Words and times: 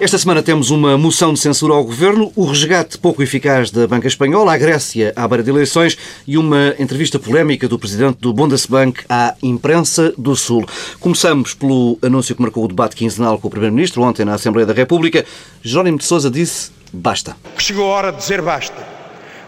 Esta 0.00 0.16
semana 0.16 0.44
temos 0.44 0.70
uma 0.70 0.96
moção 0.96 1.32
de 1.32 1.40
censura 1.40 1.74
ao 1.74 1.82
governo, 1.82 2.30
o 2.36 2.44
resgate 2.44 2.96
pouco 2.96 3.20
eficaz 3.20 3.72
da 3.72 3.84
banca 3.84 4.06
espanhola, 4.06 4.54
a 4.54 4.56
Grécia 4.56 5.12
à 5.16 5.26
beira 5.26 5.42
de 5.42 5.50
eleições 5.50 5.98
e 6.24 6.38
uma 6.38 6.72
entrevista 6.78 7.18
polémica 7.18 7.66
do 7.66 7.76
presidente 7.76 8.18
do 8.20 8.32
Bundesbank 8.32 9.02
à 9.08 9.34
imprensa 9.42 10.14
do 10.16 10.36
Sul. 10.36 10.64
Começamos 11.00 11.52
pelo 11.52 11.98
anúncio 12.00 12.36
que 12.36 12.40
marcou 12.40 12.64
o 12.64 12.68
debate 12.68 12.94
quinzenal 12.94 13.40
com 13.40 13.48
o 13.48 13.50
primeiro-ministro 13.50 14.00
ontem 14.02 14.24
na 14.24 14.34
Assembleia 14.34 14.64
da 14.64 14.72
República. 14.72 15.26
Jerónimo 15.62 15.98
de 15.98 16.04
Sousa 16.04 16.30
disse 16.30 16.70
basta. 16.92 17.36
Chegou 17.58 17.90
a 17.90 17.96
hora 17.96 18.12
de 18.12 18.18
dizer 18.18 18.40
basta. 18.40 18.86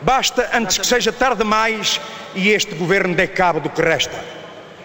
Basta 0.02 0.50
antes 0.52 0.78
que 0.78 0.86
seja 0.86 1.12
tarde 1.12 1.44
demais 1.44 2.00
e 2.34 2.48
este 2.48 2.74
governo 2.74 3.14
dê 3.14 3.28
cabo 3.28 3.60
do 3.60 3.70
que 3.70 3.80
resta. 3.80 4.39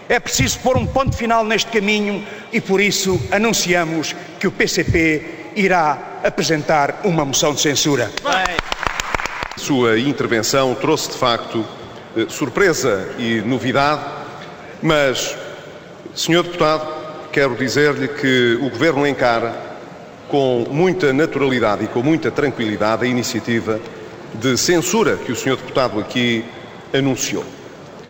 É 0.07 0.19
preciso 0.19 0.59
pôr 0.59 0.77
um 0.77 0.85
ponto 0.85 1.15
final 1.15 1.43
neste 1.43 1.71
caminho 1.71 2.25
e 2.53 2.61
por 2.61 2.79
isso 2.79 3.19
anunciamos 3.31 4.15
que 4.39 4.47
o 4.47 4.51
PCP 4.51 5.51
irá 5.55 6.19
apresentar 6.23 7.01
uma 7.03 7.25
moção 7.25 7.53
de 7.53 7.61
censura. 7.61 8.11
Sua 9.57 9.97
intervenção 9.97 10.75
trouxe 10.75 11.11
de 11.11 11.17
facto 11.17 11.65
eh, 12.15 12.25
surpresa 12.27 13.15
e 13.17 13.41
novidade, 13.41 14.03
mas, 14.81 15.35
senhor 16.13 16.43
deputado, 16.43 16.85
quero 17.31 17.55
dizer-lhe 17.55 18.07
que 18.07 18.59
o 18.61 18.69
governo 18.69 19.07
encara 19.07 19.55
com 20.27 20.65
muita 20.69 21.13
naturalidade 21.13 21.85
e 21.85 21.87
com 21.87 22.03
muita 22.03 22.29
tranquilidade 22.29 23.05
a 23.05 23.07
iniciativa 23.07 23.79
de 24.33 24.57
censura 24.57 25.15
que 25.15 25.31
o 25.31 25.35
senhor 25.35 25.57
deputado 25.57 25.99
aqui 25.99 26.43
anunciou. 26.93 27.54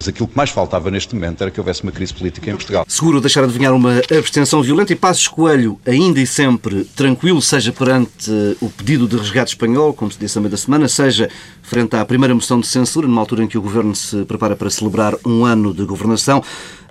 Aquilo 0.07 0.27
que 0.27 0.37
mais 0.37 0.49
faltava 0.49 0.91
neste 0.91 1.13
momento 1.15 1.41
era 1.41 1.51
que 1.51 1.59
houvesse 1.59 1.83
uma 1.83 1.91
crise 1.91 2.13
política 2.13 2.49
em 2.49 2.55
Portugal. 2.55 2.85
Seguro 2.87 3.19
deixar 3.19 3.43
adivinhar 3.43 3.73
uma 3.73 4.01
abstenção 4.17 4.61
violenta 4.61 4.93
e 4.93 4.95
Passos 4.95 5.27
Coelho, 5.27 5.79
ainda 5.85 6.19
e 6.19 6.27
sempre 6.27 6.83
tranquilo, 6.95 7.41
seja 7.41 7.71
perante 7.71 8.31
o 8.61 8.69
pedido 8.69 9.07
de 9.07 9.17
resgate 9.17 9.51
espanhol, 9.51 9.93
como 9.93 10.11
se 10.11 10.19
disse 10.19 10.37
a 10.37 10.41
meio 10.41 10.51
da 10.51 10.57
semana, 10.57 10.87
seja 10.87 11.29
frente 11.61 11.95
à 11.95 12.05
primeira 12.05 12.33
moção 12.33 12.59
de 12.59 12.67
censura, 12.67 13.07
numa 13.07 13.21
altura 13.21 13.43
em 13.43 13.47
que 13.47 13.57
o 13.57 13.61
Governo 13.61 13.95
se 13.95 14.23
prepara 14.25 14.55
para 14.55 14.69
celebrar 14.69 15.15
um 15.25 15.45
ano 15.45 15.73
de 15.73 15.83
governação. 15.83 16.43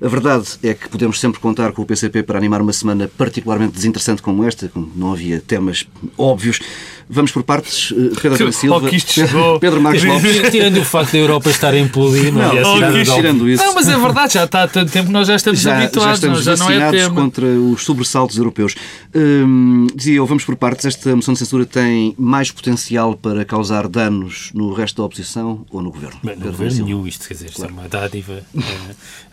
A 0.02 0.08
verdade 0.08 0.58
é 0.62 0.74
que 0.74 0.88
podemos 0.88 1.20
sempre 1.20 1.40
contar 1.40 1.72
com 1.72 1.82
o 1.82 1.86
PCP 1.86 2.24
para 2.24 2.36
animar 2.36 2.60
uma 2.60 2.72
semana 2.72 3.08
particularmente 3.16 3.74
desinteressante 3.74 4.20
como 4.20 4.44
esta, 4.44 4.68
como 4.68 4.90
não 4.94 5.12
havia 5.12 5.40
temas 5.40 5.86
óbvios. 6.18 6.60
Vamos 7.08 7.32
por 7.32 7.42
partes. 7.42 7.92
Eh, 7.92 8.20
Pedro 8.20 8.46
da 8.46 8.52
Silva, 8.52 8.90
Pedro, 8.90 9.58
Pedro 9.60 9.80
Marcos 9.80 10.04
Lopes. 10.04 10.50
Tirando 10.50 10.78
o 10.78 10.84
facto 10.84 11.12
da 11.12 11.18
Europa 11.18 11.50
estar 11.50 11.74
em 11.74 11.84
implodir, 11.84 12.32
não, 12.32 12.54
não 12.54 12.84
é 12.84 13.04
tirando 13.04 13.48
isso. 13.48 13.62
Não, 13.62 13.74
mas 13.74 13.88
é 13.88 13.98
verdade, 13.98 14.34
já 14.34 14.44
está 14.44 14.62
há 14.62 14.68
tanto 14.68 14.90
tempo 14.90 15.06
que 15.06 15.12
nós 15.12 15.28
já 15.28 15.36
estamos 15.36 15.60
já, 15.60 15.76
habituados, 15.76 16.20
já, 16.20 16.28
estamos 16.28 16.44
já 16.44 16.56
não 16.56 16.70
é 16.70 16.90
tema. 16.90 17.14
contra 17.14 17.46
os 17.46 17.84
sobressaltos 17.84 18.36
europeus. 18.38 18.74
Hum, 19.14 19.86
dizia 19.94 20.14
eu, 20.14 20.26
vamos 20.26 20.44
por 20.44 20.56
partes. 20.56 20.86
Esta 20.86 21.14
moção 21.14 21.34
de 21.34 21.40
censura 21.40 21.66
tem 21.66 22.14
mais 22.18 22.50
potencial 22.50 23.14
para 23.16 23.44
causar 23.44 23.88
danos 23.88 24.50
no 24.54 24.72
resto 24.72 24.96
da 24.96 25.04
oposição 25.04 25.64
ou 25.70 25.82
no 25.82 25.90
governo? 25.90 26.18
Bem, 26.22 26.36
no 26.36 26.46
governo 26.46 26.84
nenhum, 26.84 27.06
isto 27.06 27.26
quer 27.26 27.34
dizer, 27.34 27.50
claro. 27.52 27.70
é 27.70 27.74
uma 27.74 27.88
dádiva 27.88 28.42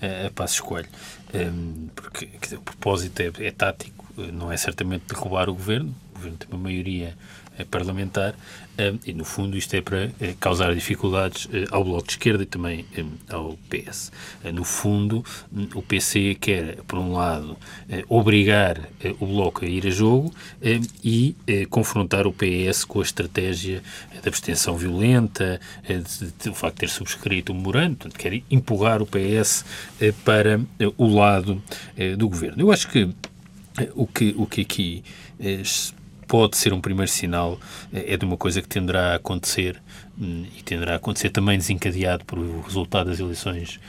a, 0.01 0.25
a, 0.25 0.27
a 0.27 0.31
passo 0.31 0.55
escolho. 0.55 0.87
Um, 1.33 1.87
porque 1.95 2.27
dizer, 2.41 2.57
o 2.57 2.61
propósito 2.61 3.19
é, 3.21 3.31
é 3.39 3.51
tático, 3.51 4.05
não 4.33 4.51
é 4.51 4.57
certamente 4.57 5.03
derrubar 5.07 5.49
o 5.49 5.53
governo. 5.53 5.93
O 6.11 6.15
governo 6.15 6.37
tem 6.37 6.47
uma 6.51 6.61
maioria 6.61 7.15
é 7.40 7.40
parlamentar 7.65 8.35
e, 9.05 9.13
no 9.13 9.25
fundo, 9.25 9.57
isto 9.57 9.75
é 9.75 9.81
para 9.81 10.09
eh, 10.19 10.33
causar 10.39 10.73
dificuldades 10.73 11.47
eh, 11.53 11.65
ao 11.69 11.83
Bloco 11.83 12.07
de 12.07 12.13
Esquerda 12.13 12.43
e 12.43 12.45
também 12.45 12.85
ao 13.29 13.57
PS. 13.69 14.11
Eh, 14.43 14.51
no 14.51 14.63
fundo, 14.63 15.23
hum, 15.53 15.67
o 15.75 15.81
PC 15.81 16.35
quer, 16.39 16.77
por 16.87 16.97
um 16.97 17.13
lado, 17.13 17.57
obrigar 18.07 18.89
o 19.19 19.25
Bloco 19.25 19.65
a 19.65 19.67
ir 19.67 19.85
a 19.85 19.89
jogo 19.89 20.33
e 21.03 21.35
confrontar 21.69 22.25
o 22.25 22.33
PS 22.33 22.85
com 22.85 22.99
a 22.99 23.03
estratégia 23.03 23.83
da 24.23 24.29
abstenção 24.29 24.77
violenta, 24.77 25.59
do 26.43 26.53
facto 26.53 26.75
de 26.75 26.79
ter 26.81 26.89
subscrito 26.89 27.51
o 27.51 27.55
memorando, 27.55 27.97
portanto, 27.97 28.17
quer 28.17 28.41
empurrar 28.49 29.01
o 29.01 29.05
PS 29.05 29.65
para 30.23 30.61
o 30.97 31.07
lado 31.07 31.61
do 32.17 32.29
governo. 32.29 32.61
Eu 32.61 32.71
acho 32.71 32.87
que 32.87 33.09
o 33.95 34.07
que, 34.07 34.33
o 34.37 34.45
que 34.45 34.61
aqui 34.61 35.03
pode 36.31 36.55
ser 36.55 36.71
um 36.71 36.79
primeiro 36.79 37.11
sinal, 37.11 37.59
é 37.91 38.15
de 38.15 38.23
uma 38.23 38.37
coisa 38.37 38.61
que 38.61 38.67
tenderá 38.69 39.11
a 39.11 39.15
acontecer 39.15 39.81
hum, 40.17 40.45
e 40.57 40.63
tenderá 40.63 40.93
a 40.93 40.95
acontecer 40.95 41.29
também 41.29 41.57
desencadeado 41.57 42.23
por 42.23 42.39
o 42.39 42.61
resultado 42.61 43.09
das 43.09 43.19
eleições 43.19 43.81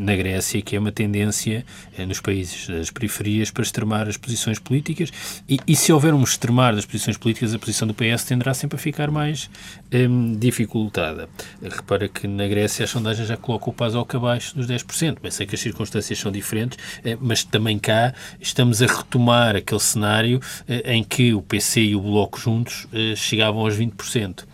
na 0.00 0.16
Grécia, 0.16 0.60
que 0.60 0.74
é 0.74 0.78
uma 0.78 0.90
tendência 0.90 1.64
eh, 1.96 2.04
nos 2.04 2.20
países 2.20 2.66
das 2.66 2.90
periferias 2.90 3.50
para 3.50 3.62
extremar 3.62 4.08
as 4.08 4.16
posições 4.16 4.58
políticas. 4.58 5.12
E, 5.48 5.58
e 5.66 5.76
se 5.76 5.92
houver 5.92 6.12
um 6.12 6.22
extremar 6.22 6.74
das 6.74 6.84
posições 6.84 7.16
políticas, 7.16 7.54
a 7.54 7.58
posição 7.58 7.86
do 7.86 7.94
PS 7.94 8.24
tenderá 8.24 8.52
sempre 8.52 8.76
a 8.76 8.78
ficar 8.78 9.10
mais 9.10 9.48
um, 9.92 10.36
dificultada. 10.36 11.28
Repara 11.62 12.08
que 12.08 12.26
na 12.26 12.48
Grécia 12.48 12.84
as 12.84 12.90
sondagens 12.90 13.28
já 13.28 13.36
colocam 13.36 13.68
o 13.68 13.72
paso 13.72 13.96
ao 13.96 14.04
cabaixo 14.04 14.56
dos 14.56 14.66
10%. 14.66 15.18
Bem, 15.22 15.30
sei 15.30 15.46
que 15.46 15.54
as 15.54 15.60
circunstâncias 15.60 16.18
são 16.18 16.32
diferentes, 16.32 16.78
eh, 17.04 17.16
mas 17.20 17.44
também 17.44 17.78
cá 17.78 18.12
estamos 18.40 18.82
a 18.82 18.86
retomar 18.86 19.54
aquele 19.54 19.80
cenário 19.80 20.40
em 20.84 21.04
que 21.04 21.32
o 21.32 21.42
PC 21.42 21.80
e 21.80 21.96
o 21.96 22.00
Bloco 22.00 22.38
juntos 22.38 22.86
chegavam 23.16 23.60
aos 23.60 23.76
20%. 23.76 24.44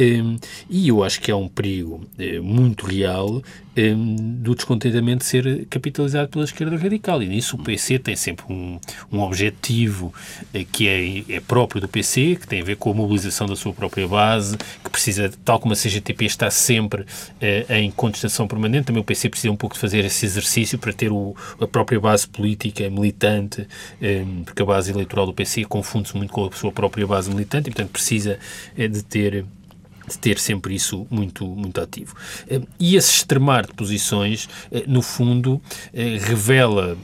Um, 0.00 0.38
e 0.68 0.88
eu 0.88 1.04
acho 1.04 1.20
que 1.20 1.30
é 1.30 1.34
um 1.34 1.48
perigo 1.48 2.04
muito 2.42 2.86
real 2.86 3.42
um, 3.76 4.16
do 4.42 4.54
descontentamento 4.54 5.24
ser 5.24 5.66
capitalizado 5.66 6.28
pela 6.28 6.44
esquerda 6.44 6.76
radical. 6.76 7.22
E 7.22 7.26
nisso 7.26 7.56
o 7.56 7.62
PC 7.62 7.98
tem 7.98 8.16
sempre 8.16 8.44
um, 8.48 8.78
um 9.10 9.20
objetivo 9.20 10.12
uh, 10.54 10.64
que 10.70 10.88
é, 10.88 11.36
é, 11.36 11.40
próprio 11.40 11.80
do 11.80 11.88
PC, 11.88 12.36
que 12.40 12.46
tem 12.46 12.60
a 12.60 12.64
ver 12.64 12.76
com 12.76 12.90
a 12.90 12.94
mobilização 12.94 13.46
da 13.46 13.56
sua 13.56 13.72
própria 13.72 14.06
base, 14.06 14.56
que 14.56 14.90
precisa, 14.90 15.30
tal 15.44 15.58
como 15.58 15.72
a 15.72 15.76
CGTP 15.76 16.24
está 16.24 16.50
sempre 16.50 17.02
uh, 17.02 17.72
em 17.72 17.90
contestação 17.90 18.46
permanente, 18.46 18.86
também 18.86 19.00
o 19.00 19.04
PC 19.04 19.28
precisa 19.28 19.52
um 19.52 19.56
pouco 19.56 19.74
de 19.74 19.80
fazer 19.80 20.04
esse 20.04 20.26
exercício 20.26 20.78
para 20.78 20.92
ter 20.92 21.10
o, 21.10 21.34
a 21.60 21.66
própria 21.66 21.98
base 22.00 22.26
política 22.26 22.88
militante, 22.90 23.66
um, 24.00 24.44
porque 24.44 24.62
a 24.62 24.66
base 24.66 24.90
eleitoral 24.90 25.26
do 25.26 25.32
PC 25.32 25.64
confunde-se 25.64 26.16
muito 26.16 26.32
com 26.32 26.46
a 26.46 26.52
sua 26.52 26.72
própria 26.72 27.06
base 27.06 27.30
militante 27.30 27.68
e, 27.68 27.72
portanto, 27.72 27.90
precisa 27.90 28.38
uh, 28.76 28.88
de 28.88 29.02
ter 29.02 29.44
de 30.12 30.18
ter 30.18 30.38
sempre 30.38 30.74
isso 30.74 31.06
muito, 31.10 31.46
muito 31.46 31.80
ativo. 31.80 32.14
Eh, 32.48 32.60
e 32.78 32.96
esse 32.96 33.12
extremar 33.12 33.66
de 33.66 33.74
posições, 33.74 34.48
eh, 34.70 34.84
no 34.86 35.02
fundo, 35.02 35.60
eh, 35.92 36.18
revela, 36.20 36.96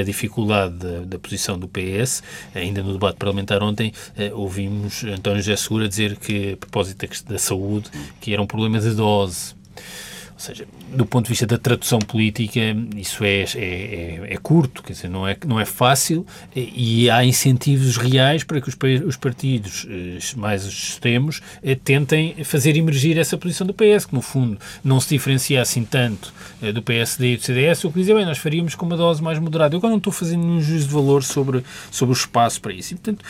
a 0.00 0.02
dificuldade 0.04 0.74
da, 0.74 1.00
da 1.00 1.18
posição 1.18 1.58
do 1.58 1.68
PS. 1.68 2.22
Ainda 2.54 2.82
no 2.82 2.92
debate 2.92 3.16
parlamentar 3.16 3.62
ontem, 3.62 3.92
ouvimos 4.32 5.04
António 5.04 5.42
José 5.42 5.56
Segura 5.56 5.88
dizer 5.88 6.16
que, 6.16 6.52
a 6.52 6.56
propósito 6.56 7.06
da 7.26 7.38
saúde, 7.38 7.90
que 8.20 8.32
era 8.32 8.42
um 8.42 8.46
problema 8.46 8.78
de 8.78 8.90
dose. 8.90 9.54
Ou 10.40 10.46
seja, 10.46 10.66
do 10.94 11.04
ponto 11.04 11.26
de 11.26 11.28
vista 11.28 11.46
da 11.46 11.58
tradução 11.58 11.98
política, 11.98 12.60
isso 12.96 13.22
é, 13.22 13.42
é, 13.42 13.58
é, 13.58 14.26
é, 14.30 14.36
curto, 14.38 14.82
quer 14.82 14.94
dizer, 14.94 15.10
não 15.10 15.28
é, 15.28 15.36
não 15.46 15.60
é 15.60 15.66
fácil 15.66 16.26
e 16.56 17.10
há 17.10 17.22
incentivos 17.22 17.98
reais 17.98 18.42
para 18.42 18.58
que 18.58 18.70
os, 18.70 18.76
os 19.06 19.16
partidos 19.16 19.86
eh, 19.90 20.18
mais 20.38 20.64
extremos 20.64 21.42
eh, 21.62 21.74
tentem 21.74 22.42
fazer 22.42 22.74
emergir 22.74 23.18
essa 23.18 23.36
posição 23.36 23.66
do 23.66 23.74
PS, 23.74 24.06
que 24.06 24.14
no 24.14 24.22
fundo 24.22 24.58
não 24.82 24.98
se 24.98 25.10
diferencia 25.10 25.60
assim 25.60 25.84
tanto 25.84 26.32
eh, 26.62 26.72
do 26.72 26.80
PSD 26.80 27.34
e 27.34 27.36
do 27.36 27.42
CDS, 27.42 27.84
o 27.84 27.92
que 27.92 27.98
dizia, 27.98 28.14
bem, 28.14 28.24
nós 28.24 28.38
faríamos 28.38 28.74
com 28.74 28.86
uma 28.86 28.96
dose 28.96 29.22
mais 29.22 29.38
moderada. 29.38 29.74
Eu 29.74 29.78
agora 29.78 29.90
não 29.90 29.98
estou 29.98 30.12
fazendo 30.12 30.42
um 30.42 30.58
juízo 30.58 30.88
de 30.88 30.94
valor 30.94 31.22
sobre, 31.22 31.62
sobre 31.90 32.14
o 32.14 32.16
espaço 32.16 32.62
para 32.62 32.72
isso. 32.72 32.94
E, 32.94 32.96
portanto, 32.96 33.22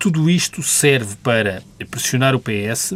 tudo 0.00 0.30
isto 0.30 0.62
serve 0.62 1.14
para 1.22 1.62
pressionar 1.90 2.34
o 2.34 2.40
PS, 2.40 2.94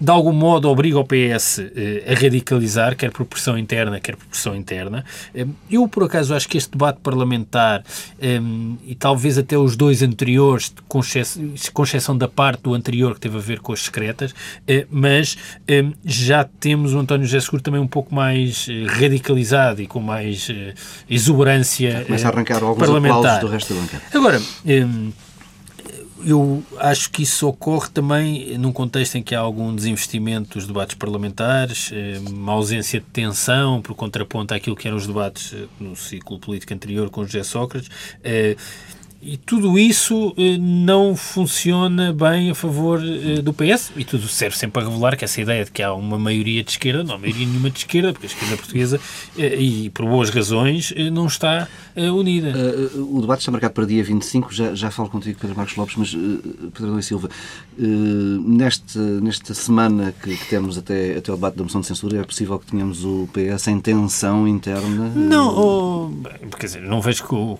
de 0.00 0.10
algum 0.10 0.32
modo 0.32 0.68
obriga 0.68 0.98
o 0.98 1.04
PS 1.04 1.60
eh, 1.60 2.04
a 2.06 2.14
radicalizar, 2.14 2.96
quer 2.96 3.10
por 3.10 3.24
pressão 3.24 3.56
interna, 3.56 4.00
quer 4.00 4.16
por 4.16 4.26
pressão 4.26 4.54
interna. 4.54 5.04
Eh, 5.34 5.46
eu, 5.70 5.86
por 5.86 6.04
acaso, 6.04 6.34
acho 6.34 6.48
que 6.48 6.58
este 6.58 6.72
debate 6.72 6.98
parlamentar, 7.00 7.84
eh, 8.20 8.40
e 8.84 8.94
talvez 8.94 9.38
até 9.38 9.56
os 9.56 9.76
dois 9.76 10.02
anteriores, 10.02 10.72
com 10.88 11.00
exceção, 11.00 12.16
da 12.16 12.28
parte 12.28 12.62
do 12.62 12.74
anterior 12.74 13.14
que 13.14 13.20
teve 13.20 13.36
a 13.36 13.40
ver 13.40 13.60
com 13.60 13.72
as 13.72 13.82
secretas, 13.82 14.34
mas 14.90 15.36
já 16.04 16.44
temos 16.44 16.92
o 16.92 16.98
António 16.98 17.26
José 17.26 17.40
Seguro 17.40 17.62
também 17.62 17.80
um 17.80 17.86
pouco 17.86 18.14
mais 18.14 18.66
radicalizado 18.98 19.80
e 19.80 19.86
com 19.86 20.00
mais 20.00 20.48
exuberância 21.08 22.04
Começa 22.04 22.28
a 22.28 22.30
arrancar 22.30 22.62
alguns 22.62 22.78
parlamentar. 22.78 23.40
do 23.40 23.48
resto 23.48 23.72
da 23.74 23.80
bancada. 23.80 24.02
Agora, 24.12 24.40
eu 26.24 26.62
acho 26.78 27.10
que 27.10 27.22
isso 27.22 27.48
ocorre 27.48 27.88
também 27.90 28.56
num 28.58 28.72
contexto 28.72 29.16
em 29.16 29.22
que 29.22 29.34
há 29.34 29.40
algum 29.40 29.74
desinvestimento 29.74 30.58
dos 30.58 30.66
debates 30.66 30.94
parlamentares, 30.94 31.90
eh, 31.92 32.20
uma 32.30 32.52
ausência 32.52 33.00
de 33.00 33.06
tensão 33.06 33.82
por 33.82 33.94
contraponto 33.94 34.54
àquilo 34.54 34.76
que 34.76 34.86
eram 34.86 34.96
os 34.96 35.06
debates 35.06 35.52
eh, 35.52 35.66
no 35.80 35.96
ciclo 35.96 36.38
político 36.38 36.72
anterior 36.72 37.10
com 37.10 37.24
José 37.24 37.42
Sócrates. 37.42 37.90
E 39.24 39.36
tudo 39.36 39.78
isso 39.78 40.34
eh, 40.36 40.58
não 40.58 41.14
funciona 41.14 42.12
bem 42.12 42.50
a 42.50 42.56
favor 42.56 43.00
eh, 43.00 43.40
do 43.40 43.52
PS 43.52 43.92
e 43.96 44.04
tudo 44.04 44.26
serve 44.26 44.58
sempre 44.58 44.82
a 44.82 44.84
revelar 44.88 45.16
que 45.16 45.24
essa 45.24 45.40
ideia 45.40 45.64
de 45.64 45.70
que 45.70 45.80
há 45.80 45.94
uma 45.94 46.18
maioria 46.18 46.64
de 46.64 46.72
esquerda, 46.72 47.04
não 47.04 47.14
há 47.14 47.18
maioria 47.18 47.46
nenhuma 47.46 47.70
de 47.70 47.78
esquerda, 47.78 48.12
porque 48.12 48.26
a 48.26 48.30
esquerda 48.30 48.56
portuguesa, 48.56 49.00
eh, 49.38 49.62
e 49.62 49.90
por 49.90 50.06
boas 50.06 50.28
razões, 50.28 50.92
não 51.12 51.26
está 51.26 51.68
unida. 51.94 52.52
o 52.96 53.20
debate 53.20 53.40
está 53.40 53.52
marcado 53.52 53.74
para 53.74 53.86
dia 53.86 54.02
25, 54.02 54.52
já, 54.52 54.74
já 54.74 54.90
falo 54.90 55.08
contigo, 55.08 55.38
Pedro 55.38 55.56
Marcos 55.56 55.76
Lopes, 55.76 55.94
mas 55.96 56.10
Pedro 56.74 56.92
Luís 56.92 57.06
Silva, 57.06 57.28
neste, 57.78 58.98
nesta 58.98 59.54
semana 59.54 60.12
que, 60.20 60.36
que, 60.36 60.46
temos 60.46 60.76
até, 60.76 61.18
até 61.18 61.30
o 61.30 61.36
debate 61.36 61.56
da 61.58 61.62
moção 61.62 61.80
de 61.80 61.86
censura, 61.86 62.18
é 62.18 62.24
possível 62.24 62.58
que 62.58 62.66
tenhamos 62.66 63.04
o 63.04 63.28
PS 63.32 63.68
em 63.68 63.78
tensão 63.78 64.48
interna? 64.48 65.12
Não, 65.14 65.48
oh, 65.54 66.10
quer 66.58 66.66
dizer, 66.66 66.82
não 66.82 67.00
vejo 67.00 67.24
que 67.24 67.34
o, 67.34 67.58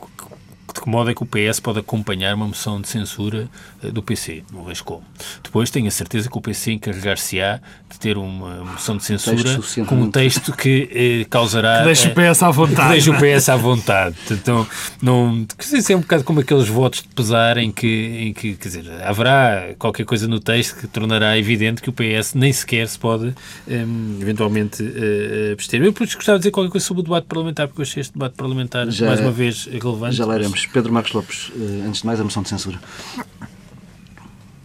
que 0.83 0.89
modo 0.89 1.11
é 1.11 1.15
que 1.15 1.23
o 1.23 1.27
PS 1.27 1.61
pode 1.61 1.79
acompanhar 1.79 2.35
uma 2.35 2.47
moção 2.47 2.81
de 2.81 2.89
censura 2.89 3.49
eh, 3.83 3.91
do 3.91 4.03
PC? 4.03 4.43
Não 4.53 4.65
vejo 4.65 4.83
como. 4.83 5.05
Depois 5.43 5.71
tenho 5.71 5.87
a 5.87 5.91
certeza 5.91 6.29
que 6.29 6.37
o 6.37 6.41
PC 6.41 6.73
encarregar-se-á 6.73 7.61
de 7.89 7.99
ter 8.01 8.19
uma 8.19 8.65
moção 8.65 8.97
de 8.97 9.05
censura 9.05 9.61
com 9.87 9.95
um 9.95 10.11
texto 10.11 10.53
que 10.53 10.89
eh, 10.93 11.27
causará. 11.31 11.79
Que 11.79 11.85
deixe 11.85 12.09
o 12.09 12.21
eh, 12.21 12.33
PS 12.33 12.43
à 12.43 12.51
vontade. 12.51 12.83
Que 12.83 12.89
deixe 12.89 13.11
o 13.11 13.15
PS 13.15 13.49
à 13.49 13.57
vontade. 13.57 14.17
Então, 14.31 14.67
não, 15.01 15.47
que 15.57 15.93
é 15.93 15.97
um 15.97 16.01
bocado 16.01 16.25
como 16.25 16.41
aqueles 16.41 16.69
votos 16.69 17.03
de 17.03 17.09
pesar 17.09 17.59
em 17.59 17.71
que, 17.71 17.87
em 17.87 18.33
que, 18.33 18.55
quer 18.55 18.69
dizer, 18.69 18.91
haverá 19.05 19.75
qualquer 19.79 20.05
coisa 20.05 20.27
no 20.27 20.41
texto 20.41 20.81
que 20.81 20.89
tornará 20.89 21.39
evidente 21.39 21.81
que 21.81 21.91
o 21.91 21.93
PS 21.93 22.35
nem 22.35 22.53
sequer 22.53 22.89
se 22.89 22.99
pode 22.99 23.27
um, 23.27 23.33
ehm, 23.69 24.19
eventualmente 24.21 24.83
uh, 24.83 25.53
abster. 25.53 25.81
Eu, 25.81 25.93
por 25.93 26.05
isso, 26.05 26.17
gostava 26.17 26.39
de 26.39 26.43
dizer 26.43 26.51
qualquer 26.51 26.73
coisa 26.73 26.85
sobre 26.85 27.03
o 27.03 27.05
debate 27.05 27.27
parlamentar, 27.27 27.69
porque 27.69 27.83
eu 27.83 27.85
achei 27.85 28.01
este 28.01 28.15
debate 28.15 28.35
parlamentar, 28.35 28.91
já, 28.91 29.07
mais 29.07 29.21
uma 29.21 29.31
vez, 29.31 29.67
relevante. 29.67 30.17
Já 30.17 30.27
leremos. 30.27 30.67
Pedro 30.73 30.91
Marcos 30.91 31.13
Lopes, 31.13 31.53
eh, 31.55 31.87
antes 31.87 32.01
de 32.01 32.07
mais, 32.07 32.19
a 32.19 32.25
moção 32.25 32.43
de 32.43 32.49
censura. 32.49 32.81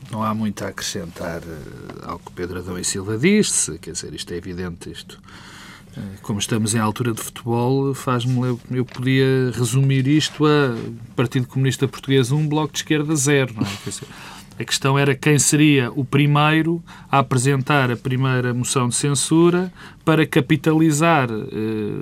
Não 0.10 0.24
há 0.24 0.34
muito 0.34 0.64
a 0.64 0.70
acrescentar 0.70 1.42
eh, 1.44 2.06
ao 2.06 2.18
que 2.18 2.32
Pedro 2.32 2.60
Adão 2.60 2.80
e 2.80 2.84
Silva 2.84 3.18
disse, 3.18 3.78
quer 3.80 3.92
dizer, 3.92 4.14
isto 4.14 4.32
é 4.34 4.38
evidente, 4.38 4.90
isto 4.90 5.20
eh, 5.98 6.02
como 6.22 6.40
estamos 6.40 6.74
em 6.74 6.80
altura 6.80 7.12
de 7.12 7.22
futebol, 7.22 7.94
faz-me 7.94 8.58
eu, 8.72 8.86
podia 8.86 9.52
resumir 9.54 10.08
isto 10.08 10.46
a 10.46 10.78
Partido 11.14 11.46
Comunista 11.46 11.90
Português 11.90 12.32
1, 12.32 12.48
Bloco 12.48 12.72
de 12.72 12.80
Esquerda 12.80 13.14
0, 13.14 13.56
não 13.56 13.64
é? 13.64 14.28
A 14.60 14.64
questão 14.64 14.98
era 14.98 15.14
quem 15.14 15.38
seria 15.38 15.92
o 15.92 16.06
primeiro 16.06 16.82
a 17.12 17.20
apresentar 17.20 17.92
a 17.92 17.98
primeira 17.98 18.56
moção 18.56 18.90
de 18.90 18.96
censura 18.96 19.72
para 20.04 20.26
capitalizar 20.26 21.28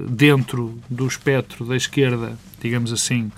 dentro 0.10 0.80
do 0.90 1.06
espectro 1.06 1.66
da 1.66 1.76
esquerda, 1.76 2.40
digamos 2.62 2.94
assim, 2.94 3.30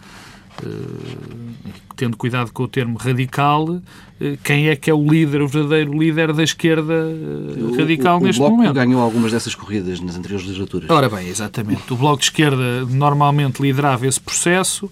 tendo 1.98 2.16
cuidado 2.16 2.52
com 2.54 2.64
o 2.64 2.68
termo 2.68 2.98
radical, 2.98 3.82
eh, 4.22 4.38
quem 4.44 4.70
é 4.70 4.76
que 4.76 4.90
é 4.90 4.94
o 4.94 5.04
líder, 5.04 5.42
o 5.42 5.48
verdadeiro 5.48 5.92
líder 5.98 6.32
da 6.32 6.44
esquerda 6.44 6.94
eh, 6.94 7.78
radical 7.78 8.18
o, 8.18 8.22
o, 8.22 8.24
neste 8.24 8.40
o 8.40 8.44
Bloco 8.44 8.58
momento. 8.58 8.74
ganhou 8.74 9.02
algumas 9.02 9.32
dessas 9.32 9.56
corridas 9.56 10.00
nas 10.00 10.16
anteriores 10.16 10.46
legislaturas. 10.46 10.90
Ora 10.90 11.10
bem, 11.10 11.28
exatamente. 11.28 11.92
O 11.92 11.96
Bloco 11.98 12.20
de 12.20 12.26
Esquerda 12.26 12.86
normalmente 12.86 13.62
liderava 13.62 14.06
esse 14.08 14.20
processo, 14.20 14.90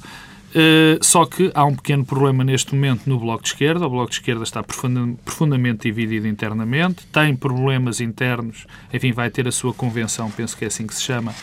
só 1.01 1.25
que 1.25 1.51
há 1.53 1.65
um 1.65 1.75
pequeno 1.75 2.05
problema 2.05 2.41
neste 2.41 2.73
momento 2.73 3.01
no 3.07 3.19
Bloco 3.19 3.43
de 3.43 3.49
Esquerda. 3.49 3.85
O 3.85 3.89
Bloco 3.89 4.09
de 4.09 4.15
Esquerda 4.15 4.43
está 4.43 4.63
profundamente 4.63 5.83
dividido 5.83 6.27
internamente, 6.27 7.05
tem 7.07 7.35
problemas 7.35 7.99
internos, 7.99 8.65
enfim, 8.93 9.11
vai 9.11 9.29
ter 9.29 9.47
a 9.49 9.51
sua 9.51 9.73
convenção, 9.73 10.31
penso 10.31 10.55
que 10.57 10.63
é 10.63 10.67
assim 10.69 10.87
que 10.87 10.95
se 10.95 11.01
chama, 11.01 11.33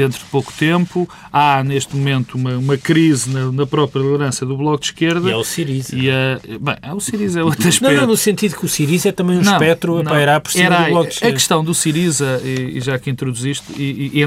dentro 0.00 0.18
de 0.18 0.24
pouco 0.26 0.52
tempo. 0.52 1.08
Há, 1.32 1.62
neste 1.62 1.94
momento, 1.96 2.34
uma, 2.34 2.56
uma 2.56 2.76
crise 2.76 3.30
na, 3.30 3.52
na 3.52 3.66
própria 3.66 4.00
liderança 4.00 4.46
do 4.46 4.56
Bloco 4.56 4.80
de 4.80 4.86
Esquerda. 4.86 5.28
E 5.28 5.32
é 5.32 5.36
o 5.36 5.44
Siriza. 5.44 5.96
E 5.96 6.10
a, 6.10 6.40
bem, 6.58 6.76
é 6.82 6.94
o 6.94 7.00
Siriza 7.00 7.40
é 7.40 7.44
outro 7.44 7.68
aspecto. 7.68 7.94
Não, 7.94 8.00
não, 8.00 8.06
no 8.08 8.16
sentido 8.16 8.56
que 8.56 8.64
o 8.64 8.68
Siriza 8.68 9.10
é 9.10 9.12
também 9.12 9.38
um 9.38 9.42
não, 9.42 9.52
espectro 9.52 9.98
a 9.98 10.04
pairar 10.04 10.40
por 10.40 10.52
cima 10.52 10.64
Era, 10.64 10.84
do 10.84 10.90
Bloco 10.90 11.08
de 11.08 11.14
Esquerda. 11.14 11.34
A 11.34 11.38
questão 11.38 11.64
do 11.64 11.74
Siriza, 11.74 12.40
e, 12.44 12.78
e 12.78 12.80
já 12.80 12.98
que 12.98 13.10
introduziste, 13.10 13.72
e, 13.76 14.20
e, 14.20 14.22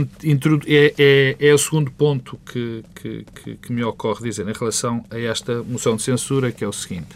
é, 0.67 0.93
é, 0.97 1.35
é 1.39 1.53
o 1.53 1.57
segundo 1.57 1.91
ponto 1.91 2.39
que, 2.45 2.83
que, 2.95 3.25
que, 3.43 3.55
que 3.55 3.73
me 3.73 3.83
ocorre 3.83 4.23
dizer 4.23 4.47
em 4.47 4.53
relação 4.53 5.03
a 5.09 5.17
esta 5.17 5.63
moção 5.63 5.95
de 5.95 6.03
censura, 6.03 6.51
que 6.51 6.63
é 6.63 6.67
o 6.67 6.73
seguinte. 6.73 7.15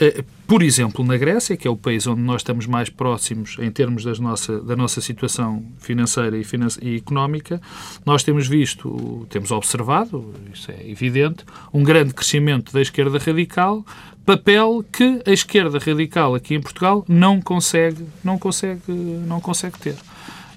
Eh, 0.00 0.24
por 0.46 0.62
exemplo, 0.62 1.04
na 1.04 1.16
Grécia, 1.16 1.56
que 1.56 1.68
é 1.68 1.70
o 1.70 1.76
país 1.76 2.06
onde 2.06 2.22
nós 2.22 2.40
estamos 2.40 2.66
mais 2.66 2.88
próximos 2.88 3.56
em 3.60 3.70
termos 3.70 4.02
das 4.02 4.18
nossa, 4.18 4.58
da 4.60 4.74
nossa 4.74 5.00
situação 5.00 5.62
financeira 5.78 6.36
e, 6.38 6.42
finan 6.42 6.68
e 6.80 6.96
económica, 6.96 7.60
nós 8.04 8.24
temos 8.24 8.48
visto, 8.48 9.26
temos 9.28 9.50
observado, 9.50 10.34
isso 10.52 10.70
é 10.72 10.90
evidente, 10.90 11.44
um 11.72 11.84
grande 11.84 12.14
crescimento 12.14 12.72
da 12.72 12.80
esquerda 12.80 13.18
radical, 13.18 13.84
papel 14.24 14.84
que 14.90 15.22
a 15.26 15.30
esquerda 15.30 15.78
radical 15.78 16.34
aqui 16.34 16.54
em 16.54 16.60
Portugal 16.60 17.04
não 17.06 17.40
consegue, 17.40 18.04
não 18.24 18.38
consegue, 18.38 18.90
não 18.90 19.40
consegue 19.40 19.78
ter. 19.78 19.96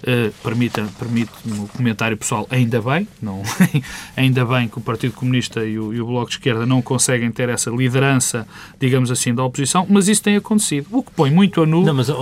Uh, 0.03 0.33
permita, 0.44 0.85
permite-me 1.00 1.59
o 1.59 1.67
comentário 1.69 2.17
pessoal, 2.17 2.45
ainda 2.50 2.81
bem, 2.81 3.07
não, 3.21 3.41
ainda 4.17 4.44
bem 4.44 4.67
que 4.67 4.77
o 4.77 4.81
Partido 4.81 5.13
Comunista 5.13 5.63
e 5.63 5.79
o, 5.79 5.94
e 5.94 6.01
o, 6.01 6.05
Bloco 6.05 6.27
de 6.27 6.35
Esquerda 6.35 6.65
não 6.65 6.81
conseguem 6.81 7.31
ter 7.31 7.47
essa 7.47 7.69
liderança, 7.69 8.45
digamos 8.77 9.09
assim, 9.09 9.33
da 9.33 9.45
oposição, 9.45 9.88
mas 9.89 10.09
isso 10.09 10.21
tem 10.21 10.35
acontecido, 10.35 10.88
o 10.91 11.01
que 11.01 11.11
põe 11.11 11.31
muito 11.31 11.61
a 11.61 11.65
nu... 11.65 11.85
Não, 11.85 11.94
mas 11.94 12.09
eu, 12.09 12.17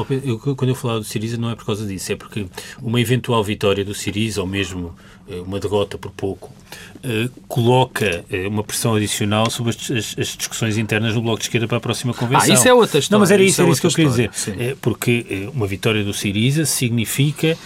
quando 0.55 0.69
eu 0.69 0.75
falar 0.75 0.99
do 0.99 1.03
Siriza 1.03 1.37
não 1.37 1.49
é 1.49 1.55
por 1.55 1.65
causa 1.65 1.83
disso, 1.83 2.11
é 2.11 2.15
porque 2.15 2.45
uma 2.79 3.01
eventual 3.01 3.43
vitória 3.43 3.83
do 3.83 3.95
Siriza, 3.95 4.41
ou 4.41 4.47
mesmo 4.47 4.95
eh, 5.31 5.39
uma 5.39 5.59
derrota 5.59 5.97
por 5.97 6.11
pouco, 6.11 6.51
uh, 6.97 7.29
coloca 7.47 8.25
uma 8.47 8.63
pressão 8.63 8.95
adicional 8.95 9.49
sobre 9.49 9.71
as, 9.71 9.91
as, 9.91 10.15
as, 10.17 10.27
discussões 10.35 10.77
internas 10.77 11.15
no 11.15 11.21
Bloco 11.21 11.39
de 11.39 11.45
Esquerda 11.45 11.67
para 11.67 11.77
a 11.77 11.79
próxima 11.79 12.13
convenção. 12.13 12.51
Ah, 12.51 12.53
isso 12.53 12.67
é 12.67 12.73
outra 12.73 12.99
história. 12.99 13.15
Não, 13.15 13.19
mas 13.19 13.31
era 13.31 13.41
isso, 13.41 13.61
isso, 13.61 13.61
é 13.61 13.69
isso 13.71 13.81
que 13.81 13.87
eu 13.87 13.91
queria 13.91 14.09
dizer. 14.09 14.29
Uh, 14.29 14.77
porque 14.81 15.49
uma 15.53 15.67
vitória 15.67 16.03
do 16.03 16.13
Siriza 16.13 16.65
significa 16.65 17.57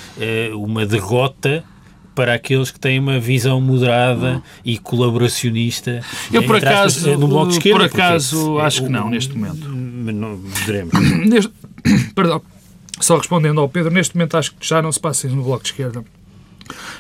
uma 0.55 0.85
derrota 0.85 1.63
para 2.13 2.33
aqueles 2.33 2.71
que 2.71 2.79
têm 2.79 2.97
uma 2.99 3.19
visão 3.19 3.59
moderada 3.59 4.41
e 4.63 4.77
colaboracionista. 4.77 6.01
Eu, 6.31 6.43
por 6.43 6.55
acaso, 6.55 7.17
no 7.17 7.27
Bloco 7.27 7.51
de 7.51 7.57
Esquerda, 7.57 7.79
por 7.79 7.85
acaso 7.85 8.45
porque, 8.45 8.61
acho 8.65 8.83
que 8.83 8.89
não, 8.89 9.09
neste 9.09 9.37
momento. 9.37 9.67
Não, 9.67 10.37
veremos. 10.37 10.93
Neste, 11.27 11.51
perdão, 12.15 12.41
só 13.01 13.17
respondendo 13.17 13.59
ao 13.59 13.67
Pedro, 13.67 13.91
neste 13.91 14.15
momento 14.15 14.37
acho 14.37 14.55
que 14.55 14.65
já 14.65 14.81
não 14.81 14.91
se 14.91 14.99
passa 14.99 15.27
isso 15.27 15.35
no 15.35 15.43
Bloco 15.43 15.63
de 15.63 15.71
Esquerda 15.71 16.05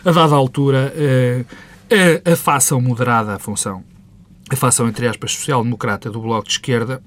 a 0.03 0.11
dada 0.11 0.35
altura, 0.35 0.93
a, 1.89 2.31
a 2.31 2.35
fação 2.35 2.79
moderada, 2.79 3.35
a 3.35 3.39
função, 3.39 3.83
a 4.49 4.55
fação, 4.55 4.87
entre 4.87 5.07
aspas, 5.07 5.31
social-democrata 5.31 6.09
do 6.09 6.21
Bloco 6.21 6.47
de 6.47 6.53
Esquerda, 6.53 7.01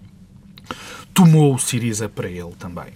tomou 1.19 1.53
o 1.53 1.58
Siriza 1.58 2.08
para 2.08 2.29
ele 2.29 2.53
também. 2.56 2.87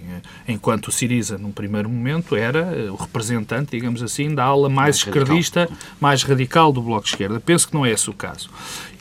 Enquanto 0.46 0.86
o 0.86 0.92
Siriza, 0.92 1.36
num 1.36 1.50
primeiro 1.50 1.88
momento, 1.88 2.36
era 2.36 2.60
eh, 2.60 2.88
o 2.88 2.94
representante, 2.94 3.72
digamos 3.72 4.00
assim, 4.00 4.32
da 4.32 4.44
ala 4.44 4.68
mais, 4.68 4.76
mais 4.76 4.96
esquerdista, 4.98 5.60
radical. 5.62 5.78
mais 6.00 6.22
radical 6.22 6.72
do 6.72 6.80
Bloco 6.80 7.02
de 7.02 7.08
Esquerda. 7.08 7.40
Penso 7.40 7.66
que 7.66 7.74
não 7.74 7.84
é 7.84 7.90
esse 7.90 8.08
o 8.08 8.12
caso. 8.12 8.48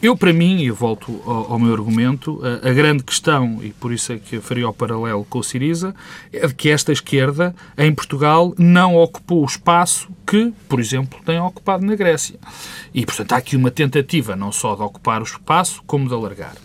Eu, 0.01 0.17
para 0.17 0.33
mim, 0.33 0.61
e 0.61 0.71
volto 0.71 1.21
ao, 1.23 1.53
ao, 1.53 1.59
meu 1.59 1.71
argumento, 1.71 2.41
a, 2.43 2.67
a, 2.67 2.73
grande 2.73 3.03
questão, 3.03 3.59
e 3.61 3.69
por 3.69 3.93
isso 3.93 4.11
é 4.11 4.17
que 4.17 4.37
eu 4.37 4.41
faria 4.41 4.67
o 4.67 4.73
paralelo 4.73 5.23
com 5.29 5.37
o 5.37 5.43
Siriza, 5.43 5.93
é 6.33 6.47
de 6.47 6.55
que 6.55 6.69
esta 6.71 6.91
esquerda, 6.91 7.55
em 7.77 7.93
Portugal, 7.93 8.55
não 8.57 8.95
ocupou 8.95 9.43
o 9.43 9.45
espaço 9.45 10.09
que, 10.25 10.51
por 10.67 10.79
exemplo, 10.79 11.19
tem 11.23 11.39
ocupado 11.39 11.85
na 11.85 11.95
Grécia. 11.95 12.39
E, 12.91 13.05
portanto, 13.05 13.33
há 13.33 13.37
aqui 13.37 13.55
uma 13.55 13.69
tentativa 13.69 14.35
não 14.35 14.51
só 14.51 14.75
de 14.75 14.81
ocupar 14.81 15.21
o 15.21 15.25
espaço, 15.25 15.83
como 15.85 16.07
de 16.07 16.13
alargar. 16.15 16.55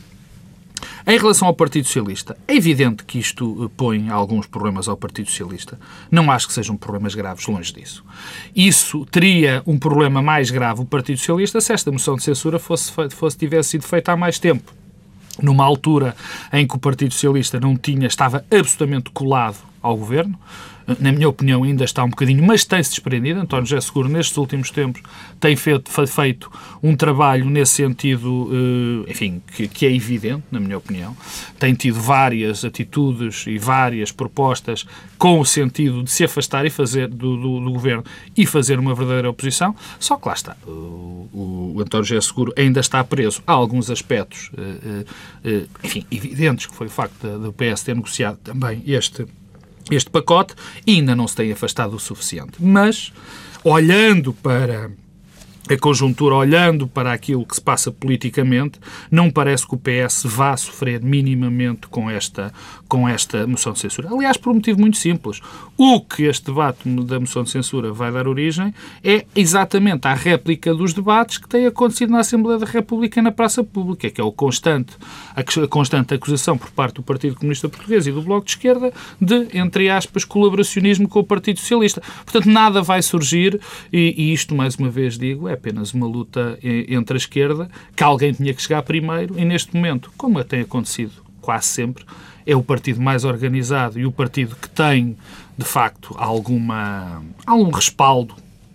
Em 1.07 1.19
relação 1.19 1.47
ao 1.47 1.55
Partido 1.55 1.87
Socialista, 1.87 2.37
é 2.49 2.55
evidente 2.55 3.05
que 3.05 3.19
isto 3.19 3.65
eh, 3.65 3.71
põe 3.77 4.09
alguns 4.09 4.47
problemas 4.47 4.89
ao 4.89 4.97
Partido 4.97 5.31
Socialista. 5.31 5.79
Não 6.11 6.31
acho 6.31 6.49
que 6.49 6.53
sejam 6.53 6.77
problemas 6.77 7.15
graves, 7.15 7.47
longe 7.47 7.73
disso. 7.73 8.05
Isso 8.55 9.07
teria 9.07 9.63
um 9.67 9.79
problema 9.79 10.21
mais 10.21 10.51
grave 10.51 10.83
o 10.83 10.85
Partido 10.85 11.19
Socialista 11.19 11.61
se 11.61 11.73
esta 11.73 11.93
moção 11.93 12.17
de 12.17 12.23
censura 12.23 12.59
fosse, 12.59 12.93
fosse 13.11 13.39
tivesse 13.39 13.71
sido 13.71 13.85
feita 13.85 14.13
há 14.13 14.17
mais 14.17 14.39
tempo 14.39 14.73
numa 15.43 15.65
altura 15.65 16.17
em 16.53 16.67
que 16.67 16.77
o 16.77 16.79
Partido 16.79 17.13
Socialista 17.13 17.61
não 17.61 17.77
tinha, 17.77 18.07
estava 18.07 18.45
absolutamente 18.51 19.11
colado 19.11 19.59
ao 19.83 19.97
governo, 19.97 20.39
na 21.01 21.11
minha 21.11 21.29
opinião, 21.29 21.65
ainda 21.65 21.85
está 21.85 22.05
um 22.05 22.11
bocadinho, 22.11 22.45
mas 22.45 22.65
tem-se 22.65 22.91
desprendido. 22.91 23.41
António 23.41 23.67
José 23.67 23.81
Seguro, 23.81 24.09
nestes 24.09 24.37
últimos 24.37 24.71
tempos, 24.71 25.03
tem 25.41 25.57
feito, 25.57 25.91
feito 26.07 26.51
um 26.83 26.97
trabalho 26.97 27.45
nesse 27.51 27.73
sentido, 27.73 28.49
eh, 29.07 29.11
enfim, 29.11 29.43
que, 29.55 29.67
que, 29.67 29.87
é 29.87 29.93
evidente, 29.93 30.45
na 30.51 30.61
minha 30.61 30.79
opinião. 30.79 31.17
Tem 31.59 31.75
tido 31.75 32.01
várias 32.01 32.65
atitudes 32.65 33.47
e 33.47 33.59
várias 33.59 34.13
propostas 34.13 34.87
com 35.19 35.41
o 35.41 35.45
sentido 35.45 36.03
de 36.05 36.11
se 36.11 36.25
afastar 36.25 36.65
e 36.65 36.71
fazer 36.71 37.09
do, 37.09 37.37
do, 37.37 37.61
do 37.61 37.73
governo 37.73 38.05
e 38.37 38.47
fazer 38.47 38.79
uma 38.79 38.95
verdadeira 38.95 39.29
oposição. 39.29 39.75
Só 39.99 40.17
que 40.17 40.29
lá 40.29 40.35
está. 40.35 40.57
O, 40.67 41.75
o 41.75 41.81
António 41.81 42.05
José 42.05 42.21
Seguro 42.21 42.53
ainda 42.57 42.81
está 42.81 43.03
preso 43.03 43.43
a 43.47 43.53
alguns 43.53 43.91
aspectos, 43.91 44.51
eh, 44.57 45.05
eh, 45.45 45.65
enfim, 45.83 46.07
evidentes, 46.11 46.67
que 46.67 46.75
foi 46.75 46.87
o 46.87 46.91
facto 46.91 47.27
do 47.39 47.53
PS 47.53 47.83
ter 47.83 47.95
negociado 47.95 48.39
também 48.39 48.83
este 48.87 49.27
este 49.91 50.11
pacote 50.11 50.55
e 50.87 50.97
ainda 50.97 51.15
não 51.15 51.29
se 51.29 51.37
tem 51.37 51.53
afastado 51.53 51.95
o 51.95 52.01
suficiente. 52.01 52.55
Mas, 52.61 53.13
olhando 53.63 54.33
para 54.33 54.91
a 55.69 55.77
conjuntura, 55.79 56.35
olhando 56.35 56.87
para 56.87 57.13
aquilo 57.13 57.45
que 57.45 57.57
se 57.57 57.61
passa 57.61 57.91
politicamente, 57.91 58.79
não 59.11 59.31
parece 59.31 59.67
que 59.67 59.75
o 59.75 59.79
PS 59.79 60.23
vá 60.25 60.57
sofrer 60.57 61.03
minimamente 61.03 61.89
com 61.89 62.09
esta, 62.09 62.53
com 62.89 63.09
esta 63.09 63.47
moção 63.47 63.73
de 63.73 63.81
censura. 63.81 64.09
Aliás, 64.11 64.37
por 64.37 64.51
um 64.51 64.55
motivo 64.55 64.81
muito 64.81 64.97
simples. 64.97 65.41
O 65.77 66.01
que 66.01 66.25
este 66.25 66.47
debate 66.47 66.89
da 66.89 67.21
moção 67.21 67.43
de 67.43 67.51
censura 67.51 67.93
vai 67.93 68.13
dar 68.13 68.27
origem 68.27 68.73
é 69.03 69.27
exatamente 69.35 70.07
à 70.07 70.15
réplica 70.15 70.75
dos 70.75 70.93
debates 70.93 71.39
que 71.39 71.49
têm 71.49 71.67
acontecido 71.67 72.11
na 72.11 72.21
Assembleia 72.21 72.59
da 72.59 72.67
República 72.67 73.21
e 73.21 73.23
na 73.23 73.33
Praça 73.33 73.63
Pública, 73.63 74.11
que 74.11 74.21
é 74.21 74.25
o 74.25 74.33
constante, 74.33 74.95
a 75.35 75.67
constante 75.67 76.15
acusação 76.15 76.57
por 76.57 76.71
parte 76.71 76.95
do 76.95 77.03
Partido 77.03 77.37
Comunista 77.37 77.69
Português 77.69 78.07
e 78.07 78.13
do 78.13 78.23
Bloco 78.23 78.47
de 78.47 78.53
Esquerda 78.53 78.93
de, 79.21 79.49
entre 79.53 79.91
aspas, 79.91 80.25
colaboracionismo 80.25 81.09
com 81.09 81.21
o 81.21 81.25
Partido 81.25 81.61
Socialista. 81.61 82.03
Portanto, 82.25 82.49
nada 82.49 82.83
vai 82.83 83.03
surgir 83.03 83.61
e, 83.93 84.15
e 84.17 84.33
isto, 84.33 84.55
mais 84.55 84.77
uma 84.77 84.89
vez 84.89 85.19
digo, 85.19 85.49
é 85.49 85.55
apenas 85.55 85.93
uma 85.93 86.07
luta 86.07 86.59
entre 86.63 87.15
a 87.15 87.19
esquerda, 87.19 87.69
que 87.95 88.03
alguém 88.03 88.33
tinha 88.33 88.55
que 88.55 88.63
chegar 88.63 88.83
primeiro 88.83 89.39
e, 89.39 89.45
neste 89.45 89.75
momento, 89.75 90.11
como 90.17 90.43
tem 90.45 90.61
acontecido 90.61 91.26
quase 91.47 91.69
sempre, 91.69 92.05
é 92.45 92.57
o 92.57 92.63
partido 92.63 93.01
mais 93.01 93.23
organizado 93.23 94.01
e 94.01 94.05
o 94.05 94.11
partido 94.11 94.57
que 94.57 94.69
tem, 94.69 95.17
de 95.57 95.65
facto, 95.65 96.13
alguma, 96.19 97.23
algum 97.47 97.71
respaldo 97.71 98.35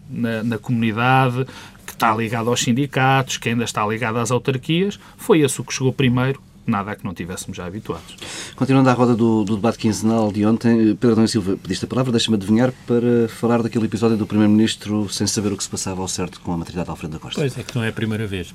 na, 0.09 0.41
na 0.41 0.57
comunidade, 0.57 1.45
que 1.85 1.91
está 1.91 2.15
ligado 2.15 2.49
aos 2.49 2.61
sindicatos, 2.61 3.35
que 3.35 3.49
ainda 3.49 3.65
está 3.65 3.85
ligado 3.85 4.19
às 4.19 4.31
autarquias, 4.31 4.97
foi 5.17 5.41
esse 5.41 5.59
o 5.59 5.65
que 5.65 5.73
chegou 5.73 5.91
primeiro 5.91 6.41
nada 6.65 6.91
a 6.91 6.95
que 6.95 7.03
não 7.03 7.13
tivéssemos 7.13 7.57
já 7.57 7.65
habituados. 7.65 8.15
Continuando 8.55 8.89
à 8.89 8.93
roda 8.93 9.15
do, 9.15 9.43
do 9.43 9.55
debate 9.55 9.77
quinzenal 9.77 10.31
de 10.31 10.45
ontem, 10.45 10.95
Pedro 10.95 11.13
Adão 11.13 11.27
Silva 11.27 11.57
pediste 11.57 11.83
a 11.83 11.87
palavra, 11.87 12.11
deixa-me 12.11 12.37
adivinhar, 12.37 12.71
para 12.87 13.27
falar 13.27 13.61
daquele 13.61 13.85
episódio 13.85 14.15
do 14.15 14.25
Primeiro-Ministro 14.25 15.09
sem 15.09 15.27
saber 15.27 15.51
o 15.51 15.57
que 15.57 15.63
se 15.63 15.69
passava 15.69 16.01
ao 16.01 16.07
certo 16.07 16.39
com 16.39 16.53
a 16.53 16.57
maternidade 16.57 16.85
de 16.85 16.91
Alfredo 16.91 17.13
da 17.13 17.19
Costa. 17.19 17.41
Pois 17.41 17.57
é, 17.57 17.63
que 17.63 17.75
não 17.75 17.83
é 17.83 17.89
a 17.89 17.93
primeira 17.93 18.25
vez. 18.27 18.53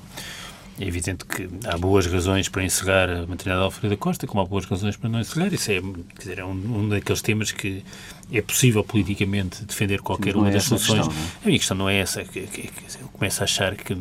É 0.79 0.85
evidente 0.85 1.25
que 1.25 1.49
há 1.65 1.75
boas 1.75 2.05
razões 2.05 2.47
para 2.47 2.63
encerrar 2.63 3.09
a 3.09 3.25
maternidade 3.25 3.59
de 3.59 3.63
Alfredo 3.63 3.95
da 3.95 3.97
Costa, 3.97 4.27
como 4.27 4.41
há 4.41 4.45
boas 4.45 4.65
razões 4.65 4.95
para 4.95 5.09
não 5.09 5.19
encerrar. 5.19 5.51
Isso 5.51 5.71
é, 5.71 5.81
dizer, 6.19 6.37
é 6.37 6.45
um, 6.45 6.51
um, 6.51 6.89
daqueles 6.89 7.21
temas 7.21 7.51
que 7.51 7.83
é 8.31 8.41
possível 8.41 8.83
politicamente 8.83 9.65
defender 9.65 10.01
qualquer 10.01 10.35
uma 10.35 10.49
é 10.49 10.51
das 10.51 10.65
soluções. 10.65 11.07
Questão, 11.07 11.23
é? 11.23 11.43
A 11.43 11.47
minha 11.47 11.57
questão 11.57 11.77
não 11.77 11.89
é 11.89 11.97
essa. 11.97 12.21
Eu 12.21 13.07
começo 13.11 13.41
a 13.41 13.45
achar 13.45 13.75
que 13.75 13.97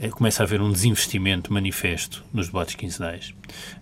é, 0.00 0.08
começa 0.08 0.42
a 0.42 0.44
haver 0.44 0.60
um 0.60 0.72
desinvestimento 0.72 1.52
manifesto 1.52 2.24
nos 2.32 2.46
debates 2.46 2.74
quinzenais, 2.74 3.32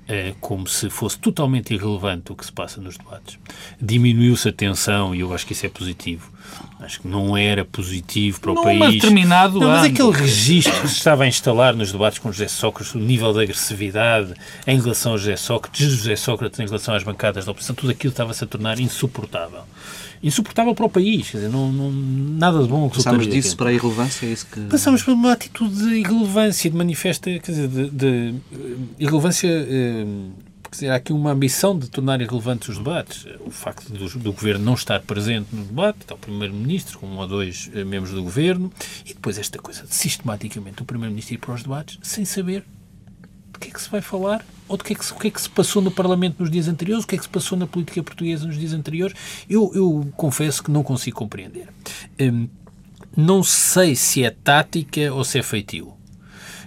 é, 0.07 0.35
como 0.38 0.66
se 0.66 0.90
fosse 0.90 1.19
totalmente 1.19 1.73
irrelevante 1.73 2.33
o 2.33 2.37
que 2.37 2.45
se 2.45 2.52
passa 2.52 2.83
nos 2.83 2.99
debates. 2.99 3.38
Diminuiu-se 3.81 4.49
a 4.49 4.52
tensão 4.52 5.14
e 5.14 5.21
eu 5.21 5.33
acho 5.33 5.47
que 5.47 5.55
isso 5.55 5.64
é 5.64 5.71
positivo. 5.71 6.36
Acho 6.79 7.00
que 7.00 7.09
não 7.09 7.37
era 7.37 7.65
positivo 7.65 8.38
para 8.41 8.53
o 8.53 8.55
Num 8.55 8.62
país. 8.62 8.95
determinado 8.95 9.59
não, 9.59 9.69
mas 9.69 9.85
ano. 9.85 9.95
aquele 9.95 10.11
registro 10.12 10.73
que 10.83 10.88
se 10.88 10.97
estava 10.97 11.25
a 11.25 11.26
instalar 11.26 11.75
nos 11.75 11.91
debates 11.91 12.19
com 12.19 12.31
José 12.31 12.49
Sócrates, 12.49 12.95
o 12.95 12.99
nível 12.99 13.33
de 13.33 13.41
agressividade 13.43 14.35
em 14.67 14.79
relação 14.81 15.15
a 15.15 15.17
José 15.17 15.37
Sócrates, 15.37 15.91
José 15.91 16.17
Sócrates 16.17 16.61
em 16.61 16.67
relação 16.67 16.95
às 16.95 17.03
bancadas 17.03 17.45
da 17.47 17.50
oposição, 17.53 17.75
tudo 17.75 17.91
aquilo 17.91 18.11
estava-se 18.11 18.45
a 18.45 18.47
tornar 18.47 18.79
insuportável 18.79 19.61
insuportável 20.23 20.75
para 20.75 20.87
o 20.87 20.88
país. 20.88 21.31
Quer 21.31 21.37
dizer, 21.38 21.50
não, 21.50 21.71
não 21.71 21.91
nada 21.93 22.62
de 22.62 22.69
bom 22.69 22.88
que 22.88 22.97
Passamos 22.97 23.29
disso 23.29 23.49
aqui. 23.49 23.57
para 23.59 23.69
a 23.69 23.73
irrelevância? 23.75 24.26
É 24.26 24.31
isso 24.31 24.47
que... 24.50 24.61
Passamos 24.61 25.03
para 25.03 25.12
uma 25.12 25.33
atitude 25.33 25.76
de 25.76 25.95
irrelevância, 25.97 26.71
de 26.71 26.76
manifesta, 26.76 27.31
quer 27.38 27.53
dizer, 27.53 27.69
de, 27.69 27.91
de 27.91 28.35
irrelevância. 28.99 29.47
Eh, 29.49 30.07
dizer, 30.76 30.90
há 30.90 30.97
aqui 30.97 31.12
uma 31.12 31.33
ambição 31.33 31.78
de 31.78 31.88
tornar 31.88 32.21
irrelevantes 32.21 32.68
os 32.68 32.78
debates. 32.78 33.26
O 33.45 33.50
facto 33.50 33.90
do, 33.92 34.09
do 34.18 34.33
Governo 34.33 34.64
não 34.64 34.75
estar 34.75 35.00
presente 35.00 35.49
no 35.52 35.64
debate, 35.64 35.99
está 36.02 36.14
o 36.14 36.18
Primeiro-Ministro 36.18 36.99
com 36.99 37.06
um 37.06 37.18
ou 37.18 37.26
dois 37.26 37.71
eh, 37.75 37.85
membros 37.85 38.12
do 38.12 38.23
Governo, 38.23 38.73
e 39.04 39.14
depois 39.14 39.38
esta 39.38 39.59
coisa 39.59 39.85
de 39.85 39.95
sistematicamente 39.95 40.83
o 40.83 40.85
Primeiro-Ministro 40.85 41.35
ir 41.35 41.38
para 41.38 41.54
os 41.54 41.62
debates 41.62 41.99
sem 42.02 42.25
saber 42.25 42.64
do 43.52 43.59
que 43.59 43.68
é 43.68 43.71
que 43.71 43.80
se 43.80 43.88
vai 43.88 44.00
falar 44.00 44.45
ou 44.68 44.76
do 44.76 44.85
que 44.85 44.92
é 44.92 44.97
que 44.97 45.14
que 45.14 45.28
é 45.28 45.30
que 45.30 45.40
se 45.40 45.49
passou 45.49 45.80
no 45.80 45.90
Parlamento 45.90 46.37
nos 46.40 46.50
dias 46.50 46.68
anteriores, 46.68 47.04
o 47.04 47.06
que 47.06 47.14
é 47.14 47.18
que 47.18 47.25
se 47.25 47.30
passou 47.30 47.56
na 47.56 47.66
política 47.66 48.02
portuguesa 48.02 48.47
nos 48.47 48.59
dias 48.59 48.73
anteriores, 48.73 49.16
eu, 49.49 49.71
eu 49.75 50.12
confesso 50.16 50.62
que 50.62 50.71
não 50.71 50.83
consigo 50.83 51.18
compreender. 51.18 51.68
Hum, 52.21 52.49
não 53.16 53.42
sei 53.42 53.97
se 53.97 54.25
é 54.25 54.30
tática 54.30 55.12
ou 55.12 55.25
se 55.25 55.38
é 55.38 55.42
feitio. 55.42 55.96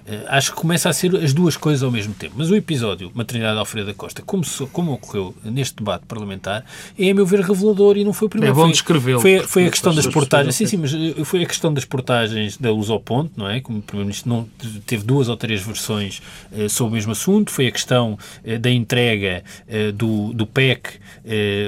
Eh, 0.10 0.26
acho 0.28 0.52
que 0.52 0.58
começa 0.58 0.90
a 0.90 0.94
ser 0.94 1.16
as 1.16 1.34
duas 1.34 1.56
coisas 1.56 1.84
ao 1.84 1.92
mesmo 1.92 2.16
tempo. 2.16 2.34
Mas 2.36 2.50
o 2.50 2.56
episódio 2.56 3.12
Maternidade 3.14 3.54
de 3.54 3.60
Alfredo 3.60 3.88
da 3.88 3.94
Costa, 3.94 4.24
como, 4.24 4.44
como 4.72 4.94
ocorreu 4.94 5.36
neste 5.44 5.76
debate 5.76 6.06
parlamentar, 6.08 6.66
é, 6.98 7.12
a 7.12 7.14
meu 7.14 7.26
ver, 7.26 7.42
revelador 7.42 7.96
e 7.96 8.04
não 8.04 8.12
foi 8.12 8.26
o 8.26 8.30
primeiro. 8.30 8.54
É 8.54 8.56
bom 8.56 8.72
descrevê-lo. 8.72 9.22
Foi, 9.22 9.40
foi 9.42 9.68
a 9.68 9.70
questão 9.70 9.94
das 9.94 10.08
portagens. 10.08 10.56
Sim, 10.56 10.66
sim, 10.66 10.78
mas 10.78 10.94
eh, 10.94 11.24
foi 11.24 11.44
a 11.44 11.46
questão 11.46 11.72
das 11.72 11.86
portagens 11.86 12.58
da 12.58 12.72
Luz 12.72 12.90
ao 12.90 13.00
Ponto, 13.00 13.32
não 13.38 13.48
é? 13.48 13.62
Como 13.62 13.80
o 13.80 13.82
Primeiro-Ministro 13.84 14.30
não 14.30 14.50
teve 14.88 15.04
duas 15.04 15.30
ou 15.30 15.38
três 15.38 15.62
versões 15.62 16.22
uh, 16.52 16.68
sobre 16.68 16.94
o 16.94 16.96
mesmo 16.96 17.12
assunto. 17.12 17.52
Foi 17.52 17.68
a 17.68 17.72
questão 17.72 18.18
uh, 18.44 18.60
da 18.60 18.72
entrega 18.72 19.44
uh, 19.68 19.92
do, 19.92 20.34
do 20.34 20.48
PEC 20.48 21.00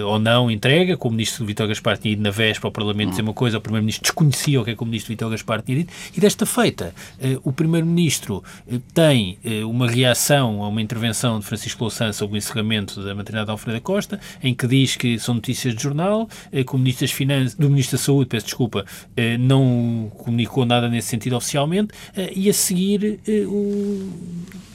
ou 0.06 0.18
não 0.18 0.50
entrega, 0.50 0.98
como 0.98 1.14
o 1.14 1.16
Ministro 1.16 1.46
Vitor 1.46 1.68
Gaspar 1.68 1.96
tinha 1.96 2.14
ido 2.14 2.24
na 2.24 2.32
véspera 2.32 2.68
ao 2.68 2.72
Parlamento 2.72 3.12
dizer 3.12 3.22
uma 3.22 3.34
coisa, 3.34 3.60
o 3.60 3.62
Primeiro-Ministro 3.62 4.04
desconhecia 4.04 4.60
o 4.60 4.66
que 4.66 4.72
é 4.72 4.76
que 4.76 4.82
o 4.82 4.86
Ministro 4.86 5.10
Vitor 5.10 5.30
Gaspar 5.30 5.62
tinha 5.62 5.78
dito, 5.78 5.94
e 6.16 6.20
desta 6.20 6.46
feita, 6.48 6.94
o 7.44 7.52
Primeiro-Ministro 7.52 8.31
Ministro 8.32 8.44
eh, 8.68 8.80
tem 8.94 9.38
eh, 9.44 9.66
uma 9.66 9.90
reação 9.90 10.64
a 10.64 10.68
uma 10.70 10.82
intervenção 10.82 11.40
de 11.40 11.46
Francisco 11.46 11.84
Louçã 11.84 12.14
sobre 12.14 12.36
o 12.36 12.38
encerramento 12.38 13.04
da 13.04 13.14
maternidade 13.14 13.48
de 13.48 13.52
Alfredo 13.52 13.82
Costa, 13.82 14.20
em 14.42 14.54
que 14.54 14.66
diz 14.68 14.96
que 14.96 15.20
são 15.20 15.36
notícias 15.36 15.76
de 15.76 15.84
jornal, 15.84 16.30
eh, 16.52 16.64
que 16.64 16.74
o 16.74 16.78
Ministro 16.78 17.06
das 17.06 17.12
Finanças, 17.12 17.56
do 17.56 17.70
Ministro 17.70 17.98
da 17.98 18.04
Saúde, 18.04 18.30
peço 18.30 18.46
desculpa, 18.46 18.86
não 19.40 20.12
comunicou 20.18 20.66
nada 20.66 20.88
nesse 20.88 21.10
sentido 21.10 21.36
oficialmente, 21.36 21.94
e 22.36 22.50
a 22.50 22.54
seguir 22.54 23.20
o 23.48 24.10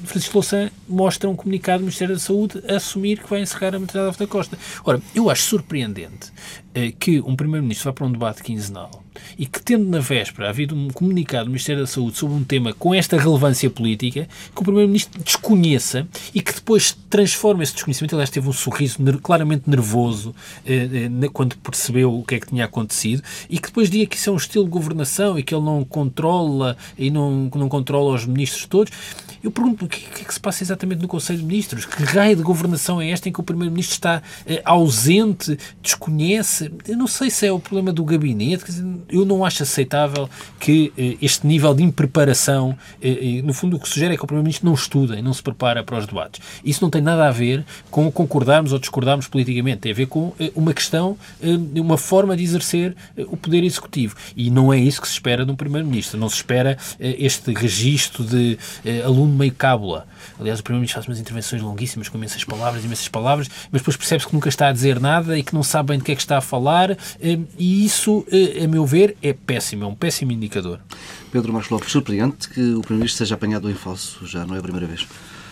Francisco 0.05 0.35
Louçã 0.35 0.71
mostra 0.89 1.29
um 1.29 1.37
comunicado 1.37 1.79
do 1.79 1.87
Ministério 1.87 2.15
da 2.15 2.21
Saúde 2.21 2.63
a 2.69 2.77
assumir 2.77 3.19
que 3.21 3.29
vai 3.29 3.41
encerrar 3.41 3.75
a 3.75 3.79
maternidade 3.79 4.05
de 4.05 4.09
Alfredo 4.09 4.31
Costa. 4.31 4.59
Ora, 4.85 5.01
eu 5.15 5.31
acho 5.31 5.43
surpreendente 5.43 6.33
que 6.99 7.21
um 7.21 7.35
Primeiro-Ministro 7.35 7.91
vá 7.91 7.93
para 7.95 8.07
um 8.07 8.13
debate 8.13 8.43
quinzenal 8.43 9.03
e 9.39 9.47
que, 9.47 9.63
tendo 9.63 9.89
na 9.89 9.99
véspera 9.99 10.49
havido 10.49 10.75
um 10.75 10.89
comunicado 10.89 11.45
do 11.45 11.51
Ministério 11.51 11.83
da 11.83 11.87
Saúde 11.87 12.19
sobre 12.19 12.37
um 12.37 12.45
tema 12.45 12.75
com 12.75 12.95
esta 12.95 13.19
relevância 13.19 13.71
política, 13.71 14.29
que 14.55 14.61
o 14.61 14.65
Primeiro-Ministro 14.65 15.23
desconheça 15.23 16.07
e 16.35 16.43
que 16.43 16.53
depois 16.53 16.97
transforme 17.09 17.63
esse 17.63 17.73
desconhecimento. 17.73 18.15
Aliás, 18.15 18.31
teve 18.31 18.49
um 18.49 18.53
sorriso 18.53 18.99
claramente 19.23 19.69
nervoso 19.69 20.35
eh, 20.67 21.09
eh, 21.23 21.29
quando 21.33 21.57
percebeu 21.57 22.15
o 22.15 22.23
que 22.23 22.35
é 22.35 22.41
que 22.41 22.49
tinha 22.49 22.65
acontecido 22.65 23.23
e 23.49 23.59
que 23.59 23.69
depois 23.69 23.89
diga 23.89 24.07
que 24.07 24.17
isso 24.17 24.29
é 24.29 24.33
um 24.33 24.37
estilo 24.37 24.65
de 24.65 24.71
governação 24.71 25.39
e 25.39 25.43
que 25.43 25.55
ele 25.55 25.65
não 25.65 25.85
controla 25.85 26.77
e 26.99 27.11
não, 27.11 27.51
não 27.55 27.69
controla 27.69 28.15
os 28.15 28.27
ministros 28.27 28.67
todos. 28.67 28.93
Eu 29.43 29.51
pergunto 29.51 29.85
o 29.85 29.89
que, 29.89 30.01
que 30.01 30.23
é 30.23 30.25
que 30.25 30.35
se 30.35 30.41
passa 30.41 30.63
exatamente 30.63 31.01
no 31.01 31.09
Conselho 31.09 31.39
de 31.39 31.45
Ministros? 31.45 31.85
Que 31.85 32.03
raio 32.05 32.37
de 32.37 32.43
governação 32.43 33.01
é 33.01 33.11
esta 33.11 33.29
em 33.29 33.33
que 33.33 33.41
o 33.41 33.43
Primeiro-Ministro 33.43 33.95
está 33.95 34.23
eh, 34.47 34.63
ausente, 34.65 35.59
desconhece? 35.83 36.73
Eu 36.87 36.97
não 36.97 37.07
sei 37.07 37.31
se 37.31 37.47
é 37.47 37.53
o 37.53 37.59
problema 37.59 37.93
do 37.93 38.05
gabinete. 38.05 38.65
Dizer, 38.65 38.85
eu 39.09 39.25
não 39.25 39.45
acho 39.45 39.63
aceitável 39.63 40.29
que 40.59 40.93
eh, 40.97 41.17
este 41.21 41.47
nível 41.47 41.75
de 41.75 41.83
impreparação, 41.83 42.77
eh, 43.01 43.43
no 43.45 43.53
fundo, 43.53 43.77
o 43.77 43.81
que 43.81 43.89
sugere 43.89 44.15
é 44.15 44.17
que 44.17 44.25
o 44.25 44.27
Primeiro-Ministro 44.27 44.67
não 44.67 44.75
estuda 44.75 45.19
e 45.19 45.23
não 45.23 45.33
se 45.33 45.43
prepara 45.43 45.83
para 45.85 45.99
os 45.99 46.07
debates. 46.07 46.41
Isso 46.65 46.83
não 46.83 46.91
tem 46.91 47.03
nada 47.03 47.29
a 47.29 47.31
ver 47.31 47.65
com 47.91 48.11
concordarmos 48.11 48.73
ou 48.73 48.79
discordarmos 48.79 49.29
politicamente. 49.29 49.79
Tem 49.79 49.93
a 49.93 49.95
ver 49.95 50.07
com 50.07 50.33
uma 50.55 50.73
questão, 50.73 51.17
uma 51.75 51.99
forma 51.99 52.37
de 52.37 52.43
exercer 52.43 52.97
o 53.29 53.37
poder 53.37 53.63
executivo. 53.65 54.17
E 54.37 54.51
não 54.51 54.73
é 54.73 54.79
isso 54.79 55.01
que 55.01 55.09
se 55.09 55.15
espera 55.15 55.45
de 55.45 55.51
um 55.51 55.57
Primeiro-Ministro. 55.57 56.19
Não 56.19 56.29
se 56.29 56.37
espera 56.37 56.77
este 56.99 57.53
registro 57.53 58.25
de 58.25 58.59
aluno 59.05 59.36
meio 59.37 59.53
cábula. 59.53 60.07
Aliás, 60.39 60.61
o 60.61 60.63
Primeiro-Ministro 60.63 61.01
faz 61.01 61.09
umas 61.09 61.21
intervenções 61.21 61.63
longuíssimas, 61.63 62.09
com 62.09 62.19
imensas 62.19 62.45
palavras, 62.45 62.85
imensas 62.85 63.09
palavras, 63.09 63.49
mas 63.71 63.81
depois 63.81 63.97
percebe-se 63.97 64.27
que 64.29 64.35
nunca 64.35 64.49
está 64.49 64.69
a 64.69 64.73
dizer 64.73 65.01
nada 65.01 65.39
e 65.39 65.43
que 65.43 65.55
não 65.55 65.63
sabe 65.63 65.89
bem 65.89 65.99
de 65.99 66.05
que 66.05 66.13
é 66.13 66.15
que 66.15 66.21
está 66.21 66.39
a 66.39 66.41
falar, 66.41 66.93
eh, 66.93 67.39
e 67.59 67.85
isso, 67.85 68.27
eh, 68.31 68.65
a 68.65 68.69
meu 68.69 68.85
ver, 68.85 69.17
é 69.23 69.33
péssimo, 69.33 69.85
é 69.85 69.87
um 69.87 69.95
péssimo 69.95 70.33
indicador. 70.33 70.81
Pedro 71.31 71.53
Marcos 71.53 71.71
Lopes, 71.71 71.93
surpreende 71.93 72.49
que 72.49 72.61
o 72.61 72.81
Primeiro-Ministro 72.81 73.19
seja 73.19 73.35
apanhado 73.35 73.71
em 73.71 73.75
falso, 73.75 74.27
já 74.27 74.47
não 74.47 74.55
é 74.55 74.59
a 74.59 74.63
primeira 74.63 74.87
vez. 74.87 75.07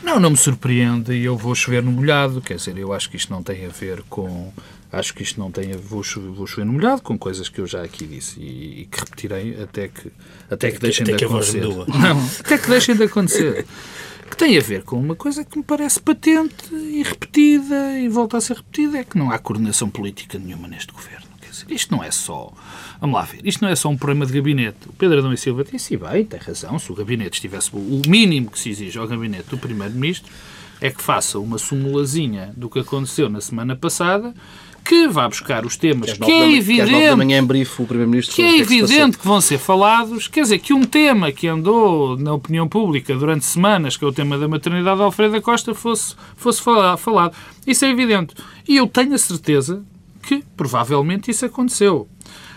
Não, 0.05 0.21
não 0.21 0.31
me 0.31 0.37
surpreende 0.37 1.15
e 1.15 1.25
eu 1.25 1.35
vou 1.35 1.55
chover 1.55 1.83
no 1.83 1.91
molhado, 1.91 2.41
quer 2.43 2.57
dizer, 2.57 2.77
eu 2.77 2.93
acho 2.93 3.09
que 3.09 3.17
isto 3.17 3.33
não 3.33 3.43
tem 3.43 3.65
a 3.65 3.71
ver 3.71 4.03
com 4.03 4.53
Acho 4.99 5.15
que 5.15 5.23
isto 5.23 5.41
não 5.41 5.51
tem 5.51 5.73
a 5.73 5.77
vou, 5.77 6.03
vou 6.35 6.47
chover 6.47 6.65
no 6.65 6.73
molhado 6.73 7.03
com 7.03 7.19
coisas 7.19 7.49
que 7.49 7.61
eu 7.61 7.67
já 7.67 7.83
aqui 7.83 8.07
disse 8.07 8.41
e, 8.41 8.83
e 8.83 8.85
que 8.87 9.01
repetirei 9.01 9.63
até 9.63 9.89
que, 9.89 10.11
até 10.51 10.71
que 10.71 10.79
deixem 10.79 11.05
até 11.05 11.17
de 11.17 11.25
acontecer. 11.25 11.63
Não, 11.89 12.31
até 12.41 12.59
que 12.59 12.69
deixem 12.69 12.97
de 12.97 13.03
acontecer. 13.03 13.67
que 14.31 14.37
tem 14.37 14.57
a 14.57 14.61
ver 14.61 14.83
com 14.83 14.99
uma 14.99 15.15
coisa 15.15 15.45
que 15.45 15.57
me 15.59 15.65
parece 15.65 16.01
patente 16.01 16.75
e 16.75 17.03
repetida 17.03 17.99
e 17.99 18.09
volta 18.09 18.37
a 18.37 18.41
ser 18.41 18.57
repetida, 18.57 18.99
é 18.99 19.05
que 19.05 19.17
não 19.17 19.31
há 19.31 19.39
coordenação 19.39 19.89
política 19.89 20.39
nenhuma 20.39 20.67
neste 20.67 20.93
governo. 20.93 21.27
Quer 21.41 21.51
dizer, 21.51 21.67
isto 21.71 21.95
não 21.95 22.03
é 22.03 22.11
só. 22.11 22.53
Vamos 23.01 23.15
lá 23.15 23.23
ver, 23.23 23.41
isto 23.45 23.63
não 23.63 23.69
é 23.69 23.77
só 23.77 23.89
um 23.89 23.97
problema 23.97 24.27
de 24.27 24.33
gabinete. 24.33 24.89
O 24.89 24.93
Pedro 24.93 25.19
Adão 25.19 25.33
e 25.33 25.37
Silva 25.37 25.63
disse, 25.63 25.97
bem, 25.97 26.25
tem 26.25 26.41
razão, 26.41 26.79
se 26.79 26.91
o 26.91 26.95
gabinete 26.95 27.35
estivesse 27.35 27.71
o 27.73 28.03
mínimo 28.09 28.51
que 28.51 28.59
se 28.59 28.71
exige 28.71 28.99
ao 28.99 29.07
gabinete 29.07 29.51
do 29.51 29.59
Primeiro-Ministro, 29.59 30.33
é 30.81 30.91
que 30.91 31.03
faça 31.03 31.39
uma 31.39 31.59
simulazinha 31.59 32.53
do 32.57 32.69
que 32.69 32.79
aconteceu 32.79 33.29
na 33.29 33.41
semana 33.41 33.77
passada 33.77 34.35
que 34.85 35.09
vá 35.09 35.27
buscar 35.27 35.65
os 35.65 35.77
temas 35.77 36.13
que, 36.13 36.31
é 36.31 36.53
evidente 36.53 37.17
manhã 37.17 37.39
em 37.39 37.45
brief, 37.45 37.81
o 37.81 37.87
Primeiro-Ministro 37.87 38.35
que 38.35 38.43
é 38.43 38.59
evidente 38.59 39.17
que 39.17 39.27
vão 39.27 39.41
ser 39.41 39.59
falados, 39.59 40.29
quer 40.29 40.43
dizer, 40.43 40.59
que 40.59 40.75
um 40.75 40.85
tema 40.85 41.33
que 41.33 41.49
andou 41.49 42.19
na 42.19 42.35
opinião 42.35 42.69
pública 42.69 43.15
durante 43.17 43.47
semanas, 43.47 43.97
que 43.97 44.05
é 44.05 44.09
o 44.09 44.13
tema 44.13 44.37
da 44.37 44.47
maternidade 44.47 44.99
de 44.99 45.03
Alfredo 45.03 45.33
da 45.33 45.41
Costa, 45.41 45.75
fosse, 45.75 46.15
fosse 46.37 46.61
falado. 46.63 47.35
Isso 47.67 47.85
é 47.85 47.91
evidente. 47.91 48.35
E 48.69 48.77
eu 48.77 48.87
tenho 48.87 49.15
a 49.15 49.19
certeza 49.19 49.83
que, 50.23 50.45
provavelmente, 50.57 51.31
isso 51.31 51.47
aconteceu. 51.47 52.07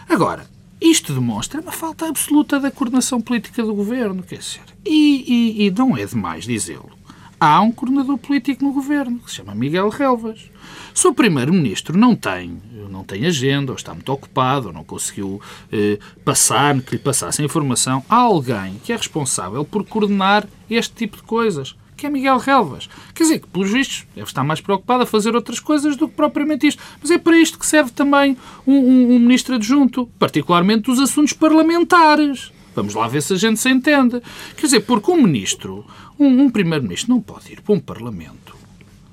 Agora, 0.09 0.45
isto 0.81 1.13
demonstra 1.13 1.61
uma 1.61 1.71
falta 1.71 2.07
absoluta 2.07 2.59
da 2.59 2.69
coordenação 2.69 3.21
política 3.21 3.63
do 3.63 3.73
governo, 3.73 4.21
quer 4.21 4.39
dizer, 4.39 4.61
e, 4.85 5.61
e, 5.61 5.65
e 5.65 5.71
não 5.71 5.97
é 5.97 6.05
demais 6.05 6.45
dizê-lo. 6.45 6.96
Há 7.39 7.61
um 7.61 7.71
coordenador 7.71 8.17
político 8.17 8.63
no 8.63 8.73
governo 8.73 9.19
que 9.19 9.29
se 9.29 9.37
chama 9.37 9.53
Miguel 9.53 9.89
Relvas. 9.89 10.49
Se 10.91 11.07
o 11.07 11.13
Primeiro-Ministro 11.13 11.95
não 11.95 12.15
tem, 12.15 12.59
não 12.89 13.03
tem 13.03 13.27
agenda, 13.27 13.71
ou 13.71 13.75
está 13.75 13.93
muito 13.93 14.11
ocupado, 14.11 14.69
ou 14.69 14.73
não 14.73 14.83
conseguiu 14.83 15.39
eh, 15.71 15.99
passar, 16.25 16.81
que 16.81 16.93
lhe 16.93 16.97
passasse 16.97 17.39
a 17.39 17.45
informação, 17.45 18.03
há 18.09 18.15
alguém 18.15 18.81
que 18.83 18.91
é 18.91 18.97
responsável 18.97 19.63
por 19.63 19.85
coordenar 19.85 20.47
este 20.67 20.95
tipo 20.95 21.17
de 21.17 21.23
coisas, 21.23 21.75
que 21.95 22.07
é 22.07 22.09
Miguel 22.09 22.39
Relvas. 22.39 22.89
Quer 23.13 23.23
dizer, 23.23 23.39
que, 23.39 23.47
pelos 23.47 23.69
vistos, 23.69 24.07
deve 24.15 24.27
estar 24.27 24.43
mais 24.43 24.59
preocupado 24.59 25.03
a 25.03 25.05
fazer 25.05 25.35
outras 25.35 25.59
coisas 25.59 25.95
do 25.95 26.07
que 26.07 26.15
propriamente 26.15 26.65
isto. 26.65 26.81
Mas 26.99 27.11
é 27.11 27.19
para 27.19 27.37
isto 27.37 27.59
que 27.59 27.67
serve 27.67 27.91
também 27.91 28.35
um, 28.65 28.73
um, 28.73 29.15
um 29.15 29.19
ministro 29.19 29.53
adjunto, 29.53 30.09
particularmente 30.17 30.83
dos 30.83 30.99
assuntos 30.99 31.33
parlamentares. 31.33 32.51
Vamos 32.77 32.93
lá 32.93 33.07
ver 33.07 33.23
se 33.23 33.33
a 33.33 33.37
gente 33.37 33.59
se 33.59 33.69
entende. 33.69 34.21
Quer 34.55 34.67
dizer, 34.67 34.81
porque 34.81 35.09
um 35.09 35.19
ministro, 35.19 35.83
um, 36.19 36.27
um 36.43 36.49
primeiro-ministro 36.49 37.09
não 37.09 37.19
pode 37.19 37.51
ir 37.51 37.61
para 37.61 37.73
um 37.73 37.79
parlamento 37.79 38.55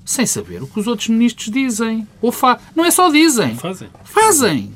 sem 0.05 0.23
saber 0.23 0.61
o 0.61 0.67
que 0.67 0.79
os 0.79 0.85
outros 0.85 1.09
ministros 1.09 1.49
dizem. 1.49 2.07
Ou 2.21 2.31
fa... 2.31 2.59
Não 2.75 2.85
é 2.85 2.91
só 2.91 3.09
dizem. 3.09 3.55
Fazem. 3.55 3.89
Fazem. 4.03 4.71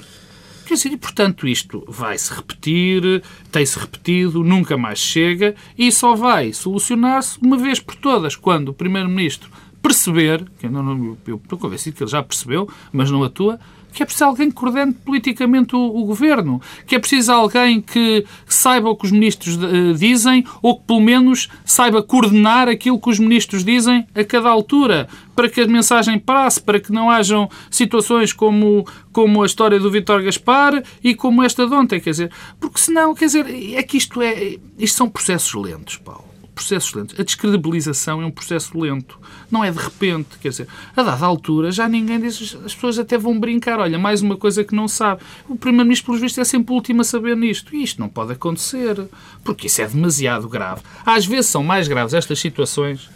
Quer 0.65 0.73
dizer, 0.73 0.91
e 0.91 0.97
portanto 0.97 1.47
isto 1.47 1.83
vai-se 1.87 2.33
repetir, 2.33 3.23
tem-se 3.51 3.77
repetido, 3.77 4.43
nunca 4.43 4.75
mais 4.75 4.97
chega 4.97 5.55
e 5.77 5.91
só 5.91 6.15
vai 6.15 6.51
solucionar-se 6.51 7.37
uma 7.43 7.57
vez 7.57 7.79
por 7.79 7.95
todas, 7.95 8.35
quando 8.35 8.69
o 8.69 8.73
Primeiro-Ministro 8.73 9.51
perceber, 9.81 10.45
que 10.59 10.65
eu, 10.65 10.71
não, 10.71 11.17
eu 11.27 11.35
estou 11.35 11.59
convencido 11.59 11.95
que 11.95 12.03
ele 12.03 12.11
já 12.11 12.21
percebeu, 12.21 12.67
mas 12.91 13.09
não 13.09 13.23
atua, 13.23 13.59
que 13.93 14.03
é 14.03 14.05
preciso 14.05 14.25
alguém 14.25 14.49
que 14.49 14.55
coordene 14.55 14.93
politicamente 14.93 15.75
o, 15.75 15.79
o 15.79 16.05
governo, 16.05 16.61
que 16.85 16.95
é 16.95 16.99
preciso 16.99 17.31
alguém 17.31 17.81
que 17.81 18.25
saiba 18.47 18.89
o 18.89 18.95
que 18.95 19.05
os 19.05 19.11
ministros 19.11 19.55
uh, 19.57 19.93
dizem 19.93 20.45
ou 20.61 20.77
que 20.77 20.85
pelo 20.85 21.01
menos 21.01 21.49
saiba 21.65 22.01
coordenar 22.01 22.67
aquilo 22.67 22.99
que 22.99 23.09
os 23.09 23.19
ministros 23.19 23.63
dizem 23.63 24.07
a 24.15 24.23
cada 24.23 24.49
altura, 24.49 25.07
para 25.35 25.49
que 25.49 25.61
a 25.61 25.67
mensagem 25.67 26.19
passe, 26.19 26.61
para 26.61 26.79
que 26.79 26.91
não 26.91 27.09
hajam 27.09 27.49
situações 27.71 28.33
como, 28.33 28.85
como 29.11 29.41
a 29.41 29.45
história 29.45 29.79
do 29.79 29.89
Vítor 29.89 30.21
Gaspar 30.23 30.83
e 31.03 31.15
como 31.15 31.43
esta 31.43 31.65
de 31.65 31.73
ontem, 31.73 31.99
quer 31.99 32.11
dizer, 32.11 32.31
porque 32.59 32.79
senão, 32.79 33.15
quer 33.15 33.25
dizer, 33.25 33.45
é 33.75 33.83
que 33.83 33.97
isto 33.97 34.21
é, 34.21 34.57
isto 34.77 34.97
são 34.97 35.09
processos 35.09 35.53
lentos, 35.53 35.97
Paulo 35.97 36.29
processos 36.59 36.93
lentos. 36.93 37.19
A 37.19 37.23
descredibilização 37.23 38.21
é 38.21 38.25
um 38.25 38.31
processo 38.31 38.77
lento. 38.77 39.17
Não 39.49 39.63
é 39.63 39.71
de 39.71 39.79
repente. 39.79 40.37
Quer 40.41 40.49
dizer, 40.49 40.67
a 40.95 41.01
dada 41.01 41.25
altura 41.25 41.71
já 41.71 41.87
ninguém 41.87 42.19
diz. 42.19 42.57
As 42.65 42.73
pessoas 42.73 42.99
até 42.99 43.17
vão 43.17 43.39
brincar. 43.39 43.79
Olha, 43.79 43.97
mais 43.97 44.21
uma 44.21 44.35
coisa 44.35 44.63
que 44.63 44.75
não 44.75 44.87
sabe. 44.87 45.21
O 45.47 45.55
Primeiro-Ministro, 45.55 46.07
pelos 46.07 46.21
vistos, 46.21 46.37
é 46.39 46.43
sempre 46.43 46.71
o 46.73 46.75
último 46.75 47.01
a 47.01 47.03
saber 47.03 47.37
nisto. 47.37 47.73
E 47.73 47.81
isto 47.81 47.99
não 47.99 48.09
pode 48.09 48.33
acontecer. 48.33 49.07
Porque 49.43 49.67
isso 49.67 49.81
é 49.81 49.87
demasiado 49.87 50.49
grave. 50.49 50.81
Às 51.05 51.25
vezes 51.25 51.47
são 51.47 51.63
mais 51.63 51.87
graves 51.87 52.13
estas 52.13 52.39
situações 52.39 53.09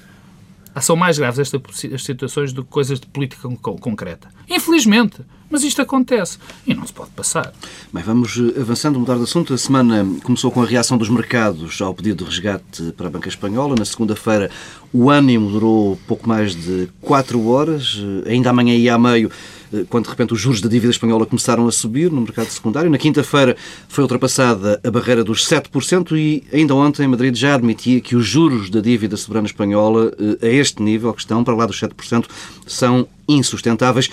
são 0.81 0.95
mais 0.95 1.19
graves 1.19 1.39
estas 1.39 1.61
situações 2.03 2.51
do 2.51 2.63
que 2.63 2.69
coisas 2.71 2.99
de 2.99 3.05
política 3.05 3.47
concreta. 3.79 4.29
Infelizmente. 4.49 5.21
Mas 5.53 5.63
isto 5.63 5.83
acontece 5.83 6.39
e 6.65 6.73
não 6.73 6.83
se 6.83 6.91
pode 6.91 7.11
passar. 7.11 7.53
Bem, 7.93 8.01
vamos 8.01 8.39
eh, 8.39 8.59
avançando, 8.59 8.99
mudar 8.99 9.17
de 9.17 9.21
assunto. 9.21 9.53
A 9.53 9.57
semana 9.59 10.03
começou 10.23 10.49
com 10.49 10.63
a 10.63 10.65
reação 10.65 10.97
dos 10.97 11.09
mercados 11.09 11.79
ao 11.79 11.93
pedido 11.93 12.23
de 12.23 12.31
resgate 12.31 12.91
para 12.97 13.05
a 13.05 13.09
banca 13.11 13.29
espanhola. 13.29 13.75
Na 13.77 13.85
segunda-feira, 13.85 14.49
o 14.91 15.11
ânimo 15.11 15.51
durou 15.51 15.95
pouco 16.07 16.27
mais 16.27 16.55
de 16.55 16.89
4 17.01 17.47
horas. 17.47 18.01
Eh, 18.25 18.31
ainda 18.31 18.49
amanhã 18.49 18.73
e 18.75 18.89
a 18.89 18.97
meio, 18.97 19.29
eh, 19.71 19.85
quando 19.87 20.05
de 20.05 20.09
repente 20.09 20.33
os 20.33 20.41
juros 20.41 20.59
da 20.59 20.67
dívida 20.67 20.89
espanhola 20.89 21.23
começaram 21.23 21.67
a 21.67 21.71
subir 21.71 22.09
no 22.09 22.21
mercado 22.21 22.47
secundário. 22.47 22.89
Na 22.89 22.97
quinta-feira 22.97 23.55
foi 23.87 24.03
ultrapassada 24.03 24.81
a 24.83 24.89
barreira 24.89 25.23
dos 25.23 25.47
7% 25.47 26.17
e 26.17 26.43
ainda 26.51 26.73
ontem 26.73 27.07
Madrid 27.07 27.35
já 27.35 27.53
admitia 27.53 28.01
que 28.01 28.15
os 28.15 28.25
juros 28.25 28.71
da 28.71 28.81
dívida 28.81 29.15
soberana 29.15 29.45
espanhola 29.45 30.13
a 30.41 30.47
este 30.47 30.81
nível, 30.81 31.13
que 31.13 31.21
estão 31.21 31.43
para 31.43 31.53
lá 31.53 31.67
dos 31.67 31.79
7%, 31.79 32.25
são 32.65 33.07
insustentáveis. 33.29 34.09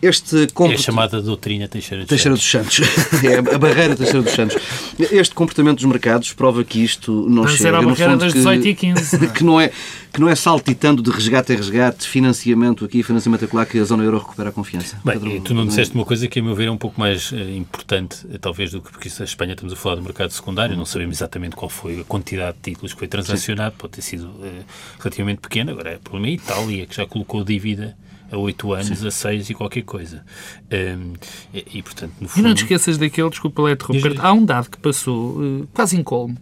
Este 0.00 0.36
É 0.36 0.74
a 0.74 0.78
chamada 0.78 1.20
doutrina 1.20 1.66
Teixeira 1.66 2.04
dos 2.04 2.08
Teixeira 2.08 2.36
Santos. 2.36 2.78
Dos 2.78 2.88
Santos. 2.88 3.24
é 3.24 3.38
a 3.38 3.58
barreira 3.58 3.96
Teixeira 3.96 4.22
dos 4.22 4.32
Santos. 4.32 4.56
Este 4.96 5.34
comportamento 5.34 5.78
dos 5.78 5.86
mercados 5.86 6.32
prova 6.32 6.62
que 6.62 6.78
isto 6.84 7.28
não 7.28 7.42
Mas 7.42 7.54
chega. 7.54 7.68
Era 7.70 7.78
a 7.78 7.82
barreira 7.82 8.16
das 8.16 8.32
18 8.32 8.68
e 8.68 8.74
15. 8.76 9.26
que, 9.34 9.42
não 9.42 9.60
é, 9.60 9.72
que 10.12 10.20
não 10.20 10.28
é 10.28 10.36
saltitando 10.36 11.02
de 11.02 11.10
resgate 11.10 11.52
em 11.52 11.56
resgate, 11.56 12.06
financiamento 12.06 12.84
aqui, 12.84 13.02
financiamento 13.02 13.44
acolá, 13.44 13.66
que 13.66 13.76
a 13.76 13.84
zona 13.84 14.04
euro 14.04 14.18
recupera 14.18 14.50
a 14.50 14.52
confiança. 14.52 15.00
Bem, 15.04 15.18
Pedro, 15.18 15.40
tu 15.40 15.52
não 15.52 15.66
disseste 15.66 15.92
uma 15.96 16.04
coisa 16.04 16.28
que, 16.28 16.38
a 16.38 16.42
meu 16.44 16.54
ver, 16.54 16.68
é 16.68 16.70
um 16.70 16.78
pouco 16.78 17.00
mais 17.00 17.32
uh, 17.32 17.36
importante, 17.36 18.24
uh, 18.26 18.38
talvez, 18.38 18.70
do 18.70 18.80
que 18.80 18.92
porque 18.92 19.08
isso, 19.08 19.20
a 19.20 19.24
Espanha 19.24 19.54
estamos 19.54 19.72
a 19.72 19.76
falar 19.76 19.96
do 19.96 20.02
mercado 20.02 20.30
secundário, 20.30 20.76
não 20.76 20.86
sabemos 20.86 21.16
exatamente 21.16 21.56
qual 21.56 21.68
foi 21.68 22.00
a 22.00 22.04
quantidade 22.04 22.56
de 22.56 22.70
títulos 22.70 22.92
que 22.92 23.00
foi 23.00 23.08
transacionado, 23.08 23.72
Sim. 23.72 23.78
pode 23.78 23.92
ter 23.94 24.02
sido 24.02 24.26
uh, 24.26 24.64
relativamente 25.00 25.40
pequena. 25.40 25.72
Agora, 25.72 25.96
o 25.96 26.00
problema 26.00 26.28
é 26.28 26.30
a 26.30 26.34
Itália, 26.34 26.86
que 26.86 26.94
já 26.94 27.04
colocou 27.04 27.42
dívida 27.42 27.96
a 28.30 28.36
8 28.36 28.72
anos, 28.72 28.98
Sim. 28.98 29.06
a 29.06 29.10
6 29.10 29.50
e 29.50 29.54
qualquer 29.54 29.82
coisa. 29.82 30.24
Um, 30.72 31.14
e, 31.52 31.78
e, 31.78 31.82
portanto, 31.82 32.12
no 32.20 32.28
fundo... 32.28 32.44
E 32.44 32.48
não 32.48 32.54
te 32.54 32.62
esqueças 32.62 32.98
daquele, 32.98 33.30
desculpa 33.30 33.62
lá 33.62 33.72
interromper, 33.72 34.14
há 34.18 34.32
um 34.32 34.44
dado 34.44 34.70
que 34.70 34.78
passou 34.78 35.40
uh, 35.40 35.68
quase 35.72 35.96
incólume 35.96 36.36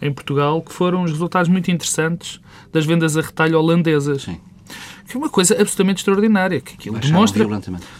em 0.00 0.12
Portugal, 0.12 0.60
que 0.62 0.72
foram 0.72 1.02
os 1.04 1.10
resultados 1.10 1.48
muito 1.48 1.70
interessantes 1.70 2.40
das 2.72 2.84
vendas 2.84 3.16
a 3.16 3.20
retalho 3.20 3.58
holandesas. 3.58 4.22
Sim 4.22 4.38
que 5.06 5.16
é 5.16 5.18
uma 5.18 5.28
coisa 5.28 5.54
absolutamente 5.54 6.00
extraordinária, 6.00 6.60
que 6.60 6.74
aquilo 6.74 6.98
demonstra, 6.98 7.46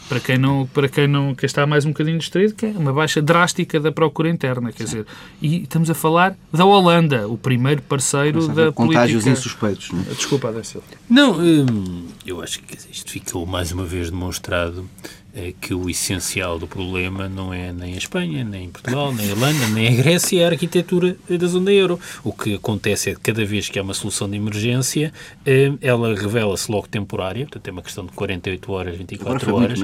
para 0.09 0.21
quem, 0.21 0.37
não, 0.37 0.67
para 0.67 0.89
quem 0.89 1.07
não 1.07 1.35
quem 1.35 1.47
está 1.47 1.65
mais 1.67 1.85
um 1.85 1.91
bocadinho 1.91 2.19
distraído, 2.19 2.55
que 2.55 2.67
é 2.67 2.71
uma 2.71 2.93
baixa 2.93 3.23
drástica 3.23 3.79
da 3.79 3.93
procura 3.93 4.29
interna, 4.29 4.73
quer 4.73 4.79
Sim. 4.79 4.85
dizer, 4.85 5.07
e 5.41 5.63
estamos 5.63 5.89
a 5.89 5.95
falar 5.95 6.37
da 6.53 6.65
Holanda, 6.65 7.29
o 7.29 7.39
primeiro 7.39 7.81
parceiro 7.83 8.49
da 8.49 8.73
contágios 8.73 9.23
política... 9.23 9.31
insuspeitos, 9.31 9.91
não 9.93 10.01
é? 10.01 10.15
Desculpa, 10.15 10.49
Adécio. 10.49 10.83
Não, 11.09 11.39
hum, 11.39 12.09
eu 12.27 12.43
acho 12.43 12.61
que 12.63 12.77
isto 12.91 13.11
ficou 13.11 13.47
mais 13.47 13.73
uma 13.73 13.85
vez 13.85 14.11
demonstrado 14.11 14.89
é 15.37 15.53
que 15.61 15.75
o 15.75 15.91
essencial 15.91 16.59
do 16.59 16.67
problema 16.67 17.29
não 17.29 17.53
é 17.53 17.71
nem 17.71 17.93
a 17.93 17.99
Espanha, 17.99 18.43
nem 18.43 18.71
Portugal, 18.71 19.13
nem 19.13 19.27
a 19.27 19.29
Irlanda, 19.33 19.69
nem 19.69 19.89
a 19.89 20.03
Grécia, 20.03 20.41
é 20.41 20.45
a 20.47 20.49
arquitetura 20.49 21.15
da 21.29 21.47
zona 21.47 21.71
euro. 21.71 22.01
O 22.25 22.33
que 22.33 22.55
acontece 22.55 23.11
é 23.11 23.15
que 23.15 23.21
cada 23.21 23.45
vez 23.45 23.69
que 23.69 23.79
há 23.79 23.83
uma 23.83 23.93
solução 23.93 24.31
de 24.31 24.37
emergência, 24.37 25.13
eh, 25.45 25.73
ela 25.83 26.15
revela-se 26.15 26.73
logo 26.73 26.89
temporária, 26.89 27.45
portanto 27.45 27.69
é 27.69 27.71
uma 27.71 27.83
questão 27.83 28.07
de 28.07 28.13
48 28.13 28.73
horas, 28.73 28.97
24 28.97 29.55
horas, 29.55 29.79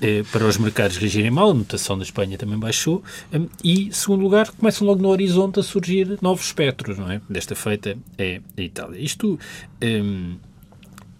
eh, 0.00 0.22
para 0.30 0.46
os 0.46 0.56
mercados 0.56 0.96
reagirem 0.98 1.32
mal, 1.32 1.50
a 1.50 1.54
notação 1.54 1.98
da 1.98 2.04
Espanha 2.04 2.38
também 2.38 2.56
baixou, 2.58 3.02
eh, 3.32 3.40
e, 3.64 3.88
segundo 3.90 4.22
lugar, 4.22 4.52
começam 4.52 4.86
logo 4.86 5.02
no 5.02 5.08
horizonte 5.08 5.58
a 5.58 5.64
surgir 5.64 6.16
novos 6.22 6.46
espectros, 6.46 6.96
não 6.96 7.10
é? 7.10 7.20
Desta 7.28 7.56
feita 7.56 7.98
é 8.16 8.40
a 8.56 8.62
Itália. 8.62 9.00
Isto... 9.00 9.36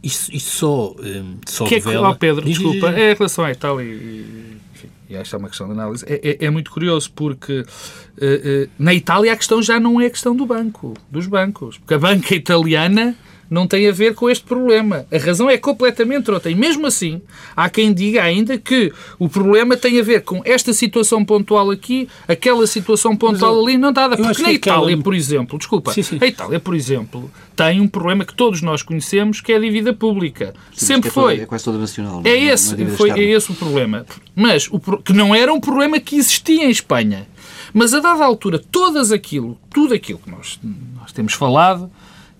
Isto, 0.03 0.35
isto 0.35 0.51
só, 0.51 0.97
um, 0.99 1.37
só 1.47 1.65
que 1.65 1.77
revela... 1.77 2.09
É 2.09 2.11
que, 2.11 2.17
oh 2.17 2.19
Pedro, 2.19 2.45
desculpa, 2.45 2.91
é 2.91 3.13
em 3.13 3.15
relação 3.15 3.45
à 3.45 3.53
Itália 3.53 3.85
e, 3.85 4.57
enfim, 4.75 4.89
e 5.09 5.15
esta 5.15 5.37
é 5.37 5.39
uma 5.39 5.49
questão 5.49 5.69
de 5.69 5.75
análise, 5.75 6.05
é, 6.09 6.21
é, 6.43 6.47
é 6.47 6.51
muito 6.51 6.71
curioso 6.71 7.13
porque 7.15 7.61
uh, 7.61 7.65
uh, 7.65 8.71
na 8.79 8.93
Itália 8.93 9.33
a 9.33 9.37
questão 9.37 9.63
já 9.63 9.79
não 9.79 10.01
é 10.01 10.07
a 10.07 10.11
questão 10.11 10.35
do 10.35 10.45
banco, 10.45 10.95
dos 11.11 11.27
bancos, 11.27 11.79
porque 11.79 11.95
a 11.95 11.99
banca 11.99 12.35
italiana 12.35 13.17
não 13.51 13.67
tem 13.67 13.89
a 13.89 13.93
ver 13.93 14.15
com 14.15 14.31
este 14.31 14.45
problema. 14.45 15.07
A 15.13 15.19
razão 15.19 15.49
é 15.49 15.59
completamente 15.59 16.31
outra. 16.31 16.51
E 16.51 16.55
mesmo 16.55 16.87
assim, 16.87 17.21
há 17.57 17.69
quem 17.69 17.93
diga 17.93 18.23
ainda 18.23 18.57
que 18.59 18.93
o 19.19 19.29
problema 19.29 19.77
tem 19.77 20.01
a 20.01 20.03
ver 20.03 20.23
com 20.23 20.41
esta 20.45 20.73
situação 20.73 21.25
pontual 21.25 21.71
aqui, 21.71 22.09
aquela 22.27 22.67
situação 22.67 23.17
pontual 23.17 23.55
eu, 23.57 23.63
ali, 23.63 23.79
não 23.79 23.93
dada. 23.93 24.17
Porque 24.17 24.43
na 24.43 24.53
Itália, 24.53 24.87
aquela... 24.87 25.03
por 25.03 25.15
exemplo, 25.15 25.59
desculpa, 25.59 25.93
sim, 25.93 26.03
sim. 26.03 26.19
a 26.21 26.27
Itália, 26.27 26.59
por 26.59 26.75
exemplo, 26.75 27.31
tem 27.55 27.81
um 27.81 27.89
problema 27.89 28.25
que 28.25 28.35
todos 28.35 28.63
nós 28.63 28.83
conhecemos, 28.83 29.41
que 29.41 29.53
é 29.53 29.57
a 29.57 29.61
dívida 29.61 29.93
pública. 29.93 30.55
Sim, 30.75 30.87
Sempre 30.87 31.09
é 31.09 31.13
foi. 31.13 31.41
É 31.41 31.47
quase 31.47 31.65
toda 31.65 31.79
nacional. 31.79 32.23
É, 32.25 32.31
é 32.31 32.45
esse, 32.45 32.87
foi, 32.97 33.11
é 33.11 33.23
esse 33.23 33.51
o 33.53 33.55
problema. 33.55 34.07
Mas 34.35 34.69
o, 34.71 34.81
que 34.81 35.13
não 35.13 35.35
era 35.35 35.53
um 35.53 35.61
problema 35.61 36.01
que 36.01 36.17
existia 36.17 36.65
em 36.65 36.71
Espanha. 36.71 37.27
Mas 37.75 37.95
a 37.95 38.01
dada 38.01 38.25
altura, 38.25 38.59
todas 38.59 39.13
aquilo, 39.13 39.59
tudo 39.71 39.95
aquilo 39.95 40.19
que 40.19 40.31
nós, 40.31 40.61
nós 40.95 41.13
temos 41.13 41.33
falado, 41.33 41.91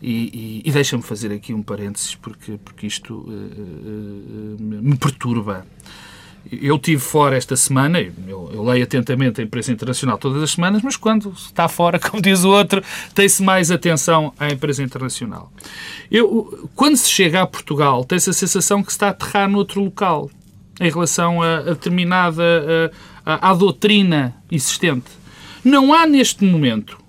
e, 0.03 0.63
e, 0.65 0.69
e 0.69 0.73
deixa-me 0.73 1.03
fazer 1.03 1.33
aqui 1.33 1.55
um 1.55 1.63
parênteses, 1.63 2.17
porque, 2.17 2.59
porque 2.65 2.89
isto 2.89 3.15
uh, 3.15 3.21
uh, 3.21 4.57
me 4.61 4.97
perturba. 4.97 5.65
eu 6.51 6.77
tive 6.77 7.01
fora 7.01 7.37
esta 7.37 7.55
semana, 7.55 8.01
eu, 8.01 8.51
eu, 8.53 8.65
leio 8.65 8.83
atentamente 8.83 9.41
a 9.41 9.45
imprensa 9.45 9.71
internacional 9.71 10.19
todas 10.19 10.43
as 10.43 10.51
semanas, 10.51 10.83
mas 10.83 10.97
quando 10.97 11.31
está 11.31 11.69
fora, 11.69 12.01
como 12.03 12.21
diz 12.21 12.43
o 12.43 12.49
outro, 12.49 12.83
tem-se 13.15 13.41
mais 13.45 13.71
atenção 13.71 14.35
à 14.41 14.49
imprensa 14.51 14.83
internacional. 14.83 15.53
Eu, 16.11 16.69
quando 16.75 16.97
se 16.97 17.09
chega 17.09 17.41
a 17.41 17.47
Portugal, 17.47 18.05
tem-se 18.05 18.29
a 18.29 18.33
sensação 18.33 18.83
que 18.83 18.91
se 18.91 18.97
está 18.97 19.07
a 19.07 19.11
aterrar 19.11 19.49
noutro 19.49 19.81
local 19.81 20.29
em 20.81 20.91
relação 20.91 21.41
a, 21.41 21.59
a 21.59 21.63
determinada 21.63 22.91
a, 23.25 23.51
a, 23.51 23.55
doutrina 23.55 24.35
existente. 24.51 25.13
Não 25.65 25.95
há 25.95 26.09
neste 26.09 26.45
momento 26.45 27.02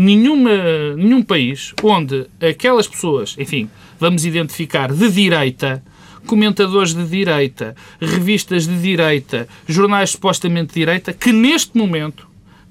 nenhuma, 0.00 0.96
nenhum 0.96 1.22
país 1.22 1.74
onde 1.82 2.26
aquelas 2.40 2.88
pessoas, 2.88 3.36
enfim, 3.38 3.68
vamos 3.98 4.24
identificar 4.24 4.90
de 4.90 5.10
direita, 5.10 5.84
comentadores 6.26 6.94
de 6.94 7.06
direita, 7.06 7.76
revistas 8.00 8.66
de 8.66 8.80
direita, 8.80 9.46
jornais 9.68 10.10
supostamente 10.10 10.68
de 10.68 10.80
direita, 10.80 11.12
que 11.12 11.34
neste 11.34 11.76
momento 11.76 12.26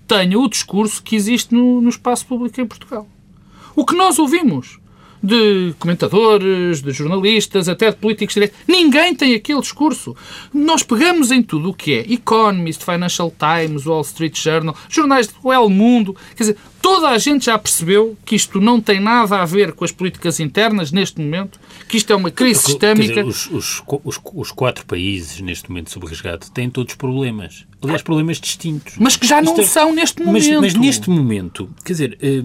tenham 0.08 0.42
o 0.42 0.50
discurso 0.50 1.04
que 1.04 1.16
existe 1.16 1.54
no, 1.54 1.80
no 1.80 1.90
espaço 1.90 2.26
público 2.26 2.60
em 2.60 2.66
Portugal. 2.66 3.08
O 3.76 3.86
que 3.86 3.96
nós 3.96 4.18
ouvimos 4.18 4.80
de 5.22 5.74
comentadores, 5.78 6.82
de 6.82 6.92
jornalistas, 6.92 7.68
até 7.68 7.92
de 7.92 7.98
políticos 7.98 8.34
de 8.34 8.42
direita. 8.42 8.56
Ninguém 8.68 9.14
tem 9.14 9.36
aquele 9.36 9.62
discurso. 9.62 10.16
Nós 10.54 10.84
pegamos 10.84 11.32
em 11.32 11.44
tudo 11.44 11.70
o 11.70 11.74
que 11.74 11.94
é 11.94 12.14
Economist, 12.14 12.84
Financial 12.84 13.32
Times, 13.38 13.86
Wall 13.86 14.02
Street 14.02 14.38
Journal, 14.38 14.76
jornais 14.88 15.28
do 15.28 15.52
El 15.52 15.70
Mundo. 15.70 16.16
Quer 16.36 16.44
dizer, 16.44 16.58
toda 16.82 17.10
a 17.10 17.18
gente 17.18 17.46
já 17.46 17.58
percebeu 17.58 18.18
que 18.26 18.36
isto 18.36 18.60
não 18.62 18.80
tem 18.80 19.00
nada 19.00 19.42
a 19.42 19.46
ver 19.46 19.74
com 19.74 19.84
as 19.84 19.92
políticas 19.92 20.40
internas 20.40 20.92
neste 20.92 21.22
momento, 21.22 21.60
que 21.88 21.98
isto 21.98 22.12
é 22.12 22.16
uma 22.16 22.32
crise 22.32 22.62
sistémica. 22.62 23.24
Dizer, 23.24 23.26
os, 23.26 23.50
os, 23.52 23.84
os, 24.04 24.20
os, 24.34 24.52
quatro 24.52 24.86
países 24.86 25.40
neste 25.42 25.70
momento 25.70 25.92
sob 25.92 26.08
resgate 26.08 26.52
têm 26.52 26.70
todos 26.70 26.96
problemas. 26.96 27.66
Aliás, 27.82 28.02
problemas 28.02 28.40
distintos. 28.40 28.96
Mas 28.98 29.16
que 29.16 29.28
já 29.28 29.42
não 29.42 29.58
é, 29.58 29.64
são 29.64 29.94
neste 29.94 30.24
momento. 30.24 30.62
Mas, 30.62 30.74
mas 30.74 30.76
neste 30.76 31.10
momento, 31.10 31.70
quer 31.84 31.94
dizer, 31.94 32.18
eh, 32.22 32.44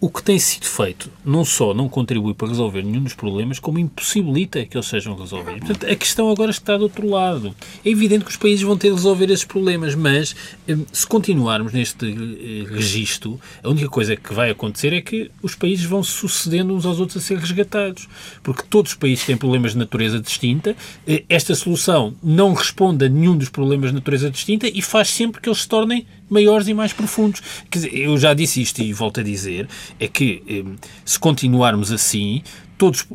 o 0.00 0.08
que 0.08 0.22
tem 0.22 0.38
sido 0.38 0.64
feito 0.64 1.10
não 1.22 1.44
só 1.44 1.74
não 1.74 1.86
contribui 1.86 2.32
para 2.32 2.48
resolver 2.48 2.82
nenhum 2.82 3.02
dos 3.02 3.12
problemas, 3.12 3.58
como 3.58 3.78
impossibilita 3.78 4.64
que 4.64 4.74
eles 4.74 4.86
sejam 4.86 5.14
resolvidos. 5.14 5.60
Portanto, 5.60 5.92
a 5.92 5.94
questão 5.94 6.30
agora 6.30 6.50
está 6.50 6.76
do 6.78 6.84
outro 6.84 7.06
lado. 7.06 7.54
É 7.84 7.90
evidente 7.90 8.24
que 8.24 8.30
os 8.30 8.36
países 8.36 8.62
vão 8.62 8.78
ter 8.78 8.88
de 8.88 8.94
resolver 8.94 9.30
esses 9.30 9.44
problemas, 9.44 9.94
mas 9.94 10.34
hum, 10.66 10.86
se 10.90 11.06
continuarmos 11.06 11.74
neste 11.74 12.06
eh, 12.06 12.72
registro, 12.72 13.38
a 13.62 13.68
única 13.68 13.88
coisa 13.88 14.16
que 14.16 14.32
vai 14.32 14.50
acontecer 14.50 14.94
é 14.94 15.02
que 15.02 15.30
os 15.42 15.54
países 15.54 15.84
vão 15.84 16.02
sucedendo 16.02 16.74
uns 16.74 16.86
aos 16.86 16.98
outros 16.98 17.22
a 17.22 17.26
ser 17.26 17.38
resgatados. 17.38 18.08
Porque 18.42 18.62
todos 18.70 18.92
os 18.92 18.96
países 18.96 19.26
têm 19.26 19.36
problemas 19.36 19.72
de 19.72 19.78
natureza 19.78 20.18
distinta, 20.18 20.74
eh, 21.06 21.24
esta 21.28 21.54
solução 21.54 22.14
não 22.22 22.54
responde 22.54 23.04
a 23.04 23.08
nenhum 23.08 23.36
dos 23.36 23.50
problemas 23.50 23.90
de 23.90 23.96
natureza 23.96 24.30
distinta 24.30 24.66
e 24.66 24.80
faz 24.80 25.10
sempre 25.10 25.42
que 25.42 25.48
eles 25.48 25.60
se 25.60 25.68
tornem 25.68 26.06
maiores 26.30 26.68
e 26.68 26.74
mais 26.74 26.92
profundos. 26.92 27.42
Quer 27.70 27.80
dizer, 27.80 27.94
eu 27.94 28.16
já 28.16 28.32
disse 28.32 28.62
isto 28.62 28.80
e 28.80 28.92
volto 28.92 29.20
a 29.20 29.22
dizer, 29.22 29.68
é 29.98 30.06
que 30.06 30.42
eh, 30.48 30.64
se 31.04 31.18
continuarmos 31.18 31.92
assim, 31.92 32.42
todos, 32.78 33.06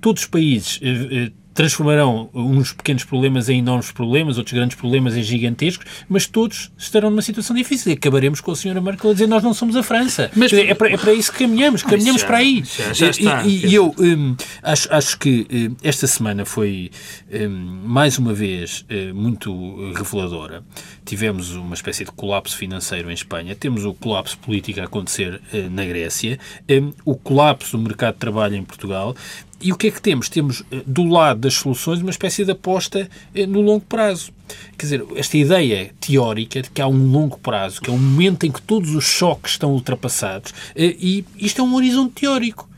todos 0.00 0.22
os 0.22 0.28
países 0.28 0.78
eh, 0.82 1.26
eh, 1.26 1.32
transformarão 1.54 2.30
uns 2.32 2.72
pequenos 2.72 3.04
problemas 3.04 3.48
em 3.48 3.58
enormes 3.58 3.90
problemas, 3.92 4.38
outros 4.38 4.54
grandes 4.54 4.76
problemas 4.76 5.16
em 5.16 5.22
gigantescos, 5.22 5.86
mas 6.08 6.26
todos 6.26 6.70
estarão 6.76 7.10
numa 7.10 7.22
situação 7.22 7.54
difícil 7.54 7.92
e 7.92 7.94
acabaremos 7.94 8.40
com 8.40 8.50
a 8.52 8.56
senhora 8.56 8.80
Merkel 8.80 9.10
a 9.10 9.12
dizer 9.12 9.26
nós 9.26 9.42
não 9.42 9.54
somos 9.54 9.76
a 9.76 9.82
França. 9.82 10.30
Mas, 10.34 10.52
é, 10.52 10.74
para, 10.74 10.90
é 10.90 10.96
para 10.96 11.12
isso 11.12 11.32
que 11.32 11.38
caminhamos, 11.40 11.82
caminhamos 11.82 12.22
já, 12.22 12.26
para 12.26 12.38
aí. 12.38 12.62
Já, 12.64 12.92
já 12.92 13.10
está, 13.10 13.44
e, 13.44 13.66
e 13.66 13.74
eu 13.74 13.94
um, 13.98 14.36
acho, 14.62 14.92
acho 14.92 15.18
que 15.18 15.46
um, 15.50 15.76
esta 15.82 16.06
semana 16.06 16.44
foi 16.44 16.90
um, 17.32 17.48
mais 17.84 18.18
uma 18.18 18.32
vez 18.32 18.84
uh, 18.90 19.14
muito 19.14 19.92
reveladora. 19.92 20.62
Tivemos 21.04 21.54
uma 21.54 21.74
espécie 21.74 22.04
de 22.04 22.12
colapso 22.12 22.56
financeiro 22.56 23.10
em 23.10 23.14
Espanha, 23.14 23.54
temos 23.54 23.84
o 23.84 23.92
colapso 23.92 24.38
político 24.38 24.80
a 24.80 24.84
acontecer 24.84 25.40
uh, 25.52 25.70
na 25.70 25.84
Grécia, 25.84 26.38
hum, 26.70 26.92
o 27.04 27.16
colapso 27.16 27.76
do 27.76 27.82
mercado 27.82 28.14
de 28.14 28.20
trabalho 28.20 28.56
em 28.56 28.64
Portugal 28.64 29.14
e 29.62 29.72
o 29.72 29.76
que 29.76 29.86
é 29.86 29.90
que 29.90 30.02
temos? 30.02 30.28
Temos, 30.28 30.62
eh, 30.70 30.82
do 30.86 31.04
lado 31.04 31.40
das 31.40 31.54
soluções, 31.54 32.00
uma 32.00 32.10
espécie 32.10 32.44
de 32.44 32.50
aposta 32.50 33.08
eh, 33.34 33.46
no 33.46 33.60
longo 33.60 33.84
prazo. 33.84 34.32
Quer 34.76 34.86
dizer, 34.86 35.04
esta 35.16 35.36
ideia 35.36 35.90
teórica 36.00 36.60
de 36.60 36.70
que 36.70 36.82
há 36.82 36.86
um 36.86 37.10
longo 37.10 37.38
prazo, 37.38 37.80
que 37.80 37.88
é 37.88 37.92
um 37.92 37.98
momento 37.98 38.44
em 38.44 38.50
que 38.50 38.60
todos 38.60 38.94
os 38.94 39.04
choques 39.04 39.52
estão 39.52 39.72
ultrapassados, 39.72 40.52
eh, 40.74 40.96
e 40.98 41.24
isto 41.36 41.60
é 41.60 41.64
um 41.64 41.74
horizonte 41.74 42.14
teórico. 42.14 42.68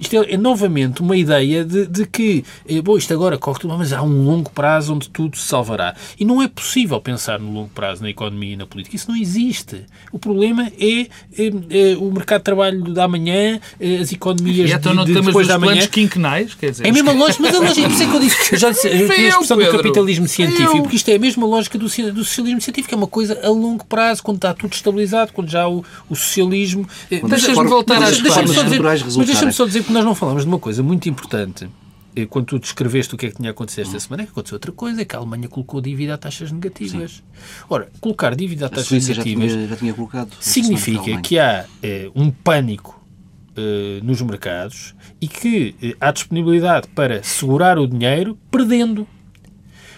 Isto 0.00 0.16
é, 0.16 0.34
é, 0.34 0.36
novamente 0.36 1.00
uma 1.00 1.16
ideia 1.16 1.64
de, 1.64 1.86
de 1.86 2.06
que, 2.06 2.44
é, 2.68 2.80
bom, 2.80 2.96
isto 2.96 3.12
agora 3.12 3.36
corre 3.36 3.60
tudo, 3.60 3.76
mas 3.76 3.92
há 3.92 4.02
um 4.02 4.24
longo 4.24 4.50
prazo 4.50 4.94
onde 4.94 5.08
tudo 5.08 5.36
se 5.36 5.46
salvará. 5.46 5.94
E 6.18 6.24
não 6.24 6.40
é 6.40 6.48
possível 6.48 7.00
pensar 7.00 7.40
no 7.40 7.52
longo 7.52 7.70
prazo 7.74 8.02
na 8.02 8.10
economia 8.10 8.52
e 8.52 8.56
na 8.56 8.66
política. 8.66 8.94
Isso 8.94 9.10
não 9.10 9.16
existe. 9.16 9.84
O 10.12 10.18
problema 10.18 10.70
é, 10.80 11.02
é, 11.02 11.96
o 11.98 12.10
mercado 12.12 12.40
de 12.40 12.44
trabalho 12.44 12.94
da 12.94 13.04
amanhã, 13.04 13.60
é, 13.80 13.96
as 13.96 14.12
economias 14.12 14.70
e 14.70 14.72
então 14.72 14.94
não 14.94 15.04
de, 15.04 15.14
de 15.14 15.20
depois 15.20 15.48
da 15.48 15.58
manhã. 15.58 15.86
quinquenais, 15.86 16.54
quer 16.54 16.70
dizer... 16.70 16.86
É 16.86 16.90
a 16.90 16.92
mesma 16.92 17.12
lógica, 17.12 17.42
mas 17.42 17.54
a 17.54 17.58
lógica, 17.58 17.88
por 17.88 17.94
isso 17.94 18.02
é 18.02 18.06
que 18.06 18.14
eu 18.14 18.20
disse, 18.20 18.54
eu 18.54 18.58
já 18.58 18.70
disse, 18.70 18.88
eu 18.88 19.10
a 19.10 19.14
expressão 19.14 19.56
do 19.56 19.70
capitalismo 19.70 20.28
científico, 20.28 20.82
porque 20.82 20.96
isto 20.96 21.08
é 21.08 21.16
a 21.16 21.18
mesma 21.18 21.46
lógica 21.46 21.76
do, 21.76 21.86
do 21.86 22.24
socialismo 22.24 22.60
científico, 22.60 22.94
é 22.94 22.96
uma 22.96 23.06
coisa 23.06 23.38
a 23.42 23.48
longo 23.48 23.84
prazo, 23.84 24.22
quando 24.22 24.36
está 24.36 24.54
tudo 24.54 24.72
estabilizado, 24.72 25.32
quando 25.32 25.50
já 25.50 25.66
o, 25.68 25.84
o 26.08 26.14
socialismo... 26.14 26.86
Deixa-me 27.10 27.66
voltar 27.68 28.02
às 28.02 28.18
formas 28.18 28.56
naturais 28.56 29.02
Mas 29.16 29.26
deixa-me 29.26 29.52
só 29.52 29.66
dizer 29.66 29.87
que 29.88 29.94
nós 29.94 30.04
não 30.04 30.14
falamos 30.14 30.42
de 30.42 30.48
uma 30.48 30.58
coisa 30.58 30.82
muito 30.82 31.08
importante. 31.08 31.66
Quando 32.28 32.44
tu 32.44 32.58
descreveste 32.58 33.14
o 33.14 33.18
que 33.18 33.24
é 33.24 33.30
que 33.30 33.36
tinha 33.36 33.52
acontecido 33.52 33.86
esta 33.86 33.98
semana, 33.98 34.24
é 34.24 34.26
que 34.26 34.32
aconteceu 34.32 34.56
outra 34.56 34.70
coisa, 34.70 35.00
é 35.00 35.04
que 35.04 35.16
a 35.16 35.18
Alemanha 35.18 35.48
colocou 35.48 35.80
dívida 35.80 36.12
a 36.12 36.18
taxas 36.18 36.52
negativas. 36.52 37.12
Sim. 37.12 37.22
Ora, 37.70 37.88
colocar 37.98 38.34
dívida 38.34 38.66
a 38.66 38.68
taxas 38.68 38.92
a 38.92 39.08
negativas 39.08 39.50
já 39.50 39.56
tinha, 39.56 39.68
já 39.68 39.76
tinha 39.76 39.94
colocado, 39.94 40.36
significa 40.40 41.22
que 41.22 41.38
há 41.38 41.64
eh, 41.82 42.10
um 42.14 42.30
pânico 42.30 43.02
eh, 43.56 44.00
nos 44.02 44.20
mercados 44.20 44.94
e 45.20 45.26
que 45.26 45.74
eh, 45.82 45.96
há 45.98 46.10
disponibilidade 46.10 46.88
para 46.88 47.22
segurar 47.22 47.78
o 47.78 47.86
dinheiro 47.86 48.36
perdendo. 48.50 49.08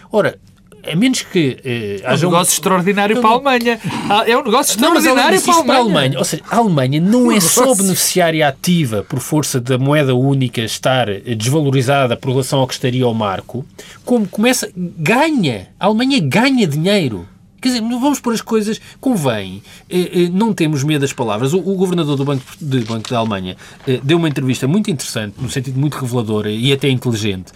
Ora, 0.09 0.39
a 0.89 0.95
menos 0.95 1.21
que 1.21 1.57
eh, 1.63 2.01
haja 2.05 2.25
é 2.25 2.27
um 2.27 2.31
negócio 2.31 2.53
extraordinário 2.53 3.21
para 3.21 3.29
a 3.29 3.33
Alemanha. 3.33 3.79
É 4.25 4.37
um 4.37 4.43
negócio 4.43 4.71
extraordinário 4.71 5.37
não, 5.37 5.43
para, 5.43 5.53
a 5.53 5.57
Alemanha. 5.57 5.63
para 5.65 5.75
a 5.75 5.79
Alemanha. 5.79 6.19
Ou 6.19 6.25
seja, 6.25 6.43
a 6.49 6.57
Alemanha 6.57 7.01
não 7.01 7.31
é 7.31 7.39
só 7.39 7.75
beneficiária 7.75 8.47
ativa 8.47 9.03
por 9.03 9.19
força 9.19 9.59
da 9.59 9.77
moeda 9.77 10.15
única 10.15 10.61
estar 10.61 11.07
desvalorizada 11.35 12.15
por 12.17 12.31
relação 12.31 12.59
ao 12.59 12.67
que 12.67 12.73
estaria 12.73 13.05
ao 13.05 13.13
marco, 13.13 13.65
como 14.03 14.27
começa, 14.27 14.69
ganha. 14.75 15.67
A 15.79 15.85
Alemanha 15.85 16.19
ganha 16.19 16.67
dinheiro. 16.67 17.27
Quer 17.61 17.69
dizer, 17.69 17.81
vamos 17.81 18.19
pôr 18.19 18.33
as 18.33 18.41
coisas, 18.41 18.81
convém, 18.99 19.61
eh, 19.87 20.23
eh, 20.23 20.29
não 20.31 20.51
temos 20.51 20.83
medo 20.83 21.01
das 21.01 21.13
palavras. 21.13 21.53
O, 21.53 21.59
o 21.59 21.75
governador 21.75 22.17
do 22.17 22.25
Banco, 22.25 22.43
do 22.59 22.81
Banco 22.85 23.07
da 23.07 23.19
Alemanha 23.19 23.55
eh, 23.87 23.99
deu 24.03 24.17
uma 24.17 24.27
entrevista 24.27 24.67
muito 24.67 24.89
interessante, 24.89 25.35
no 25.39 25.47
sentido 25.47 25.79
muito 25.79 25.93
reveladora 25.93 26.49
e 26.49 26.73
até 26.73 26.89
inteligente, 26.89 27.51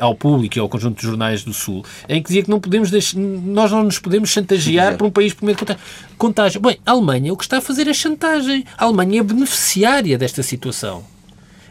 ao 0.00 0.14
público 0.14 0.56
e 0.56 0.60
ao 0.60 0.68
conjunto 0.68 0.98
de 0.98 1.06
jornais 1.06 1.44
do 1.44 1.52
Sul, 1.52 1.84
em 2.08 2.22
que 2.22 2.28
dizia 2.28 2.42
que 2.42 2.50
não 2.50 2.58
podemos 2.58 2.90
deixar, 2.90 3.18
nós 3.18 3.70
não 3.70 3.84
nos 3.84 3.98
podemos 3.98 4.30
chantagear 4.30 4.96
por 4.96 5.06
um 5.06 5.10
país 5.10 5.34
por 5.34 5.44
meio 5.44 5.58
de 5.58 5.76
contágio. 6.16 6.60
Bem, 6.60 6.78
a 6.86 6.92
Alemanha 6.92 7.32
o 7.32 7.36
que 7.36 7.44
está 7.44 7.58
a 7.58 7.60
fazer 7.60 7.86
é 7.86 7.92
chantagem. 7.92 8.64
A 8.78 8.84
Alemanha 8.84 9.20
é 9.20 9.22
beneficiária 9.22 10.16
desta 10.16 10.42
situação. 10.42 11.13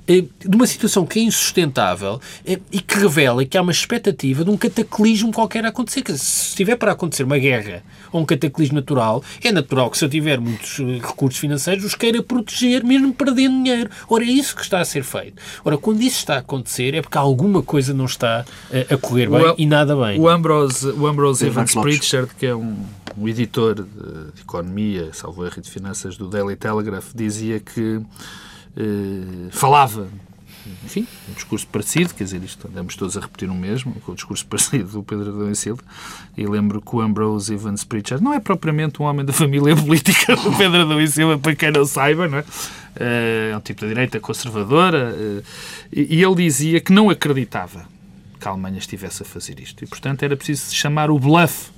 Eh, 0.05 0.25
de 0.37 0.55
uma 0.55 0.67
situação 0.67 1.05
que 1.05 1.17
é 1.17 1.23
insustentável 1.23 2.19
eh, 2.45 2.59
e 2.69 2.81
que 2.81 2.99
revela 2.99 3.45
que 3.45 3.57
há 3.57 3.61
uma 3.61 3.71
expectativa 3.71 4.43
de 4.43 4.49
um 4.49 4.57
cataclismo 4.57 5.31
qualquer 5.31 5.65
a 5.65 5.69
acontecer. 5.69 6.03
Se 6.17 6.49
estiver 6.49 6.75
para 6.75 6.91
acontecer 6.91 7.23
uma 7.23 7.37
guerra 7.37 7.81
ou 8.11 8.21
um 8.21 8.25
cataclismo 8.25 8.75
natural, 8.75 9.23
é 9.41 9.49
natural 9.49 9.89
que 9.89 9.97
se 9.97 10.03
eu 10.03 10.09
tiver 10.09 10.41
muitos 10.41 10.77
eh, 10.81 10.99
recursos 11.01 11.39
financeiros 11.39 11.85
os 11.85 11.95
queira 11.95 12.21
proteger, 12.21 12.83
mesmo 12.83 13.13
perdendo 13.13 13.63
dinheiro. 13.63 13.89
Ora, 14.09 14.25
é 14.25 14.27
isso 14.27 14.53
que 14.57 14.61
está 14.61 14.81
a 14.81 14.85
ser 14.85 15.03
feito. 15.03 15.41
Ora, 15.63 15.77
quando 15.77 16.01
isso 16.01 16.17
está 16.17 16.35
a 16.35 16.39
acontecer 16.39 16.93
é 16.95 17.01
porque 17.01 17.17
alguma 17.17 17.63
coisa 17.63 17.93
não 17.93 18.05
está 18.05 18.43
a 18.89 18.97
correr 18.97 19.29
bem 19.29 19.41
o, 19.41 19.55
e 19.57 19.65
nada 19.65 19.95
bem. 19.95 20.19
O 20.19 20.27
Ambrose, 20.27 20.85
o 20.89 21.07
Ambrose 21.07 21.45
Evans 21.45 21.73
Pritchard, 21.73 22.29
que 22.37 22.45
é 22.45 22.53
um, 22.53 22.75
um 23.17 23.27
editor 23.29 23.75
de, 23.75 23.83
de 24.35 24.41
economia, 24.41 25.11
salvo 25.13 25.45
erro 25.45 25.61
de 25.61 25.69
finanças 25.69 26.17
do 26.17 26.27
Daily 26.27 26.57
Telegraph, 26.57 27.11
dizia 27.15 27.61
que 27.61 28.01
eh, 28.77 29.49
falava. 29.51 30.07
Enfim, 30.85 31.05
um 31.29 31.33
discurso 31.33 31.67
parecido, 31.67 32.13
quer 32.13 32.23
dizer, 32.23 32.41
isto 32.41 32.69
andamos 32.69 32.95
todos 32.95 33.17
a 33.17 33.19
repetir 33.19 33.49
o 33.49 33.53
mesmo, 33.53 33.93
com 34.05 34.13
o 34.13 34.15
discurso 34.15 34.45
parecido 34.47 34.89
do 34.91 35.03
Pedro 35.03 35.29
Adão 35.29 35.51
e 35.51 35.55
Silva, 35.55 35.81
e 36.37 36.45
lembro 36.45 36.81
que 36.81 36.95
o 36.95 37.01
Ambrose 37.01 37.53
Evans 37.53 37.83
Pritchard 37.83 38.23
não 38.23 38.33
é 38.33 38.39
propriamente 38.39 39.01
um 39.01 39.05
homem 39.05 39.25
da 39.25 39.33
família 39.33 39.75
política 39.77 40.37
do 40.37 40.55
Pedro 40.55 40.83
Adão 40.83 41.01
e 41.01 41.07
Silva, 41.07 41.37
para 41.37 41.53
quem 41.53 41.69
não 41.69 41.85
saiba, 41.85 42.29
não 42.29 42.37
é? 42.37 42.45
Eh, 42.95 43.49
é 43.51 43.57
um 43.57 43.59
tipo 43.59 43.81
de 43.81 43.87
direita 43.87 44.21
conservadora, 44.21 45.13
eh, 45.17 45.43
e 45.91 46.23
ele 46.23 46.35
dizia 46.35 46.79
que 46.79 46.93
não 46.93 47.09
acreditava 47.09 47.85
que 48.39 48.47
a 48.47 48.51
Alemanha 48.51 48.77
estivesse 48.77 49.23
a 49.23 49.25
fazer 49.25 49.59
isto, 49.59 49.83
e 49.83 49.87
portanto 49.87 50.23
era 50.23 50.37
preciso 50.37 50.73
chamar 50.73 51.11
o 51.11 51.19
bluff 51.19 51.72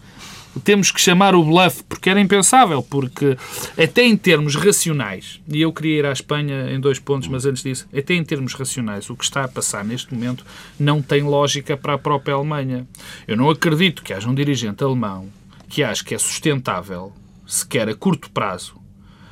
temos 0.63 0.91
que 0.91 1.01
chamar 1.01 1.35
o 1.35 1.43
bluff, 1.43 1.83
porque 1.83 2.09
era 2.09 2.19
impensável, 2.19 2.81
porque 2.81 3.37
até 3.77 4.03
em 4.03 4.15
termos 4.15 4.55
racionais, 4.55 5.39
e 5.47 5.61
eu 5.61 5.73
queria 5.73 5.99
ir 5.99 6.05
à 6.05 6.11
Espanha 6.11 6.71
em 6.71 6.79
dois 6.79 6.99
pontos, 6.99 7.27
mas 7.27 7.45
antes 7.45 7.63
disso, 7.63 7.87
até 7.95 8.13
em 8.13 8.23
termos 8.23 8.53
racionais, 8.53 9.09
o 9.09 9.15
que 9.15 9.23
está 9.23 9.43
a 9.43 9.47
passar 9.47 9.83
neste 9.83 10.13
momento 10.13 10.45
não 10.79 11.01
tem 11.01 11.23
lógica 11.23 11.75
para 11.75 11.93
a 11.93 11.97
própria 11.97 12.35
Alemanha. 12.35 12.87
Eu 13.27 13.37
não 13.37 13.49
acredito 13.49 14.03
que 14.03 14.13
haja 14.13 14.29
um 14.29 14.35
dirigente 14.35 14.83
alemão 14.83 15.29
que 15.67 15.83
ache 15.83 16.03
que 16.03 16.15
é 16.15 16.17
sustentável, 16.17 17.11
sequer 17.45 17.89
a 17.89 17.95
curto 17.95 18.29
prazo, 18.31 18.75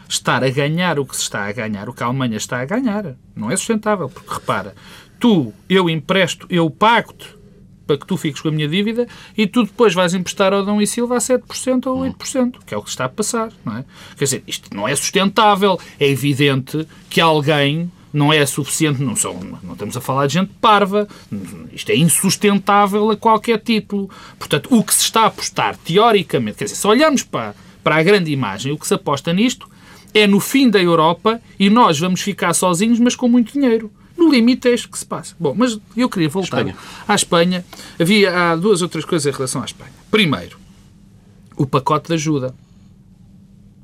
estar 0.10 0.44
a 0.44 0.50
ganhar 0.50 1.00
o 1.00 1.06
que 1.06 1.16
se 1.16 1.24
está 1.24 1.46
a 1.46 1.52
ganhar, 1.52 1.88
o 1.88 1.94
que 1.94 2.04
a 2.04 2.06
Alemanha 2.06 2.38
está 2.38 2.60
a 2.60 2.66
ganhar. 2.66 3.16
Não 3.36 3.50
é 3.50 3.56
sustentável, 3.56 4.10
porque 4.10 4.34
repara, 4.34 4.76
tu, 5.20 5.54
eu 5.70 5.90
empresto, 5.90 6.46
eu 6.50 6.70
pago-te 6.70 7.43
para 7.86 7.98
que 7.98 8.06
tu 8.06 8.17
fiques 8.17 8.41
com 8.41 8.48
a 8.48 8.52
minha 8.52 8.67
dívida 8.67 9.08
e 9.38 9.46
tu 9.46 9.63
depois 9.63 9.93
vais 9.93 10.13
emprestar 10.13 10.54
ao 10.54 10.63
Dom 10.63 10.82
e 10.82 10.88
Silva 10.88 11.17
a 11.17 11.19
7% 11.19 11.88
ou 11.88 12.02
8%, 12.02 12.60
que 12.65 12.74
é 12.74 12.78
o 12.78 12.82
que 12.82 12.89
está 12.89 13.06
a 13.06 13.10
passar, 13.10 13.52
não 13.65 13.78
é? 13.78 13.86
Quer 14.17 14.24
dizer, 14.26 14.43
isto 14.48 14.76
não 14.76 14.88
é 14.88 14.96
sustentável. 14.96 15.80
É 16.00 16.08
evidente 16.08 16.88
que 17.10 17.19
alguém 17.19 17.91
não 18.13 18.32
é 18.32 18.46
suficiente, 18.46 19.02
não, 19.02 19.15
são, 19.15 19.34
não 19.63 19.74
estamos 19.74 19.98
a 19.98 20.02
falar 20.02 20.28
de 20.28 20.34
gente 20.34 20.52
parva, 20.62 21.08
isto 21.72 21.91
é 21.91 21.96
insustentável 21.96 23.10
a 23.10 23.17
qualquer 23.17 23.60
título. 23.60 24.10
Portanto, 24.38 24.67
o 24.69 24.84
que 24.84 24.93
se 24.93 25.02
está 25.02 25.22
a 25.22 25.26
apostar, 25.28 25.76
teoricamente, 25.78 26.58
quer 26.58 26.65
dizer, 26.65 26.76
se 26.76 26.86
olharmos 26.86 27.24
para, 27.24 27.56
para 27.84 27.96
a 27.96 28.04
grande 28.04 28.32
imagem, 28.32 28.72
o 28.72 28.78
que 28.78 28.86
se 28.86 28.93
aposta 28.93 29.34
nisto 29.34 29.67
é 30.13 30.28
no 30.28 30.39
fim 30.39 30.69
da 30.69 30.82
Europa 30.82 31.41
e 31.60 31.72
nós 31.72 32.00
vamos 32.00 32.22
ficar 32.22 32.54
sozinhos, 32.54 33.00
mas 33.00 33.15
com 33.15 33.28
muito 33.28 33.54
dinheiro. 33.54 33.91
No 34.24 34.32
limite 34.32 34.70
é 34.70 34.74
isto 34.74 34.90
que 34.90 34.98
se 34.98 35.06
passa. 35.06 35.36
Bom, 35.38 35.54
mas 35.58 35.78
eu 35.98 36.10
queria 36.10 36.30
voltar 36.30 36.60
Espanha. 36.60 36.78
à 37.08 37.16
Espanha. 37.16 37.66
Havia 38.00 38.52
há 38.52 38.56
duas 38.56 38.82
outras 38.82 39.04
coisas 39.04 39.26
em 39.32 39.36
relação 39.36 39.62
à 39.62 39.66
Espanha. 39.66 39.92
Primeiro, 40.10 40.58
o 41.58 41.66
pacote 41.66 42.08
de 42.08 42.14
ajuda. 42.14 42.56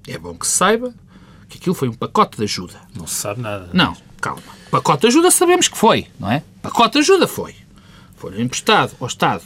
É 0.08 0.18
bom 0.18 0.34
que 0.36 0.48
se 0.48 0.54
saiba 0.54 0.94
que 1.50 1.58
aquilo 1.58 1.76
foi 1.76 1.90
um 1.90 1.94
pacote 1.94 2.38
de 2.38 2.44
ajuda. 2.44 2.80
Não 2.96 3.06
se 3.06 3.16
sabe 3.16 3.42
nada. 3.42 3.70
Não, 3.74 3.96
calma. 4.22 4.42
Pacote 4.72 5.02
de 5.02 5.08
ajuda 5.08 5.30
sabemos 5.30 5.68
que 5.68 5.78
foi, 5.78 6.08
não 6.20 6.32
é? 6.32 6.44
Pacote 6.62 6.94
de 6.94 7.00
ajuda 7.00 7.28
foi. 7.28 7.56
Foi 8.16 8.42
emprestado 8.42 8.96
ao 9.00 9.08
Estado 9.08 9.44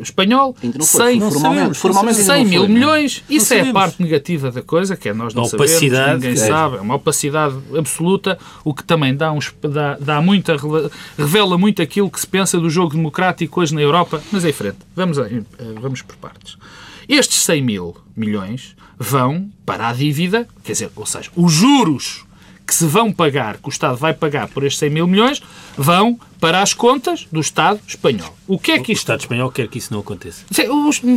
espanhol, 0.00 0.56
ainda 0.62 0.78
não 0.78 0.86
foi. 0.86 1.12
100, 1.12 1.20
não 1.20 1.30
formalmente, 1.30 1.78
formalmente 1.78 2.18
100 2.18 2.44
mil 2.44 2.62
foi, 2.62 2.72
milhões. 2.72 3.24
Não 3.28 3.36
Isso 3.36 3.54
é 3.54 3.60
a 3.60 3.72
parte 3.72 4.02
negativa 4.02 4.50
da 4.50 4.62
coisa, 4.62 4.96
que 4.96 5.08
é 5.08 5.14
nós 5.14 5.34
não 5.34 5.42
uma 5.42 5.48
sabemos, 5.48 5.72
opacidade, 5.72 6.14
ninguém 6.14 6.42
é. 6.42 6.46
sabe, 6.46 6.76
é 6.76 6.80
uma 6.80 6.94
opacidade 6.94 7.56
absoluta, 7.76 8.38
o 8.64 8.74
que 8.74 8.82
também 8.84 9.14
dá, 9.14 9.32
uns, 9.32 9.54
dá, 9.60 9.96
dá 10.00 10.22
muita, 10.22 10.56
revela 11.16 11.58
muito 11.58 11.82
aquilo 11.82 12.10
que 12.10 12.20
se 12.20 12.26
pensa 12.26 12.58
do 12.58 12.70
jogo 12.70 12.94
democrático 12.94 13.60
hoje 13.60 13.74
na 13.74 13.80
Europa, 13.80 14.22
mas 14.32 14.44
é 14.44 14.50
em 14.50 14.52
frente. 14.52 14.78
Vamos, 14.94 15.18
a, 15.18 15.28
vamos 15.80 16.02
por 16.02 16.16
partes. 16.16 16.56
Estes 17.08 17.44
100 17.44 17.62
mil 17.62 17.96
milhões 18.16 18.74
vão 18.98 19.48
para 19.64 19.88
a 19.88 19.92
dívida, 19.92 20.48
quer 20.64 20.72
dizer, 20.72 20.90
ou 20.96 21.06
seja, 21.06 21.30
os 21.36 21.52
juros 21.52 22.25
que 22.66 22.74
se 22.74 22.84
vão 22.86 23.12
pagar, 23.12 23.58
que 23.58 23.68
o 23.68 23.70
Estado 23.70 23.96
vai 23.96 24.12
pagar 24.12 24.48
por 24.48 24.64
estes 24.64 24.80
100 24.80 24.90
mil 24.90 25.06
milhões, 25.06 25.40
vão 25.78 26.18
para 26.40 26.60
as 26.60 26.74
contas 26.74 27.26
do 27.30 27.40
Estado 27.40 27.78
espanhol. 27.86 28.36
O 28.46 28.58
que 28.58 28.72
é 28.72 28.78
que 28.80 28.90
O 28.90 28.92
isto... 28.92 29.02
Estado 29.02 29.20
espanhol 29.20 29.50
quer 29.52 29.68
que 29.68 29.78
isso 29.78 29.92
não 29.92 30.00
aconteça. 30.00 30.42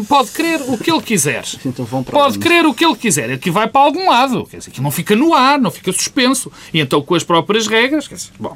Pode 0.07 0.29
querer 0.31 0.61
o 0.61 0.77
que 0.77 0.91
ele 0.91 1.01
quiser. 1.01 1.43
Então 1.65 1.85
vão 1.85 2.03
para 2.03 2.13
Pode 2.13 2.35
onde? 2.37 2.39
querer 2.47 2.65
o 2.65 2.73
que 2.73 2.85
ele 2.85 2.95
quiser. 2.95 3.31
Aqui 3.31 3.49
vai 3.49 3.67
para 3.67 3.81
algum 3.81 4.09
lado. 4.09 4.45
Quer 4.45 4.57
dizer, 4.57 4.71
que 4.71 4.81
não 4.81 4.91
fica 4.91 5.15
no 5.15 5.33
ar, 5.33 5.59
não 5.59 5.71
fica 5.71 5.91
suspenso. 5.91 6.51
E 6.73 6.79
então, 6.79 7.01
com 7.01 7.15
as 7.15 7.23
próprias 7.23 7.67
regras, 7.67 8.07
quer 8.07 8.15
dizer, 8.15 8.31
bom, 8.39 8.55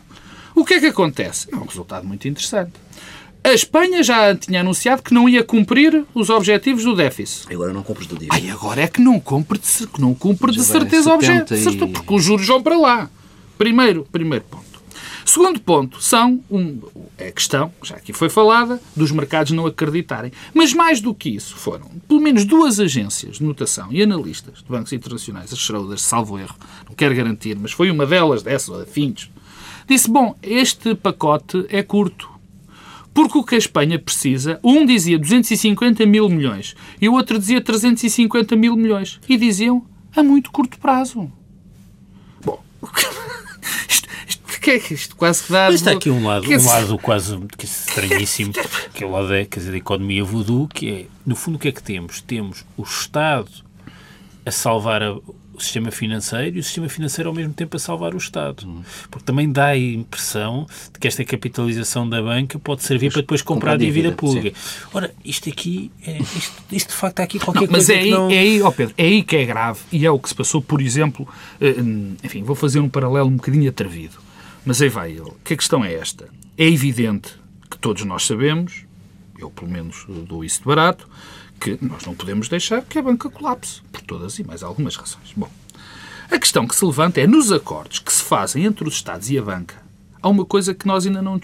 o 0.55 0.63
que 0.63 0.75
é 0.75 0.79
que 0.79 0.85
acontece? 0.87 1.47
É 1.51 1.55
um 1.55 1.65
resultado 1.65 2.05
muito 2.05 2.27
interessante. 2.27 2.71
A 3.43 3.51
Espanha 3.51 4.01
já 4.03 4.33
tinha 4.35 4.61
anunciado 4.61 5.01
que 5.01 5.13
não 5.13 5.27
ia 5.27 5.43
cumprir 5.43 6.05
os 6.13 6.29
objetivos 6.29 6.83
do 6.85 6.95
déficit. 6.95 7.53
Agora 7.53 7.73
não 7.73 7.83
compres 7.83 8.07
do 8.07 8.17
dia. 8.17 8.29
Ai, 8.31 8.49
agora 8.49 8.81
é 8.81 8.87
que 8.87 9.01
não 9.01 9.19
cumpre 9.19 9.59
de, 9.59 9.87
que 9.87 9.99
não 9.99 10.13
cumpre 10.13 10.51
de 10.51 10.59
vai 10.59 10.65
certeza 10.67 11.13
o 11.13 11.19
70 11.21 11.43
objeto, 11.43 11.85
e- 11.85 11.87
porque 11.89 12.13
os 12.13 12.23
juros 12.23 12.47
vão 12.47 12.63
para 12.63 12.77
lá. 12.77 13.09
Primeiro, 13.57 14.07
primeiro 14.11 14.45
ponto. 14.45 14.63
Segundo 15.25 15.59
ponto, 15.59 16.01
são 16.01 16.41
um, 16.51 16.79
é 17.17 17.27
a 17.29 17.31
questão, 17.31 17.71
já 17.81 17.95
aqui 17.95 18.11
foi 18.11 18.29
falada, 18.29 18.79
dos 18.95 19.09
mercados 19.11 19.51
não 19.53 19.65
acreditarem. 19.65 20.31
Mas 20.53 20.73
mais 20.73 20.99
do 20.99 21.13
que 21.13 21.29
isso, 21.29 21.55
foram 21.55 21.89
pelo 22.07 22.19
menos 22.21 22.43
duas 22.45 22.79
agências 22.79 23.37
de 23.37 23.43
notação 23.43 23.87
e 23.91 24.01
analistas 24.01 24.59
de 24.59 24.65
bancos 24.69 24.91
internacionais, 24.91 25.51
a 25.53 25.55
Schroders, 25.55 26.01
salvo 26.01 26.37
erro, 26.37 26.55
não 26.87 26.95
quero 26.95 27.15
garantir, 27.15 27.57
mas 27.57 27.71
foi 27.71 27.89
uma 27.89 28.05
delas, 28.05 28.43
dessas, 28.43 28.67
ou 28.69 28.77
da 28.79 28.85
Finch, 28.85 29.31
disse, 29.87 30.09
bom, 30.09 30.35
este 30.43 30.93
pacote 30.95 31.65
é 31.69 31.81
curto. 31.83 32.32
Porque 33.13 33.37
o 33.37 33.43
que 33.43 33.55
a 33.55 33.57
Espanha 33.57 33.99
precisa, 33.99 34.59
um 34.63 34.85
dizia 34.85 35.19
250 35.19 36.05
mil 36.05 36.27
milhões 36.29 36.75
e 36.99 37.07
o 37.07 37.13
outro 37.13 37.37
dizia 37.37 37.61
350 37.61 38.55
mil 38.55 38.75
milhões. 38.75 39.19
E 39.29 39.37
diziam 39.37 39.85
a 40.15 40.23
muito 40.23 40.51
curto 40.51 40.79
prazo. 40.79 41.31
Bom, 42.43 42.61
isto, 43.87 44.07
isto, 44.27 44.59
que 44.59 44.71
é 44.71 44.79
que 44.79 44.93
isto 44.93 45.15
quase 45.15 45.43
que 45.43 45.51
dá... 45.51 45.65
Mas 45.65 45.75
está 45.75 45.91
aqui 45.91 46.09
um 46.09 46.25
lado, 46.25 46.47
Quer 46.47 46.59
um 46.59 46.65
lado 46.65 46.97
quase 46.97 47.37
que 47.57 47.65
estranhíssimo, 47.65 48.53
que 48.93 49.03
é 49.03 49.07
o 49.07 49.11
lado 49.11 49.27
da, 49.29 49.45
quer 49.45 49.59
dizer, 49.59 49.71
da 49.71 49.77
economia 49.77 50.23
voodoo, 50.23 50.67
que 50.67 50.89
é, 50.89 51.05
no 51.25 51.35
fundo, 51.35 51.55
o 51.55 51.59
que 51.59 51.67
é 51.67 51.71
que 51.71 51.83
temos? 51.83 52.21
Temos 52.21 52.65
o 52.77 52.83
Estado 52.83 53.49
a 54.45 54.51
salvar 54.51 55.03
a- 55.03 55.17
sistema 55.63 55.91
financeiro 55.91 56.57
e 56.57 56.59
o 56.59 56.63
sistema 56.63 56.89
financeiro 56.89 57.29
ao 57.29 57.35
mesmo 57.35 57.53
tempo 57.53 57.75
a 57.75 57.79
salvar 57.79 58.13
o 58.13 58.17
Estado. 58.17 58.67
Porque 59.09 59.25
também 59.25 59.51
dá 59.51 59.67
a 59.67 59.77
impressão 59.77 60.67
de 60.91 60.99
que 60.99 61.07
esta 61.07 61.23
capitalização 61.23 62.07
da 62.07 62.21
banca 62.21 62.59
pode 62.59 62.83
servir 62.83 63.11
para 63.11 63.21
depois 63.21 63.41
comprar, 63.41 63.71
comprar 63.71 63.77
dívida, 63.77 64.09
dívida, 64.09 64.15
pública. 64.15 64.57
Ora, 64.93 65.13
isto 65.23 65.49
aqui, 65.49 65.91
é, 66.05 66.17
isto, 66.19 66.63
isto 66.71 66.89
de 66.89 66.95
facto 66.95 67.19
há 67.19 67.23
aqui 67.23 67.39
qualquer 67.39 67.65
Não, 67.65 67.71
mas 67.71 67.87
coisa 67.87 67.93
é 67.93 67.97
que 67.97 68.03
aí, 68.03 68.11
não... 68.11 68.29
é, 68.29 68.39
aí, 68.39 68.61
Pedro, 68.75 68.95
é 68.97 69.03
aí 69.03 69.23
que 69.23 69.35
é 69.35 69.45
grave 69.45 69.79
e 69.91 70.05
é 70.05 70.11
o 70.11 70.19
que 70.19 70.29
se 70.29 70.35
passou, 70.35 70.61
por 70.61 70.81
exemplo, 70.81 71.27
eh, 71.59 71.75
enfim, 72.23 72.43
vou 72.43 72.55
fazer 72.55 72.79
um 72.79 72.89
paralelo 72.89 73.27
um 73.27 73.35
bocadinho 73.35 73.69
atrevido, 73.69 74.17
mas 74.65 74.81
aí 74.81 74.89
vai 74.89 75.11
ele. 75.11 75.31
Que 75.43 75.53
a 75.53 75.57
questão 75.57 75.83
é 75.83 75.93
esta. 75.93 76.27
É 76.57 76.67
evidente 76.67 77.33
que 77.69 77.77
todos 77.77 78.03
nós 78.05 78.25
sabemos, 78.25 78.85
eu 79.39 79.49
pelo 79.49 79.69
menos 79.69 80.05
dou 80.27 80.43
isso 80.43 80.59
de 80.59 80.65
barato, 80.65 81.07
que 81.63 81.77
nós 81.81 82.05
não 82.05 82.13
podemos 82.13 82.49
deixar 82.49 82.81
que 82.81 82.99
a 82.99 83.01
banca 83.01 83.29
colapse, 83.29 83.81
por 83.89 84.01
todas 84.01 84.37
e 84.37 84.43
mais 84.43 84.63
algumas 84.63 84.97
razões. 84.97 85.31
Bom, 85.33 85.49
a 86.29 86.37
questão 86.37 86.67
que 86.67 86.75
se 86.75 86.83
levanta 86.83 87.21
é 87.21 87.27
nos 87.27 87.53
acordos 87.53 87.99
que 87.99 88.11
se 88.11 88.21
fazem 88.21 88.65
entre 88.65 88.85
os 88.85 88.95
Estados 88.95 89.29
e 89.29 89.37
a 89.37 89.41
banca, 89.41 89.81
há 90.21 90.27
uma 90.27 90.43
coisa 90.43 90.73
que 90.73 90.85
nós 90.85 91.07
ainda 91.07 91.21
não 91.21 91.39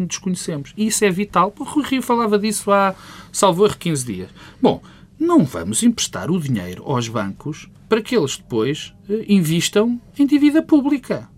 desconhecemos. 0.00 0.72
E 0.74 0.86
isso 0.86 1.04
é 1.04 1.10
vital. 1.10 1.52
O 1.58 1.64
Rui 1.64 1.84
Rio 1.84 2.02
falava 2.02 2.38
disso 2.38 2.70
há, 2.70 2.94
salvo 3.30 3.66
erro, 3.66 3.76
15 3.76 4.06
dias. 4.06 4.30
Bom, 4.60 4.82
não 5.20 5.44
vamos 5.44 5.82
emprestar 5.82 6.30
o 6.30 6.40
dinheiro 6.40 6.82
aos 6.86 7.06
bancos 7.08 7.68
para 7.90 8.00
que 8.00 8.16
eles 8.16 8.38
depois 8.38 8.94
eh, 9.08 9.26
invistam 9.28 10.00
em 10.18 10.26
dívida 10.26 10.62
pública 10.62 11.28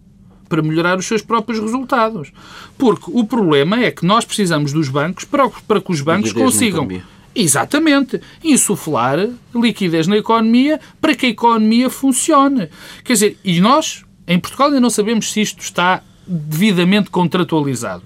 para 0.48 0.62
melhorar 0.62 0.98
os 0.98 1.06
seus 1.06 1.22
próprios 1.22 1.60
resultados. 1.60 2.32
Porque 2.78 3.10
o 3.12 3.24
problema 3.24 3.80
é 3.80 3.90
que 3.90 4.04
nós 4.04 4.24
precisamos 4.24 4.72
dos 4.72 4.88
bancos 4.88 5.24
para, 5.24 5.48
para 5.48 5.80
que 5.80 5.92
os 5.92 6.00
bancos 6.00 6.32
consigam. 6.32 6.86
Exatamente. 7.34 8.20
Insuflar 8.42 9.28
liquidez 9.54 10.06
na 10.06 10.16
economia 10.16 10.80
para 11.00 11.14
que 11.14 11.26
a 11.26 11.28
economia 11.30 11.88
funcione. 11.88 12.68
Quer 13.04 13.12
dizer, 13.12 13.38
e 13.44 13.60
nós, 13.60 14.04
em 14.26 14.38
Portugal, 14.38 14.68
ainda 14.68 14.80
não 14.80 14.90
sabemos 14.90 15.32
se 15.32 15.40
isto 15.40 15.60
está 15.60 16.02
devidamente 16.26 17.10
contratualizado. 17.10 18.02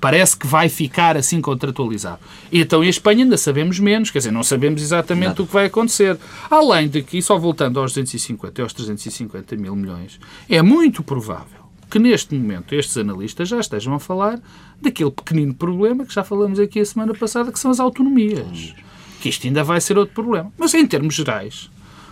Parece 0.00 0.34
que 0.34 0.46
vai 0.46 0.68
ficar 0.70 1.16
assim 1.16 1.42
contratualizado. 1.42 2.20
E 2.50 2.60
então 2.60 2.82
em 2.82 2.88
Espanha 2.88 3.24
ainda 3.24 3.36
sabemos 3.36 3.78
menos, 3.78 4.10
quer 4.10 4.18
dizer, 4.18 4.30
não 4.30 4.42
sabemos 4.42 4.80
exatamente 4.80 5.42
o 5.42 5.46
que 5.46 5.52
vai 5.52 5.66
acontecer. 5.66 6.16
Além 6.50 6.88
de 6.88 7.02
que, 7.02 7.20
só 7.20 7.38
voltando 7.38 7.78
aos 7.78 7.92
250 7.92 8.60
e 8.60 8.62
aos 8.62 8.72
350 8.72 9.56
mil 9.56 9.76
milhões, 9.76 10.18
é 10.48 10.62
muito 10.62 11.02
provável 11.02 11.59
que 11.90 11.98
neste 11.98 12.34
momento 12.34 12.74
estes 12.74 12.96
analistas 12.96 13.48
já 13.48 13.58
estejam 13.58 13.92
a 13.94 13.98
falar 13.98 14.40
daquele 14.80 15.10
pequenino 15.10 15.52
problema 15.52 16.06
que 16.06 16.14
já 16.14 16.22
falamos 16.22 16.60
aqui 16.60 16.78
a 16.78 16.84
semana 16.84 17.12
passada, 17.12 17.50
que 17.50 17.58
são 17.58 17.70
as 17.70 17.80
autonomias. 17.80 18.74
Que 19.20 19.28
isto 19.28 19.46
ainda 19.46 19.64
vai 19.64 19.80
ser 19.80 19.98
outro 19.98 20.14
problema. 20.14 20.52
Mas 20.56 20.72
em 20.72 20.86
termos 20.86 21.14
gerais, 21.14 21.68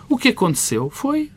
o 0.09 0.17
que 0.17 0.29
aconteceu 0.29 0.89
foi 0.89 1.31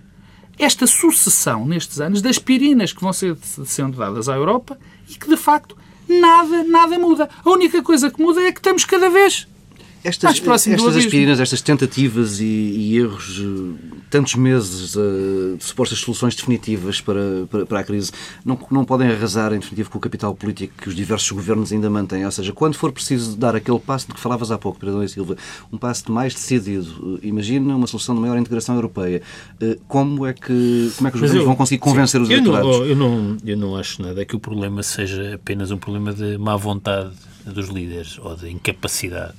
esta 0.58 0.86
sucessão 0.86 1.64
nestes 1.64 2.00
anos 2.00 2.20
de 2.20 2.28
aspirinas 2.28 2.92
que 2.92 3.00
vão 3.00 3.12
ser 3.12 3.36
sendo 3.64 3.96
dadas 3.96 4.28
à 4.28 4.34
Europa 4.34 4.78
e 5.08 5.14
que 5.14 5.28
de 5.28 5.36
facto 5.36 5.76
nada, 6.08 6.64
nada 6.64 6.98
muda. 6.98 7.30
A 7.44 7.50
única 7.50 7.82
coisa 7.82 8.10
que 8.10 8.20
muda 8.20 8.42
é 8.42 8.52
que 8.52 8.58
estamos 8.58 8.84
cada 8.84 9.08
vez 9.08 9.46
Estas, 10.04 10.36
estas 10.66 10.96
aspirinas, 10.96 11.38
estas 11.38 11.60
tentativas 11.62 12.40
e, 12.40 12.44
e 12.44 12.98
erros, 12.98 13.40
eh, 13.40 14.00
tantos 14.10 14.34
meses 14.34 14.96
eh, 14.96 15.56
de 15.56 15.62
supostas 15.64 15.98
soluções 16.00 16.34
definitivas 16.34 17.00
para, 17.00 17.46
para, 17.48 17.66
para 17.66 17.80
a 17.80 17.84
crise, 17.84 18.10
não, 18.44 18.58
não 18.70 18.84
podem 18.84 19.08
arrasar, 19.08 19.52
em 19.52 19.60
definitivo, 19.60 19.90
com 19.90 19.98
o 19.98 20.00
capital 20.00 20.34
político 20.34 20.74
que 20.82 20.88
os 20.88 20.96
diversos 20.96 21.30
governos 21.30 21.72
ainda 21.72 21.88
mantêm. 21.88 22.24
Ou 22.24 22.32
seja, 22.32 22.52
quando 22.52 22.74
for 22.74 22.90
preciso 22.90 23.36
dar 23.36 23.54
aquele 23.54 23.78
passo 23.78 24.08
de 24.08 24.14
que 24.14 24.20
falavas 24.20 24.50
há 24.50 24.58
pouco, 24.58 24.80
Pedro 24.80 25.06
Silva, 25.08 25.36
um 25.72 25.78
passo 25.78 26.06
de 26.06 26.10
mais 26.12 26.34
decidido, 26.34 27.20
eh, 27.22 27.26
imagina 27.28 27.76
uma 27.76 27.86
solução 27.86 28.14
de 28.16 28.20
maior 28.20 28.36
integração 28.36 28.74
europeia, 28.74 29.22
eh, 29.60 29.78
como 29.86 30.26
é 30.26 30.32
que, 30.32 30.90
como 30.96 31.06
é 31.08 31.10
que 31.12 31.16
os 31.16 31.20
governos 31.20 31.34
eu- 31.36 31.44
vão 31.44 31.54
conseguir 31.54 31.78
convencer 31.78 32.20
os 32.20 32.28
eu 32.28 32.42
não, 32.42 32.52
eleitorados? 32.54 32.88
eu, 32.90 32.96
não, 32.96 33.36
eu 33.44 33.56
não 33.56 33.76
acho 33.76 34.02
nada 34.02 34.24
que 34.24 34.34
o 34.34 34.40
problema 34.40 34.82
seja 34.82 35.36
apenas 35.36 35.70
um 35.70 35.78
problema 35.78 36.12
de 36.12 36.36
má 36.38 36.56
vontade 36.56 37.12
dos 37.46 37.68
líderes 37.68 38.18
ou 38.18 38.34
de 38.36 38.50
incapacidade. 38.50 39.34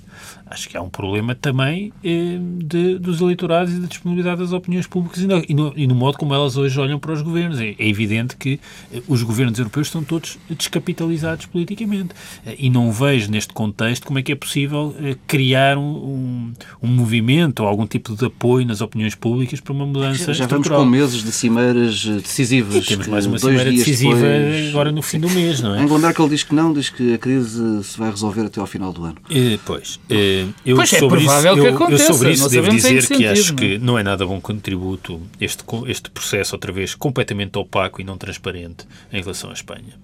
Acho 0.46 0.70
que 0.70 0.78
há 0.78 0.82
um 0.82 0.90
problema 0.90 1.36
também 1.36 1.92
eh, 2.04 2.38
de, 2.64 3.00
dos 3.00 3.22
eleitorados 3.22 3.74
e 3.74 3.80
da 3.80 3.88
disponibilidade 3.88 4.42
das 4.42 4.52
opiniões 4.52 4.88
públicas 4.88 5.22
e 5.22 5.28
no, 5.28 5.44
e, 5.48 5.54
no, 5.54 5.74
e 5.76 5.88
no, 5.88 5.96
modo 5.96 6.18
como 6.18 6.34
elas 6.34 6.58
hoje 6.58 6.80
olham 6.80 7.00
para 7.00 7.14
os 7.14 7.22
governos. 7.22 7.60
É, 7.60 7.76
é 7.78 7.88
evidente 7.88 8.36
que 8.36 8.60
eh, 8.92 9.02
os 9.08 9.24
governos 9.24 9.58
europeus 9.58 9.88
estão 9.88 10.04
todos 10.04 10.38
descapitalizados 10.50 11.46
politicamente. 11.46 12.14
Eh, 12.46 12.56
e 12.60 12.70
não 12.70 12.92
vejo 12.92 13.32
neste 13.32 13.54
contexto 13.54 14.06
como 14.06 14.20
é 14.20 14.22
que 14.22 14.32
é 14.32 14.36
possível 14.36 14.96
eh, 15.00 15.16
criar 15.28 15.78
um, 15.78 15.84
um, 15.84 16.54
um, 16.82 16.88
movimento 16.88 17.62
ou 17.62 17.68
algum 17.68 17.86
tipo 17.86 18.16
de 18.16 18.26
apoio 18.26 18.66
nas 18.66 18.82
opiniões 18.82 19.16
públicas 19.16 19.60
para 19.60 19.74
uma 19.74 19.86
mudança 19.86 20.34
Já, 20.34 20.44
já 20.44 20.48
vamos 20.48 20.68
com 20.68 20.86
meses 20.86 21.24
de 21.24 21.32
cimeiras 21.32 22.06
eh, 22.08 22.22
decisivas. 22.22 22.76
E 22.76 22.82
temos 22.82 23.08
mais 23.08 23.26
uma 23.26 23.40
cimeira 23.40 23.72
decisiva 23.72 24.16
depois... 24.16 24.70
agora 24.70 24.92
no 24.92 25.02
fim 25.02 25.20
do 25.20 25.30
mês, 25.30 25.62
não 25.62 25.76
é? 25.76 25.80
Angela 25.80 26.00
Merkel 26.00 26.30
diz 26.30 26.44
que 26.44 26.56
não, 26.56 26.74
diz 26.74 26.90
que 26.90 27.14
a 27.14 27.18
crise 27.18 27.84
se 27.84 27.98
vai 27.98 28.10
resolver 28.10 28.42
até 28.42 28.60
ao 28.60 28.68
final 28.68 28.92
do 28.92 29.04
ano. 29.06 29.18
pois. 29.66 30.00
Eu 30.66 30.76
pois 30.76 30.94
é 30.94 31.00
provável 31.00 31.54
isso, 31.54 31.62
que 31.62 31.68
aconteça. 31.70 32.04
Eu, 32.04 32.14
sobre 32.14 32.32
isso 32.32 32.50
devo 32.50 32.70
dizer 32.70 32.96
que, 32.96 33.02
sentido, 33.02 33.30
acho 33.30 33.50
não? 33.50 33.56
que 33.56 33.78
não 33.78 34.00
é 34.00 34.04
nada 34.04 34.26
bom 34.26 34.40
contributo 34.42 35.22
este, 35.40 35.64
este 35.88 36.10
processo, 36.10 36.56
outra 36.56 36.72
vez, 36.72 36.94
completamente 36.94 37.58
opaco 37.58 38.02
e 38.02 38.04
não 38.04 38.18
transparente 38.18 38.86
em 39.12 39.22
relação 39.22 39.50
à 39.50 39.54
Espanha. 39.54 39.98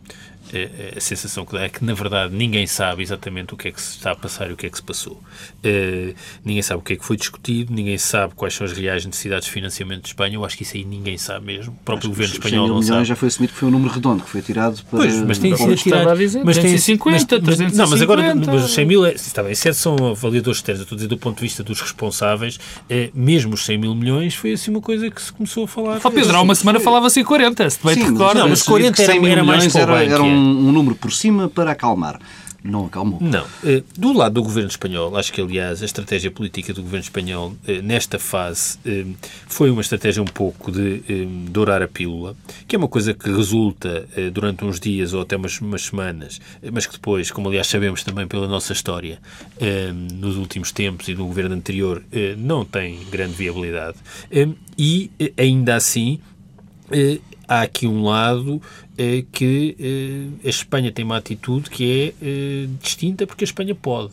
A, 0.53 0.97
a 0.97 1.01
sensação 1.01 1.45
que 1.45 1.53
dá 1.53 1.63
é 1.63 1.69
que, 1.69 1.83
na 1.83 1.93
verdade, 1.93 2.35
ninguém 2.35 2.65
sabe 2.67 3.03
exatamente 3.03 3.53
o 3.53 3.57
que 3.57 3.67
é 3.67 3.71
que 3.71 3.81
se 3.81 3.97
está 3.97 4.11
a 4.11 4.15
passar 4.15 4.49
e 4.49 4.53
o 4.53 4.57
que 4.57 4.65
é 4.65 4.69
que 4.69 4.77
se 4.77 4.83
passou. 4.83 5.13
Uh, 5.13 6.13
ninguém 6.43 6.61
sabe 6.61 6.79
o 6.79 6.83
que 6.83 6.93
é 6.93 6.95
que 6.95 7.05
foi 7.05 7.17
discutido, 7.17 7.73
ninguém 7.73 7.97
sabe 7.97 8.33
quais 8.35 8.53
são 8.53 8.65
as 8.65 8.71
reais 8.71 9.05
necessidades 9.05 9.45
de 9.45 9.51
financiamento 9.51 10.03
de 10.03 10.07
Espanha. 10.09 10.35
Eu 10.35 10.45
acho 10.45 10.57
que 10.57 10.63
isso 10.63 10.75
aí 10.75 10.83
ninguém 10.83 11.17
sabe 11.17 11.45
mesmo. 11.45 11.73
O 11.73 11.83
próprio 11.83 12.07
acho 12.07 12.09
governo 12.09 12.31
os 12.31 12.37
espanhol 12.37 12.65
100 12.65 12.69
não 12.69 12.79
milhões 12.79 12.87
sabe. 12.87 13.05
já 13.05 13.15
foi 13.15 13.27
assumido 13.27 13.53
que 13.53 13.59
foi 13.59 13.67
um 13.67 13.71
número 13.71 13.93
redondo, 13.93 14.23
que 14.23 14.29
foi 14.29 14.41
tirado 14.41 14.83
para... 14.89 14.99
Pois, 14.99 15.21
mas 15.21 15.37
tem 15.37 15.55
sido 15.55 15.75
tirado. 15.75 16.07
mas 16.43 16.57
tem 16.57 16.71
350, 16.71 17.11
mas, 17.11 17.23
mas, 17.23 17.57
350. 17.57 17.77
Não, 17.77 17.89
mas 17.89 18.01
agora 18.01 18.35
mas 18.35 18.63
os 18.65 18.73
100 18.73 18.85
mil, 18.85 19.05
é, 19.05 19.13
está 19.13 19.43
bem, 19.43 19.55
certo, 19.55 19.75
são 19.75 19.95
avaliadores 20.11 20.57
externos. 20.57 20.79
Eu 20.79 20.83
estou 20.83 20.95
a 20.95 20.97
dizer 20.97 21.07
do 21.07 21.17
ponto 21.17 21.35
de 21.37 21.41
vista 21.41 21.63
dos 21.63 21.81
responsáveis, 21.81 22.59
é, 22.89 23.09
mesmo 23.13 23.53
os 23.53 23.65
100 23.65 23.77
mil 23.77 23.95
milhões 23.95 24.35
foi 24.35 24.53
assim 24.53 24.71
uma 24.71 24.81
coisa 24.81 25.09
que 25.09 25.21
se 25.21 25.31
começou 25.31 25.65
a 25.65 25.67
falar. 25.67 25.99
Ó 26.03 26.09
Pedro, 26.09 26.35
há 26.35 26.41
uma 26.41 26.55
semana 26.55 26.79
falava-se 26.79 27.19
em 27.19 27.23
40, 27.23 27.69
se 27.69 27.79
bem 27.83 27.95
te 27.95 28.03
recordas. 28.03 28.35
Não, 28.43 28.49
mas 28.49 28.63
40 28.63 29.01
era- 29.01 29.11
100 29.13 29.21
mil 29.21 29.31
era 29.31 29.43
mais 29.43 29.71
para 29.71 29.79
o 29.79 29.81
era, 29.81 29.91
banco, 29.91 30.13
era 30.13 30.23
é. 30.23 30.38
Um, 30.39 30.71
número 30.71 30.95
por 30.95 31.11
cima 31.11 31.49
para 31.49 31.71
acalmar. 31.71 32.19
Não 32.61 32.87
acalmou. 32.87 33.19
Não. 33.21 33.45
Eh, 33.63 33.83
Do 33.97 34.11
lado 34.11 34.33
do 34.33 34.43
governo 34.43 34.69
espanhol, 34.69 35.15
acho 35.15 35.31
que, 35.31 35.39
aliás, 35.39 35.81
a 35.81 35.85
estratégia 35.85 36.29
política 36.29 36.73
do 36.73 36.81
governo 36.81 37.03
espanhol, 37.03 37.53
eh, 37.65 37.81
nesta 37.81 38.19
fase, 38.19 38.77
eh, 38.85 39.05
foi 39.47 39.71
uma 39.71 39.79
estratégia 39.79 40.21
um 40.21 40.25
pouco 40.27 40.69
de 40.69 41.01
dourar 41.49 41.81
a 41.81 41.87
pílula, 41.87 42.35
que 42.67 42.75
é 42.75 42.77
uma 42.77 42.89
coisa 42.89 43.13
que 43.13 43.31
resulta 43.31 44.05
durante 44.33 44.65
uns 44.65 44.77
dias 44.77 45.13
ou 45.13 45.21
até 45.21 45.37
umas, 45.37 45.61
umas 45.61 45.83
semanas, 45.83 46.41
mas 46.73 46.85
que 46.85 46.93
depois, 46.93 47.31
como 47.31 47.47
aliás 47.47 47.67
sabemos 47.67 48.03
também 48.03 48.27
pela 48.27 48.45
nossa 48.45 48.73
história, 48.73 49.19
nos 50.19 50.35
últimos 50.35 50.71
tempos 50.73 51.07
e 51.07 51.15
no 51.15 51.25
governo 51.25 51.55
anterior, 51.55 52.03
não 52.37 52.65
tem 52.65 52.99
grande 53.09 53.33
viabilidade. 53.33 53.97
E, 54.77 55.09
ainda 55.37 55.75
assim, 55.75 56.19
há 57.47 57.61
aqui 57.61 57.87
um 57.87 58.03
lado 58.03 58.61
eh, 58.99 59.23
que 59.31 59.77
eh, 59.79 60.47
a 60.47 60.49
Espanha 60.49 60.91
tem 60.91 61.05
uma 61.05 61.15
atitude 61.15 61.69
que 61.69 62.13
é 62.21 62.25
eh, 62.25 62.67
distinta 62.81 63.25
porque 63.25 63.45
a 63.45 63.47
Espanha 63.47 63.73
pode. 63.73 64.11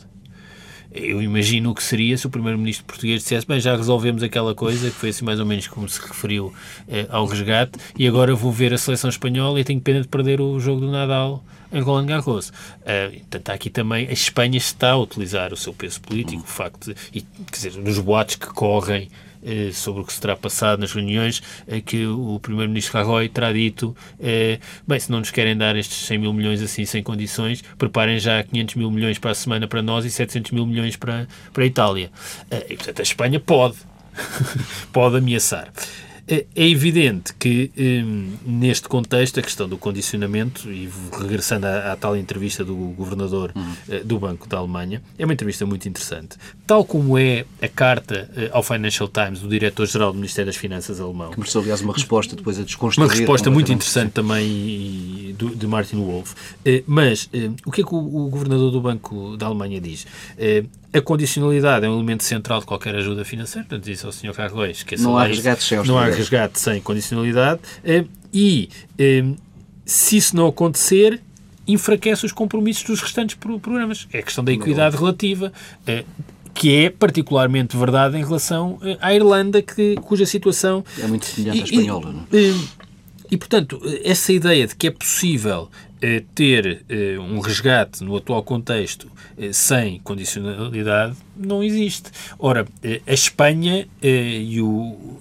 Eu 0.93 1.21
imagino 1.21 1.71
o 1.71 1.75
que 1.75 1.83
seria 1.83 2.17
se 2.17 2.27
o 2.27 2.31
primeiro-ministro 2.31 2.87
português 2.87 3.21
dissesse 3.21 3.47
bem, 3.47 3.61
já 3.61 3.77
resolvemos 3.77 4.23
aquela 4.23 4.55
coisa, 4.55 4.89
que 4.89 4.97
foi 4.97 5.11
assim 5.11 5.25
mais 5.25 5.41
ou 5.41 5.45
menos 5.45 5.67
como 5.67 5.87
se 5.89 6.01
referiu 6.01 6.55
eh, 6.89 7.07
ao 7.11 7.27
resgate, 7.27 7.79
e 7.99 8.07
agora 8.07 8.35
vou 8.35 8.53
ver 8.53 8.73
a 8.73 8.79
seleção 8.79 9.11
espanhola 9.11 9.61
e 9.61 9.65
tenho 9.65 9.81
pena 9.81 10.01
de 10.01 10.09
perder 10.09 10.41
o 10.41 10.59
jogo 10.61 10.81
do 10.81 10.91
Nadal 10.91 11.45
em 11.73 11.81
Roland 11.81 12.07
Garros. 12.07 12.49
Uh, 12.49 13.11
portanto, 13.19 13.51
aqui 13.51 13.69
também, 13.69 14.07
a 14.09 14.13
Espanha 14.13 14.57
está 14.57 14.93
a 14.93 14.97
utilizar 14.97 15.53
o 15.53 15.57
seu 15.57 15.75
peso 15.75 16.01
político, 16.01 16.43
o 16.45 16.47
facto 16.47 16.87
de, 16.87 16.97
e, 17.13 17.21
quer 17.21 17.57
dizer, 17.57 17.75
nos 17.75 17.99
boatos 17.99 18.37
que 18.37 18.47
correm 18.47 19.11
sobre 19.73 20.03
o 20.03 20.05
que 20.05 20.13
se 20.13 20.21
terá 20.21 20.37
passado 20.37 20.81
nas 20.81 20.93
reuniões, 20.93 21.43
é 21.67 21.81
que 21.81 22.07
o 22.07 22.39
Primeiro-Ministro 22.41 22.99
Rajoy 22.99 23.29
terá 23.29 23.53
dito 23.53 23.97
eh, 24.21 24.59
bem, 24.87 24.99
se 24.99 25.11
não 25.11 25.21
nos 25.21 25.31
querem 25.31 25.57
dar 25.57 25.77
estes 25.77 26.07
100 26.07 26.19
mil 26.19 26.33
milhões 26.33 26.63
assim 26.63 26.85
sem 26.85 27.03
condições, 27.03 27.63
preparem 27.79 28.19
já 28.19 28.43
500 28.43 28.75
mil 28.75 28.91
milhões 28.91 29.19
para 29.19 29.31
a 29.31 29.35
semana 29.35 29.67
para 29.67 29.83
nós 29.83 30.05
e 30.05 30.11
700 30.11 30.53
mil 30.53 30.67
milhões 30.67 30.97
para, 30.97 31.27
para 31.53 31.63
a 31.63 31.67
Itália. 31.67 32.11
Eh, 32.51 32.67
e, 32.71 32.77
portanto, 32.77 33.01
a 33.01 33.03
Espanha 33.03 33.41
pode, 33.41 33.77
pode 34.93 35.17
ameaçar. 35.17 35.73
É 36.29 36.45
é 36.57 36.69
evidente 36.69 37.33
que, 37.39 37.71
hum, 37.79 38.33
neste 38.45 38.89
contexto, 38.89 39.39
a 39.39 39.43
questão 39.43 39.69
do 39.69 39.79
condicionamento, 39.79 40.69
e 40.71 40.89
regressando 41.21 41.67
à, 41.67 41.93
à 41.93 41.97
tal 41.97 42.17
entrevista 42.17 42.65
do 42.65 42.75
governador 42.75 43.53
eh, 43.89 44.01
do 44.05 44.19
Banco 44.19 44.49
da 44.49 44.59
Alemanha, 44.59 45.01
é 45.19 45.25
uma 45.25 45.33
entrevista 45.33 45.65
muito 45.65 45.89
interessante. 45.89 46.37
Tal 46.67 46.85
como 46.85 47.17
é 47.17 47.45
a 47.63 47.69
carta 47.69 48.29
eh, 48.37 48.51
ao 48.53 48.63
Financial 48.63 49.09
Times 49.09 49.39
do 49.41 49.49
diretor-geral 49.49 50.11
do 50.13 50.17
Ministério 50.17 50.47
das 50.51 50.57
Finanças 50.57 51.01
alemão, 51.01 51.31
Que 51.31 51.39
mereceu, 51.39 51.61
aliás, 51.61 51.81
uma 51.81 51.93
resposta 51.93 52.35
depois 52.35 52.59
a 52.59 52.63
desconstruir. 52.65 53.07
uma 53.09 53.15
resposta 53.15 53.51
muito 53.51 53.73
interessante 53.73 54.11
também 54.13 54.47
e- 54.47 55.35
do- 55.39 55.55
de 55.55 55.67
Martin 55.67 55.97
Wolf. 55.97 56.35
Eh, 56.65 56.83
Mas 56.87 57.29
o 57.65 57.71
que 57.71 57.83
é 57.83 57.85
que 57.85 57.95
o, 57.95 57.99
o 57.99 58.29
governador 58.29 58.71
do 58.73 58.81
Banco 58.81 59.37
da 59.37 59.47
Alemanha 59.47 59.81
diz? 59.81 60.07
A 60.97 61.01
condicionalidade 61.03 61.85
é 61.85 61.89
um 61.91 61.95
elemento 61.95 62.25
central 62.25 62.61
de 62.61 62.67
qualquer 62.67 62.95
ajuda 62.95 63.25
financeira, 63.25 63.67
portanto, 63.69 63.85
disse 63.85 64.07
ao 64.07 64.13
Sr. 64.13 64.33
Carlos, 64.33 64.71
esqueça 64.79 65.03
Não 65.03 65.19
há 65.19 65.25
resgate 65.25 65.63
sem 65.63 65.83
Não 65.85 65.99
há 65.99 66.07
resgate 66.07 66.59
sem 66.61 66.81
condicionalidade. 66.81 67.61
Eh, 67.85 68.05
E 68.33 68.69
eh, 68.99 69.25
se 69.85 70.17
isso 70.17 70.35
não 70.37 70.47
acontecer, 70.47 71.21
enfraquece 71.67 72.25
os 72.27 72.33
compromissos 72.33 72.85
dos 72.85 73.01
restantes 73.01 73.35
pro- 73.37 73.59
programas. 73.61 74.07
É 74.13 74.19
a 74.19 74.23
questão 74.23 74.45
da 74.45 74.53
equidade 74.53 74.97
relativa. 74.97 75.53
eh, 75.87 76.05
que 76.55 76.75
é 76.75 76.89
particularmente 76.89 77.77
verdade 77.77 78.17
em 78.17 78.25
relação 78.25 78.79
à 79.03 79.13
Irlanda, 79.15 79.61
que, 79.61 79.95
cuja 79.97 80.25
situação 80.25 80.83
É 80.99 81.07
muito 81.07 81.27
semelhante 81.27 81.59
à 81.59 81.61
e- 81.61 81.65
espanhola, 81.65 82.13
não 82.13 82.21
é? 82.21 82.25
e, 82.39 82.69
e, 83.33 83.37
portanto, 83.37 83.79
essa 84.03 84.33
ideia 84.33 84.67
de 84.67 84.75
que 84.75 84.87
é 84.87 84.91
possível 84.91 85.69
ter 86.35 86.85
eh, 86.89 87.19
um 87.19 87.41
resgate 87.41 88.05
no 88.05 88.17
atual 88.17 88.43
contexto 88.43 89.11
eh, 89.39 89.53
sem 89.53 89.99
condicionalidade 90.01 91.17
não 91.37 91.63
existe. 91.63 92.11
Ora, 92.39 92.67
eh, 92.83 93.01
a 93.07 93.13
Espanha 93.13 93.87
eh, 94.03 94.41
e 94.41 94.61
o, 94.61 95.19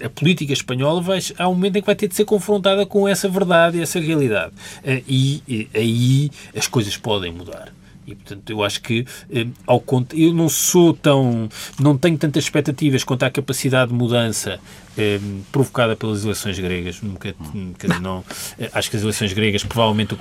eh, 0.00 0.06
a 0.06 0.10
política 0.10 0.52
espanhola 0.52 1.00
vai, 1.00 1.20
há 1.38 1.48
um 1.48 1.54
momento 1.54 1.76
em 1.76 1.80
que 1.80 1.86
vai 1.86 1.94
ter 1.94 2.08
de 2.08 2.14
ser 2.14 2.24
confrontada 2.24 2.84
com 2.84 3.08
essa 3.08 3.28
verdade 3.28 3.78
e 3.78 3.82
essa 3.82 3.98
realidade. 3.98 4.52
Eh, 4.82 5.02
e 5.08 5.42
eh, 5.48 5.78
aí 5.78 6.30
as 6.54 6.66
coisas 6.66 6.96
podem 6.96 7.32
mudar. 7.32 7.72
E, 8.06 8.14
portanto, 8.14 8.50
eu 8.50 8.62
acho 8.62 8.82
que, 8.82 9.06
eh, 9.30 9.46
ao 9.66 9.80
cont- 9.80 10.12
eu 10.14 10.32
não 10.34 10.48
sou 10.48 10.92
tão, 10.92 11.48
não 11.80 11.96
tenho 11.96 12.18
tantas 12.18 12.44
expectativas 12.44 13.02
quanto 13.04 13.22
à 13.22 13.30
capacidade 13.30 13.90
de 13.90 13.96
mudança 13.96 14.60
eh, 14.96 15.18
provocada 15.50 15.96
pelas 15.96 16.22
eleições 16.24 16.58
gregas. 16.58 17.00
Nunca, 17.02 17.34
dizer, 17.80 18.00
não, 18.00 18.22
eh, 18.58 18.70
acho 18.72 18.90
que 18.90 18.96
as 18.96 19.02
eleições 19.02 19.32
gregas, 19.32 19.64
provavelmente, 19.64 20.16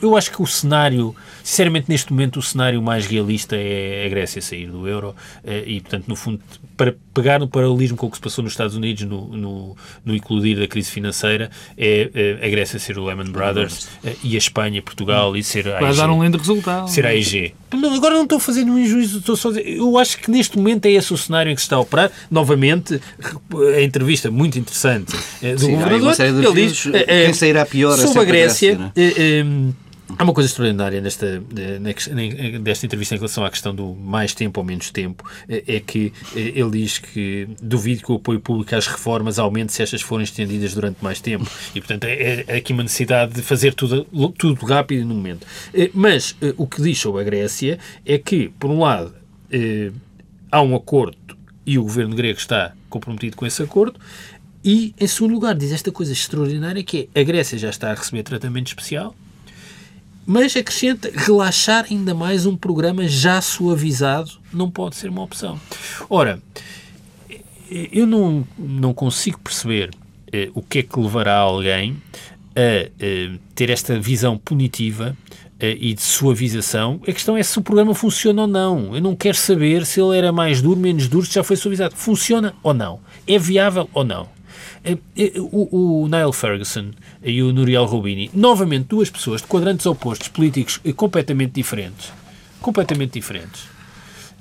eu 0.00 0.16
acho 0.16 0.30
que 0.30 0.42
o 0.42 0.46
cenário, 0.46 1.14
sinceramente, 1.42 1.86
neste 1.88 2.12
momento, 2.12 2.38
o 2.38 2.42
cenário 2.42 2.80
mais 2.82 3.06
realista 3.06 3.56
é 3.56 4.04
a 4.06 4.08
Grécia 4.08 4.40
sair 4.42 4.66
do 4.70 4.86
euro 4.86 5.14
eh, 5.42 5.64
e, 5.66 5.80
portanto, 5.80 6.04
no 6.06 6.14
fundo, 6.16 6.40
para 6.82 6.96
pegar 7.14 7.38
no 7.38 7.46
paralelismo 7.46 7.96
com 7.96 8.08
o 8.08 8.10
que 8.10 8.16
se 8.16 8.20
passou 8.20 8.42
nos 8.42 8.54
Estados 8.54 8.74
Unidos 8.74 9.04
no, 9.04 9.28
no, 9.28 9.76
no 10.04 10.16
eclodir 10.16 10.58
da 10.58 10.66
crise 10.66 10.90
financeira, 10.90 11.48
é 11.78 12.10
eh, 12.12 12.44
a 12.44 12.48
Grécia 12.48 12.76
ser 12.76 12.98
o 12.98 13.04
Lehman 13.04 13.30
Brothers 13.30 13.88
eh, 14.04 14.16
e 14.24 14.34
a 14.34 14.38
Espanha, 14.38 14.82
Portugal 14.82 15.36
e 15.36 15.44
ser 15.44 15.68
a 15.68 15.78
Vai 15.78 15.90
AIG 15.90 15.96
dar 15.96 16.10
um 16.10 16.24
lindo 16.24 16.38
resultado. 16.38 16.88
ser 16.88 17.06
a 17.06 17.10
AEG. 17.10 17.54
Agora 17.94 18.14
não 18.14 18.24
estou 18.24 18.40
fazendo 18.40 18.72
um 18.72 18.78
injuízo, 18.80 19.18
estou 19.18 19.36
só 19.36 19.50
a 19.50 19.60
eu 19.60 19.96
acho 19.96 20.18
que 20.18 20.28
neste 20.28 20.58
momento 20.58 20.86
é 20.86 20.90
esse 20.90 21.14
o 21.14 21.16
cenário 21.16 21.52
em 21.52 21.54
que 21.54 21.60
se 21.60 21.66
está 21.66 21.76
a 21.76 21.80
operar. 21.80 22.10
Novamente, 22.28 23.00
a 23.76 23.80
entrevista 23.80 24.28
muito 24.28 24.58
interessante 24.58 25.14
eh, 25.40 25.54
do 25.54 25.60
Sim, 25.60 25.76
governador, 25.76 26.16
ele 26.20 26.66
diz, 26.66 26.86
eh, 26.92 27.26
Quem 27.26 27.32
sairá 27.32 27.64
pior 27.64 27.92
é 27.92 27.96
sobre 27.98 28.08
a 28.08 28.12
sempre 28.12 28.22
a 28.22 28.24
Grécia, 28.24 28.74
Grécia, 28.74 28.92
eh, 28.96 29.14
eh, 29.16 29.72
Há 30.18 30.24
uma 30.24 30.32
coisa 30.32 30.48
extraordinária 30.48 31.00
nesta, 31.00 31.42
desta 32.60 32.86
entrevista 32.86 33.14
em 33.14 33.18
relação 33.18 33.44
à 33.44 33.50
questão 33.50 33.74
do 33.74 33.94
mais 33.94 34.34
tempo 34.34 34.60
ou 34.60 34.66
menos 34.66 34.90
tempo, 34.90 35.24
eh, 35.48 35.64
é 35.66 35.80
que 35.80 36.12
eh, 36.34 36.52
ele 36.54 36.70
diz 36.70 36.98
que 36.98 37.48
duvido 37.62 38.02
que 38.02 38.12
o 38.12 38.16
apoio 38.16 38.40
público 38.40 38.74
às 38.74 38.86
reformas 38.86 39.38
aumente 39.38 39.72
se 39.72 39.82
estas 39.82 40.02
forem 40.02 40.24
estendidas 40.24 40.74
durante 40.74 41.02
mais 41.02 41.20
tempo. 41.20 41.48
E, 41.74 41.80
portanto, 41.80 42.04
é, 42.04 42.44
é 42.46 42.56
aqui 42.56 42.72
uma 42.72 42.82
necessidade 42.82 43.32
de 43.32 43.42
fazer 43.42 43.74
tudo, 43.74 44.04
tudo 44.38 44.64
rápido 44.66 45.02
e 45.02 45.04
no 45.04 45.14
momento. 45.14 45.46
Eh, 45.72 45.90
Mas 45.94 46.36
o 46.56 46.66
que 46.66 46.82
diz 46.82 46.98
sobre 46.98 47.20
a 47.22 47.24
Grécia 47.24 47.78
é 48.04 48.18
que, 48.18 48.48
por 48.58 48.70
um 48.70 48.80
lado, 48.80 49.14
há 50.50 50.62
um 50.62 50.74
acordo 50.74 51.16
e 51.66 51.78
o 51.78 51.82
governo 51.82 52.14
grego 52.14 52.38
está 52.38 52.72
comprometido 52.88 53.36
com 53.36 53.46
esse 53.46 53.62
acordo. 53.62 53.98
E, 54.64 54.94
em 54.98 55.06
segundo 55.06 55.32
lugar, 55.34 55.54
diz 55.54 55.72
esta 55.72 55.90
coisa 55.90 56.12
extraordinária 56.12 56.82
que 56.84 57.08
é 57.14 57.20
a 57.20 57.24
Grécia 57.24 57.58
já 57.58 57.70
está 57.70 57.90
a 57.90 57.94
receber 57.94 58.22
tratamento 58.22 58.68
especial, 58.68 59.14
mas 60.26 60.56
acrescenta 60.56 61.10
relaxar 61.14 61.86
ainda 61.90 62.14
mais 62.14 62.46
um 62.46 62.56
programa 62.56 63.06
já 63.08 63.40
suavizado 63.40 64.32
não 64.52 64.70
pode 64.70 64.96
ser 64.96 65.08
uma 65.08 65.22
opção. 65.22 65.60
Ora, 66.08 66.40
eu 67.70 68.06
não, 68.06 68.46
não 68.58 68.92
consigo 68.92 69.38
perceber 69.40 69.90
eh, 70.32 70.50
o 70.54 70.62
que 70.62 70.80
é 70.80 70.82
que 70.82 70.98
levará 70.98 71.36
alguém 71.36 71.96
a 72.54 72.88
eh, 73.00 73.30
ter 73.54 73.70
esta 73.70 73.98
visão 73.98 74.36
punitiva 74.36 75.16
e 75.64 75.94
de 75.94 76.02
suavização. 76.02 77.00
A 77.06 77.12
questão 77.12 77.36
é 77.36 77.42
se 77.42 77.56
o 77.56 77.62
programa 77.62 77.94
funciona 77.94 78.42
ou 78.42 78.48
não. 78.48 78.96
Eu 78.96 79.00
não 79.00 79.14
quero 79.14 79.36
saber 79.36 79.86
se 79.86 80.00
ele 80.00 80.18
era 80.18 80.32
mais 80.32 80.60
duro, 80.60 80.80
menos 80.80 81.06
duro, 81.06 81.24
se 81.24 81.34
já 81.34 81.44
foi 81.44 81.54
suavizado. 81.54 81.94
Funciona 81.94 82.52
ou 82.64 82.74
não? 82.74 82.98
É 83.28 83.38
viável 83.38 83.88
ou 83.94 84.02
não? 84.02 84.28
O, 85.52 86.02
o 86.02 86.08
Niall 86.08 86.32
Ferguson 86.32 86.90
e 87.22 87.42
o 87.42 87.52
Nuriel 87.52 87.84
Rubini, 87.84 88.30
novamente 88.34 88.86
duas 88.88 89.10
pessoas 89.10 89.40
de 89.40 89.46
quadrantes 89.46 89.86
opostos, 89.86 90.28
políticos 90.28 90.80
completamente 90.96 91.52
diferentes, 91.52 92.12
completamente 92.60 93.12
diferentes, 93.12 93.64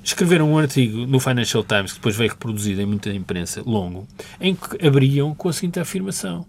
escreveram 0.04 0.52
um 0.52 0.58
artigo 0.58 1.06
no 1.06 1.20
Financial 1.20 1.64
Times, 1.64 1.92
que 1.92 2.00
depois 2.00 2.16
veio 2.16 2.32
reproduzido 2.32 2.82
em 2.82 2.86
muita 2.86 3.10
imprensa, 3.12 3.62
longo, 3.66 4.08
em 4.40 4.56
que 4.56 4.86
abriam 4.86 5.36
com 5.36 5.50
a 5.50 5.54
seguinte 5.54 5.80
afirmação. 5.80 6.46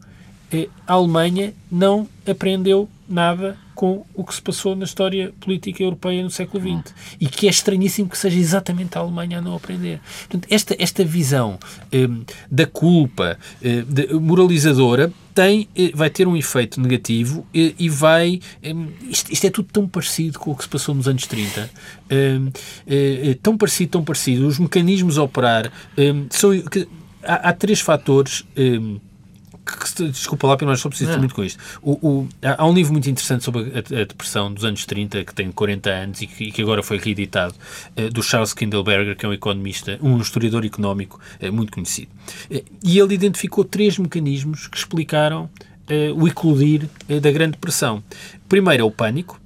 A 0.86 0.92
Alemanha 0.92 1.54
não 1.70 2.06
aprendeu 2.26 2.88
nada 3.08 3.56
com 3.82 4.06
o 4.14 4.22
que 4.22 4.32
se 4.32 4.40
passou 4.40 4.76
na 4.76 4.84
história 4.84 5.34
política 5.40 5.82
europeia 5.82 6.22
no 6.22 6.30
século 6.30 6.62
XX. 6.62 6.94
E 7.20 7.26
que 7.26 7.48
é 7.48 7.50
estranhíssimo 7.50 8.08
que 8.08 8.16
seja 8.16 8.38
exatamente 8.38 8.96
a 8.96 9.00
Alemanha 9.00 9.38
a 9.38 9.40
não 9.40 9.56
aprender. 9.56 9.98
Portanto, 10.20 10.46
esta, 10.48 10.76
esta 10.78 11.04
visão 11.04 11.58
um, 11.92 12.22
da 12.48 12.64
culpa 12.64 13.36
um, 13.60 13.92
de, 13.92 14.14
moralizadora 14.14 15.12
tem, 15.34 15.66
eh, 15.74 15.90
vai 15.96 16.08
ter 16.10 16.28
um 16.28 16.36
efeito 16.36 16.80
negativo 16.80 17.44
e, 17.52 17.70
eh, 17.70 17.74
e 17.76 17.88
vai. 17.88 18.38
Um, 18.62 18.86
isto, 19.10 19.32
isto, 19.32 19.46
é 19.48 19.50
tudo 19.50 19.68
tão 19.72 19.88
parecido 19.88 20.38
com 20.38 20.52
o 20.52 20.56
que 20.56 20.62
se 20.62 20.68
passou 20.68 20.94
nos 20.94 21.08
anos 21.08 21.26
30. 21.26 21.68
Hum, 22.08 22.52
eh, 22.86 23.36
tão 23.42 23.58
parecido, 23.58 23.90
tão 23.90 24.04
parecido. 24.04 24.46
Os 24.46 24.60
mecanismos 24.60 25.18
a 25.18 25.24
operar 25.24 25.72
hum, 25.98 26.26
são. 26.30 26.56
Que, 26.60 26.86
há, 27.24 27.48
há, 27.48 27.52
três 27.52 27.80
fatores. 27.80 28.44
Que, 29.64 30.08
desculpa 30.08 30.48
lá, 30.48 30.56
mas 30.62 30.80
só 30.80 30.88
preciso 30.88 31.16
muito 31.18 31.34
com 31.34 31.44
isto. 31.44 31.62
O, 31.80 31.92
o, 31.92 32.28
há 32.42 32.66
um 32.66 32.74
livro 32.74 32.92
muito 32.92 33.08
interessante 33.08 33.44
sobre 33.44 33.72
a, 33.74 33.78
a, 33.78 34.04
depressão 34.04 34.52
dos 34.52 34.64
anos 34.64 34.84
30, 34.84 35.24
que 35.24 35.32
tem 35.32 35.52
40 35.52 35.90
anos 35.90 36.22
e 36.22 36.26
que, 36.26 36.44
e 36.44 36.52
que 36.52 36.62
agora 36.62 36.82
foi 36.82 36.98
reeditado, 36.98 37.54
uh, 37.96 38.10
do 38.10 38.22
Charles 38.22 38.52
Kindleberger, 38.52 39.16
que 39.16 39.24
é 39.24 39.28
um 39.28 39.32
economista, 39.32 39.98
um 40.02 40.18
historiador 40.18 40.64
económico 40.64 41.20
uh, 41.40 41.52
muito 41.52 41.72
conhecido. 41.72 42.10
Uh, 42.50 42.64
e 42.82 42.98
ele 42.98 43.14
identificou 43.14 43.64
três 43.64 43.98
mecanismos 43.98 44.66
que 44.66 44.76
explicaram 44.76 45.48
o 46.16 46.26
eclodir 46.26 46.88
da 47.20 47.30
Grande 47.30 47.52
Depressão. 47.52 48.02
Primeiro 48.48 48.82
é 48.82 48.86
o 48.86 48.90
pânico. 48.90 49.41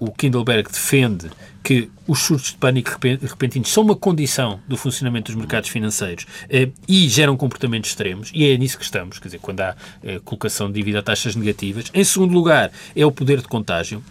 O 0.00 0.10
Kindleberg 0.10 0.70
defende 0.72 1.30
que 1.62 1.90
os 2.06 2.20
surtos 2.20 2.52
de 2.52 2.56
pânico 2.56 2.90
repentinos 2.90 3.70
são 3.70 3.82
uma 3.84 3.94
condição 3.94 4.60
do 4.66 4.76
funcionamento 4.76 5.30
dos 5.30 5.38
mercados 5.38 5.68
financeiros 5.68 6.26
eh, 6.48 6.70
e 6.88 7.08
geram 7.08 7.36
comportamentos 7.36 7.90
extremos, 7.90 8.32
e 8.34 8.50
é 8.50 8.56
nisso 8.56 8.78
que 8.78 8.84
estamos, 8.84 9.18
quer 9.18 9.28
dizer, 9.28 9.40
quando 9.40 9.60
há 9.60 9.76
eh, 10.02 10.18
colocação 10.24 10.68
de 10.68 10.74
dívida 10.74 11.00
a 11.00 11.02
taxas 11.02 11.36
negativas. 11.36 11.90
Em 11.92 12.02
segundo 12.02 12.32
lugar, 12.32 12.72
é 12.96 13.04
o 13.04 13.12
poder 13.12 13.42
de 13.42 13.48
contágio. 13.48 14.02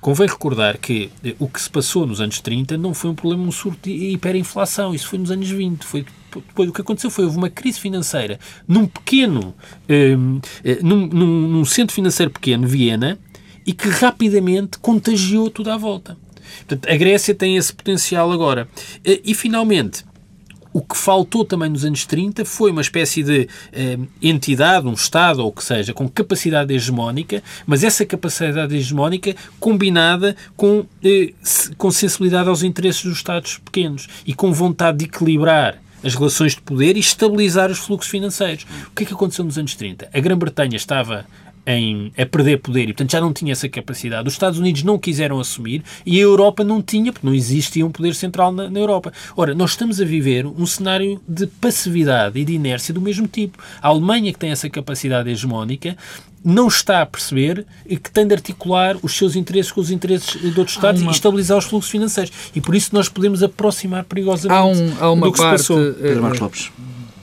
Convém 0.00 0.26
recordar 0.26 0.78
que 0.78 1.10
eh, 1.24 1.34
o 1.38 1.48
que 1.48 1.60
se 1.60 1.70
passou 1.70 2.06
nos 2.06 2.20
anos 2.20 2.40
30 2.40 2.76
não 2.76 2.92
foi 2.92 3.10
um 3.10 3.14
problema, 3.14 3.44
um 3.44 3.52
surto 3.52 3.88
de 3.88 3.92
hiperinflação, 4.12 4.92
isso 4.92 5.08
foi 5.08 5.18
nos 5.18 5.30
anos 5.30 5.48
20. 5.48 5.84
Foi, 5.84 6.04
depois, 6.34 6.68
o 6.68 6.72
que 6.72 6.80
aconteceu 6.80 7.08
foi 7.08 7.24
houve 7.24 7.36
uma 7.38 7.48
crise 7.48 7.80
financeira 7.80 8.38
num 8.68 8.86
pequeno, 8.86 9.54
num, 10.82 11.06
num, 11.06 11.48
num 11.48 11.64
centro 11.64 11.94
financeiro 11.94 12.30
pequeno, 12.30 12.66
Viena, 12.66 13.18
e 13.66 13.72
que 13.72 13.88
rapidamente 13.88 14.78
contagiou 14.78 15.50
tudo 15.50 15.70
à 15.70 15.76
volta. 15.76 16.16
Portanto, 16.58 16.88
a 16.88 16.96
Grécia 16.96 17.34
tem 17.34 17.56
esse 17.56 17.72
potencial 17.72 18.30
agora. 18.30 18.68
E, 19.04 19.22
e 19.24 19.34
finalmente, 19.34 20.04
o 20.76 20.82
que 20.82 20.94
faltou 20.94 21.42
também 21.42 21.70
nos 21.70 21.86
anos 21.86 22.04
30 22.04 22.44
foi 22.44 22.70
uma 22.70 22.82
espécie 22.82 23.22
de 23.22 23.48
eh, 23.72 23.98
entidade, 24.20 24.86
um 24.86 24.92
Estado 24.92 25.40
ou 25.40 25.48
o 25.48 25.52
que 25.52 25.64
seja, 25.64 25.94
com 25.94 26.06
capacidade 26.06 26.74
hegemónica, 26.74 27.42
mas 27.66 27.82
essa 27.82 28.04
capacidade 28.04 28.76
hegemónica 28.76 29.34
combinada 29.58 30.36
com, 30.54 30.84
eh, 31.02 31.32
com 31.78 31.90
sensibilidade 31.90 32.50
aos 32.50 32.62
interesses 32.62 33.02
dos 33.02 33.16
Estados 33.16 33.56
pequenos 33.56 34.06
e 34.26 34.34
com 34.34 34.52
vontade 34.52 34.98
de 34.98 35.04
equilibrar 35.06 35.80
as 36.04 36.14
relações 36.14 36.54
de 36.54 36.60
poder 36.60 36.94
e 36.94 37.00
estabilizar 37.00 37.70
os 37.70 37.78
fluxos 37.78 38.10
financeiros. 38.10 38.66
O 38.88 38.90
que 38.90 39.04
é 39.04 39.06
que 39.06 39.14
aconteceu 39.14 39.46
nos 39.46 39.56
anos 39.56 39.74
30? 39.74 40.10
A 40.12 40.20
Grã-Bretanha 40.20 40.76
estava 40.76 41.24
em, 41.66 42.12
a 42.16 42.24
perder 42.24 42.58
poder 42.58 42.84
e, 42.84 42.86
portanto, 42.86 43.10
já 43.10 43.20
não 43.20 43.32
tinha 43.32 43.52
essa 43.52 43.68
capacidade. 43.68 44.28
Os 44.28 44.34
Estados 44.34 44.58
Unidos 44.58 44.82
não 44.82 44.98
quiseram 44.98 45.40
assumir 45.40 45.82
e 46.04 46.18
a 46.18 46.22
Europa 46.22 46.62
não 46.62 46.80
tinha, 46.80 47.12
porque 47.12 47.26
não 47.26 47.34
existia 47.34 47.84
um 47.84 47.90
poder 47.90 48.14
central 48.14 48.52
na, 48.52 48.70
na 48.70 48.78
Europa. 48.78 49.12
Ora, 49.36 49.54
nós 49.54 49.70
estamos 49.70 50.00
a 50.00 50.04
viver 50.04 50.46
um 50.46 50.64
cenário 50.64 51.20
de 51.26 51.46
passividade 51.46 52.38
e 52.38 52.44
de 52.44 52.52
inércia 52.52 52.94
do 52.94 53.00
mesmo 53.00 53.26
tipo. 53.26 53.58
A 53.82 53.88
Alemanha, 53.88 54.32
que 54.32 54.38
tem 54.38 54.50
essa 54.50 54.70
capacidade 54.70 55.28
hegemónica, 55.28 55.96
não 56.44 56.68
está 56.68 57.02
a 57.02 57.06
perceber 57.06 57.66
que 57.84 58.10
tem 58.10 58.24
de 58.24 58.32
articular 58.32 58.96
os 59.02 59.16
seus 59.16 59.34
interesses 59.34 59.72
com 59.72 59.80
os 59.80 59.90
interesses 59.90 60.40
de 60.40 60.58
outros 60.58 60.76
Estados 60.76 61.02
uma... 61.02 61.10
e 61.10 61.14
estabilizar 61.14 61.58
os 61.58 61.64
fluxos 61.64 61.90
financeiros. 61.90 62.32
E 62.54 62.60
por 62.60 62.76
isso 62.76 62.90
nós 62.92 63.08
podemos 63.08 63.42
aproximar 63.42 64.04
perigosamente 64.04 64.52
há 64.52 64.64
um, 64.64 64.96
há 65.00 65.10
uma 65.10 65.26
do 65.26 65.32
que 65.32 65.38
parte, 65.38 65.62
se 65.62 65.68
passou. 65.68 65.94
Pedro 65.94 66.22
Marcos 66.22 66.40
Lopes 66.40 66.70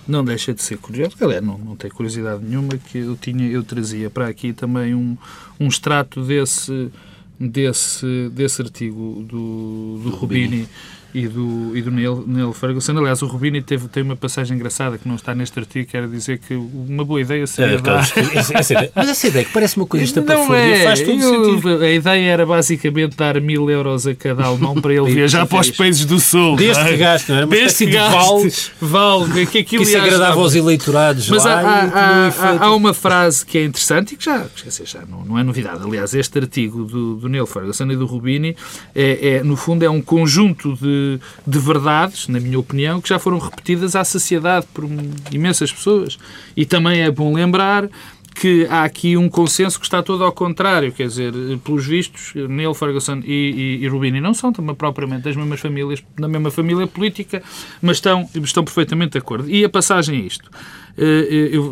não 0.08 0.24
deixa 0.24 0.54
de 0.54 0.62
ser 0.62 0.78
curioso. 0.78 1.16
Galera, 1.18 1.42
não, 1.42 1.58
não 1.58 1.76
tem 1.76 1.90
curiosidade 1.90 2.44
nenhuma 2.44 2.78
que 2.78 2.98
eu 2.98 3.16
tinha, 3.16 3.48
eu 3.50 3.64
trazia 3.64 4.10
para 4.10 4.28
aqui 4.28 4.54
também 4.54 4.94
um, 4.94 5.18
um 5.60 5.68
extrato 5.68 6.24
desse 6.24 6.92
desse, 7.40 8.30
desse 8.32 8.62
artigo 8.62 9.26
do, 9.28 10.00
do 10.04 10.10
Rubini, 10.12 10.62
Rubini 10.62 10.70
e 11.14 11.28
do, 11.28 11.72
e 11.76 11.82
do 11.82 11.92
Neil, 11.92 12.24
Neil 12.26 12.52
Ferguson. 12.54 12.98
Aliás, 12.98 13.22
o 13.22 13.28
Rubini 13.28 13.62
teve, 13.62 13.88
tem 13.88 14.02
uma 14.02 14.16
passagem 14.16 14.58
engraçada 14.58 14.98
que 14.98 15.08
não 15.08 15.16
está 15.16 15.36
neste 15.36 15.58
artigo, 15.60 15.88
quer 15.90 16.08
dizer 16.08 16.40
que 16.40 16.56
uma 16.56 17.06
boa 17.06 17.22
ideia 17.22 17.46
seria 17.46 17.76
é, 17.76 17.82
dar... 17.82 18.00
essa, 18.34 18.58
essa 18.58 18.74
ideia. 18.74 18.92
Mas 18.96 19.10
essa 19.10 19.28
ideia 19.28 19.46
que 19.46 19.54
parece 19.54 19.78
uma 19.78 19.86
coisa 19.86 20.06
estapafúrdia 20.06 20.76
é, 20.76 20.84
faz 20.84 21.02
todo 21.02 21.22
eu, 21.22 21.46
sentido. 21.46 21.84
A 21.84 21.92
ideia 21.92 22.32
era 22.32 22.46
basicamente 22.46 23.16
dar 23.16 23.40
mil 23.40 23.70
euros 23.70 24.08
a 24.08 24.16
cada 24.16 24.46
alemão 24.46 24.74
para 24.76 24.94
ele 24.94 25.06
viajar 25.14 25.46
para 25.46 25.60
os 25.60 25.70
países 25.70 26.06
do 26.06 26.20
Sul. 26.20 26.56
Desde 26.56 26.82
é? 26.82 26.88
que 26.88 26.98
gasto, 26.98 27.30
não 27.30 27.36
era? 27.36 27.46
Uma 27.46 27.56
Desde 27.56 27.86
que 27.86 27.94
vale, 27.94 28.54
vale 28.82 29.46
que, 29.46 29.58
aquilo 29.60 29.84
que 29.84 29.90
isso 29.90 29.98
agradava 29.98 30.40
aos 30.40 30.56
eleitorados 30.56 31.30
Mas 31.30 31.46
lá, 31.46 31.60
há, 31.60 31.84
há, 31.84 32.28
há, 32.28 32.66
há, 32.66 32.76
uma 32.76 32.94
frase 32.94 33.46
que 33.46 33.58
é 33.60 33.66
interessante 33.66 34.14
e 34.14 34.18
que 34.18 34.26
já, 34.26 34.46
já 34.84 35.02
não, 35.06 35.24
não 35.24 35.38
é 35.38 35.44
novidade. 35.44 35.84
Aliás, 35.84 36.14
este 36.16 36.40
artigo 36.40 36.86
do, 36.86 37.16
do 37.18 37.30
Neil 37.30 37.46
Ferguson 37.46 37.86
e 37.92 37.96
do 37.96 38.06
Rubini 38.08 38.56
é, 38.96 39.38
é, 39.38 39.44
no 39.44 39.56
fundo, 39.56 39.86
é 39.86 39.90
um 39.90 40.02
conjunto 40.02 40.76
de 40.76 41.03
de, 41.46 41.60
verdades, 41.60 42.28
na 42.28 42.40
minha 42.40 42.60
opinião, 42.60 43.02
que 43.02 43.10
já 43.10 43.20
foram 43.20 43.40
repetidas 43.40 43.96
à 43.96 44.04
saciedade 44.04 44.66
por 44.74 44.86
imensas 45.32 45.72
pessoas. 45.72 46.18
E 46.56 46.66
também 46.66 47.02
é 47.02 47.12
bom 47.12 47.34
lembrar 47.34 47.90
que 48.34 48.66
há 48.70 48.84
aqui 48.84 49.16
um 49.16 49.30
consenso 49.30 49.80
que 49.80 49.86
está 49.86 50.02
todo 50.02 50.24
ao 50.24 50.32
contrário, 50.32 50.92
quer 50.92 51.08
dizer, 51.08 51.32
pelos 51.64 51.86
vistos, 51.86 52.34
Neil 52.34 52.74
Ferguson 52.74 53.22
e, 53.24 53.78
e, 53.80 53.84
e 53.84 53.88
Rubini 53.88 54.20
não 54.20 54.34
são 54.34 54.52
também 54.52 54.74
propriamente 54.76 55.24
das 55.24 55.36
mesmas 55.36 55.60
famílias, 55.60 56.04
da 56.18 56.28
mesma 56.28 56.50
família 56.50 56.88
política, 56.88 57.44
mas 57.82 57.98
estão, 57.98 58.28
estão 58.36 58.64
perfeitamente 58.64 59.12
de 59.12 59.18
acordo. 59.20 59.50
E 59.50 59.64
a 59.64 59.70
passagem 59.70 60.22
a 60.22 60.26
isto 60.26 60.48
uh, 60.48 60.52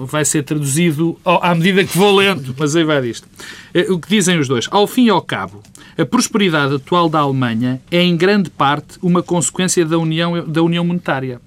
vai 0.07 0.25
ser 0.25 0.43
traduzido 0.43 1.17
à 1.23 1.53
medida 1.53 1.83
que 1.83 1.97
vou 1.97 2.15
lendo, 2.15 2.55
mas 2.57 2.75
aí 2.75 2.83
vai 2.83 3.01
disto. 3.01 3.27
Uh, 3.73 3.93
o 3.93 3.99
que 3.99 4.09
dizem 4.09 4.39
os 4.39 4.47
dois? 4.47 4.67
Ao 4.71 4.87
fim 4.87 5.05
e 5.05 5.09
ao 5.09 5.21
cabo, 5.21 5.61
a 5.97 6.05
prosperidade 6.05 6.75
atual 6.75 7.07
da 7.07 7.19
Alemanha 7.19 7.81
é 7.91 8.01
em 8.01 8.17
grande 8.17 8.49
parte 8.49 8.97
uma 9.01 9.21
consequência 9.21 9.85
da 9.85 9.97
união, 9.97 10.43
da 10.47 10.61
união 10.63 10.83
monetária. 10.83 11.39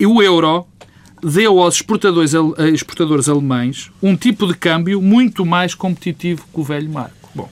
O 0.00 0.22
euro 0.22 0.66
deu 1.22 1.60
aos 1.60 1.76
exportadores, 1.76 2.32
exportadores 2.72 3.28
alemães 3.28 3.90
um 4.02 4.16
tipo 4.16 4.46
de 4.46 4.54
câmbio 4.54 5.02
muito 5.02 5.44
mais 5.44 5.74
competitivo 5.74 6.44
que 6.52 6.60
o 6.60 6.64
velho 6.64 6.90
marco. 6.90 7.30
Bom, 7.34 7.48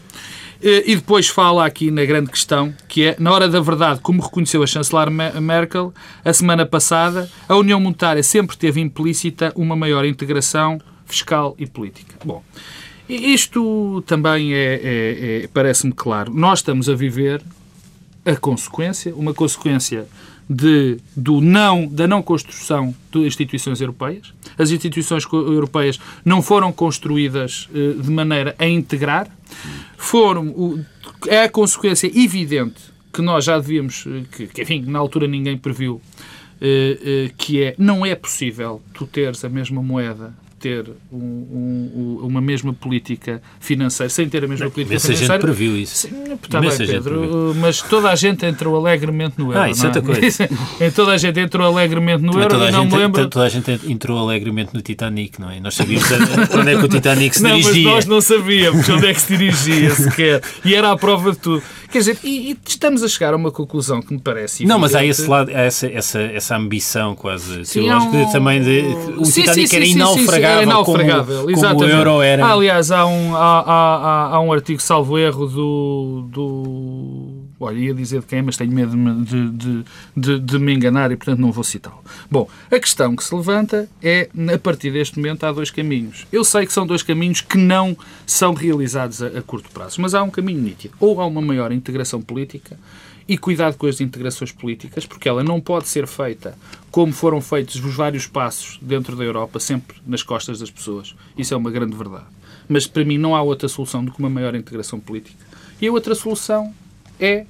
e 0.61 0.97
depois 0.97 1.29
fala 1.29 1.67
aqui 1.67 1.91
na 1.91 2.05
grande 2.05 2.31
questão, 2.31 2.75
que 2.89 3.05
é, 3.05 3.17
na 3.19 3.33
hora 3.33 3.49
da 3.49 3.61
verdade, 3.61 4.01
como 4.01 4.23
reconheceu 4.23 4.63
a 4.63 4.67
chanceler 4.67 5.11
Merkel, 5.11 5.93
a 6.25 6.33
semana 6.33 6.65
passada, 6.65 7.31
a 7.49 7.57
União 7.57 7.79
Monetária 7.79 8.23
sempre 8.23 8.57
teve 8.57 8.81
implícita 8.81 9.53
uma 9.55 9.77
maior 9.77 10.05
integração 10.05 10.81
fiscal 11.05 11.55
e 11.59 11.67
política. 11.67 12.17
Bom, 12.25 12.43
isto 13.09 14.03
também 14.07 14.53
é, 14.55 14.81
é, 14.83 15.43
é 15.45 15.49
parece-me 15.53 15.93
claro. 15.93 16.33
Nós 16.33 16.59
estamos 16.61 16.89
a 16.89 16.95
viver 16.95 17.43
a 18.25 18.35
consequência, 18.35 19.15
uma 19.15 19.33
consequência 19.33 20.07
de, 20.49 20.99
do 21.17 21.41
não, 21.41 21.87
da 21.87 22.07
não 22.07 22.23
construção 22.23 22.95
de 23.11 23.19
instituições 23.21 23.81
europeias. 23.81 24.33
As 24.57 24.71
instituições 24.71 25.25
europeias 25.33 25.99
não 26.25 26.41
foram 26.41 26.73
construídas 26.73 27.69
eh, 27.75 28.01
de 28.01 28.11
maneira 28.11 28.55
a 28.59 28.67
integrar. 28.67 29.29
Foram, 29.97 30.85
é 31.27 31.43
a 31.43 31.49
consequência 31.49 32.07
evidente 32.07 32.81
que 33.13 33.21
nós 33.21 33.45
já 33.45 33.59
devíamos, 33.59 34.07
eh, 34.07 34.23
que, 34.31 34.47
que 34.47 34.63
enfim, 34.63 34.85
na 34.87 34.99
altura 34.99 35.27
ninguém 35.27 35.59
previu, 35.59 36.01
eh, 36.61 37.31
que 37.37 37.63
é, 37.63 37.75
não 37.77 38.07
é 38.07 38.15
possível 38.15 38.81
tu 38.95 39.07
teres 39.07 39.45
a 39.45 39.49
mesma 39.49 39.83
moeda 39.83 40.33
ter 40.59 40.87
um, 41.13 41.17
um, 41.19 42.21
uma 42.27 42.41
mesma 42.41 42.73
política 42.73 43.43
financeira, 43.61 44.09
sem 44.09 44.29
ter 44.29 44.45
a 44.45 44.49
mesma 44.49 44.71
política 44.71 44.97
Essa 44.97 45.09
financeira. 45.09 45.35
gente 45.35 45.43
previu 45.43 45.77
isso. 45.77 46.09
Sim, 46.09 46.33
está 46.43 46.61
bem, 46.61 46.71
Pedro, 46.77 47.19
previu. 47.21 47.55
mas 47.57 47.83
toda 47.83 48.11
a 48.11 48.17
gente 48.17 48.45
entrou 48.47 48.75
alegremente 48.77 49.35
no 49.39 49.47
euro. 49.53 49.59
Ah, 49.61 49.71
isso 49.71 49.87
é 49.87 49.89
não 49.91 49.97
outra 49.97 50.15
coisa. 50.21 50.49
Em 50.81 50.91
toda 50.93 51.13
a 51.13 51.19
gente 51.19 51.39
entrou 51.41 51.67
alegremente 51.67 52.23
no 52.23 52.33
euro 52.39 52.49
toda, 52.49 52.69
a 52.69 52.71
não 52.73 52.83
gente, 52.85 52.93
me 52.93 52.99
lembro. 52.99 53.29
toda 53.29 53.45
a 53.45 53.49
gente 53.49 53.71
entrou 53.87 54.19
alegremente 54.19 54.73
no 54.75 54.81
Titanic, 54.81 55.41
não 55.41 55.51
é? 55.51 55.61
Nós 55.61 55.75
sabíamos 55.75 56.07
onde 56.11 56.71
é 56.73 56.79
que 56.79 56.85
o 56.85 56.89
Titanic 56.91 57.37
se 57.37 57.43
Não, 57.43 57.51
mas 57.51 57.67
dirigia. 57.67 57.91
nós 57.91 58.07
não 58.07 58.21
sabíamos 58.21 58.89
onde 58.89 59.07
é 59.07 59.15
que 59.15 59.21
se 59.21 59.37
dirigia 59.37 59.91
sequer. 59.91 60.43
E 60.65 60.75
era 60.75 60.91
à 60.91 60.97
prova 60.97 61.33
de 61.33 61.39
tudo. 61.39 61.63
Quer 61.91 61.99
dizer, 61.99 62.19
e, 62.25 62.51
e 62.53 62.59
estamos 62.67 63.03
a 63.03 63.09
chegar 63.09 63.33
a 63.33 63.37
uma 63.37 63.51
conclusão 63.53 64.03
que 64.03 64.13
me 64.13 64.19
parece. 64.19 64.65
Não, 64.67 64.79
mas 64.79 64.95
há 64.95 64.99
evidente. 65.05 65.21
esse 65.21 65.31
lado, 65.31 65.51
há 65.51 65.61
essa, 65.61 65.87
essa, 65.87 66.21
essa 66.21 66.57
ambição 66.57 67.15
quase 67.15 67.65
Sim, 67.65 67.83
teológica 67.85 68.17
um- 68.17 68.33
também 68.33 68.63
de. 68.63 68.81
O 69.19 69.25
Sim, 69.25 69.41
Titanic 69.43 69.69
sim, 69.69 69.77
era 69.77 69.85
sim, 69.87 69.93
inaufragável, 70.47 70.61
é 70.61 70.63
inaufragável, 70.63 71.37
como, 71.37 71.47
como 71.47 71.51
exatamente. 71.51 71.85
o 71.95 71.97
euro 71.97 72.23
era. 72.23 72.45
Ah, 72.47 72.53
aliás, 72.53 72.91
há 72.91 73.07
um, 73.07 73.35
há, 73.37 73.61
há, 73.61 74.27
há, 74.37 74.41
um 74.41 74.53
artigo, 74.53 74.81
salvo 74.81 75.19
erro, 75.19 75.47
do, 75.47 76.29
do. 76.31 77.47
Olha, 77.59 77.79
ia 77.79 77.95
dizer 77.95 78.21
de 78.21 78.27
quem, 78.27 78.43
mas 78.43 78.57
tenho 78.57 78.71
medo 78.73 78.91
de, 78.91 78.97
me- 78.97 79.25
de, 79.25 79.51
de, 79.51 79.85
de, 80.17 80.39
de 80.41 80.59
me 80.59 80.75
enganar 80.75 81.11
e, 81.11 81.17
portanto, 81.17 81.39
não 81.39 81.51
vou 81.51 81.65
citá-lo. 81.65 82.03
Bom, 82.31 82.49
a 82.71 82.79
questão 82.79 83.17
que 83.17 83.25
se 83.25 83.35
levanta 83.35 83.89
é, 84.03 84.29
a 84.55 84.59
partir 84.59 84.91
deste 84.91 85.19
momento, 85.19 85.45
há 85.45 85.53
dois 85.53 85.71
caminhos. 85.71 86.27
Eu 86.31 86.45
sei 86.45 86.67
que 86.67 86.73
são 86.73 86.87
dois 86.87 87.03
caminhos 87.03 87.41
que 87.41 87.57
não 87.57 87.97
são 88.27 88.53
realizados 88.53 89.23
a, 89.23 89.29
a 89.29 89.43
curto 89.43 89.71
prazo, 89.71 90.01
mas 90.01 90.15
há 90.15 90.23
um 90.23 90.31
caminho 90.31 90.61
nítido. 90.61 90.95
Ou 91.01 91.21
há 91.21 91.27
uma 91.27 91.41
maior 91.41 91.73
integração 91.73 92.21
política, 92.21 92.79
e 93.29 93.37
cuidado 93.37 93.77
com 93.77 93.87
as 93.87 94.01
integrações 94.01 94.53
políticas, 94.53 95.05
porque 95.05 95.29
ela 95.29 95.43
não 95.43 95.61
pode 95.61 95.89
ser 95.89 96.07
feita 96.07 96.57
como 96.91 97.13
foram 97.13 97.41
feitos 97.41 97.77
os 97.85 97.95
vários 97.95 98.27
passos 98.27 98.79
dentro 98.81 99.17
da 99.17 99.25
Europa, 99.25 99.59
sempre 99.59 99.97
nas 100.07 100.23
costas 100.23 100.61
das 100.61 100.71
pessoas. 100.71 101.15
Isso 101.37 101.53
é 101.53 101.57
uma 101.57 101.71
grande 101.71 101.97
verdade. 101.97 102.27
Mas 102.69 102.87
para 102.87 103.05
mim 103.05 103.19
não 103.19 103.35
há 103.35 103.43
outra 103.43 103.69
solução 103.69 104.05
do 104.05 104.13
que 104.13 104.19
uma 104.19 104.31
maior 104.31 104.55
integração 104.55 105.01
política. 105.01 105.45
E 105.81 105.87
a 105.87 105.93
outra 105.93 106.15
solução 106.15 106.73
é 107.19 107.47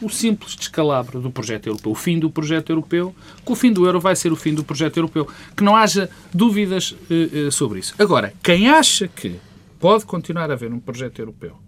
o 0.00 0.10
simples 0.10 0.54
descalabro 0.54 1.20
do 1.20 1.30
projeto 1.30 1.68
europeu, 1.68 1.92
o 1.92 1.94
fim 1.94 2.18
do 2.18 2.28
projeto 2.28 2.70
europeu, 2.70 3.14
que 3.44 3.52
o 3.52 3.54
fim 3.54 3.72
do 3.72 3.86
euro 3.86 4.00
vai 4.00 4.14
ser 4.14 4.32
o 4.32 4.36
fim 4.36 4.52
do 4.52 4.62
projeto 4.62 4.98
europeu. 4.98 5.26
Que 5.56 5.64
não 5.64 5.74
haja 5.74 6.10
dúvidas 6.32 6.94
eh, 7.10 7.46
eh, 7.46 7.50
sobre 7.50 7.78
isso. 7.78 7.94
Agora, 7.98 8.34
quem 8.42 8.68
acha 8.68 9.08
que 9.08 9.36
pode 9.80 10.04
continuar 10.04 10.50
a 10.50 10.54
haver 10.54 10.72
um 10.72 10.80
projeto 10.80 11.18
europeu 11.18 11.64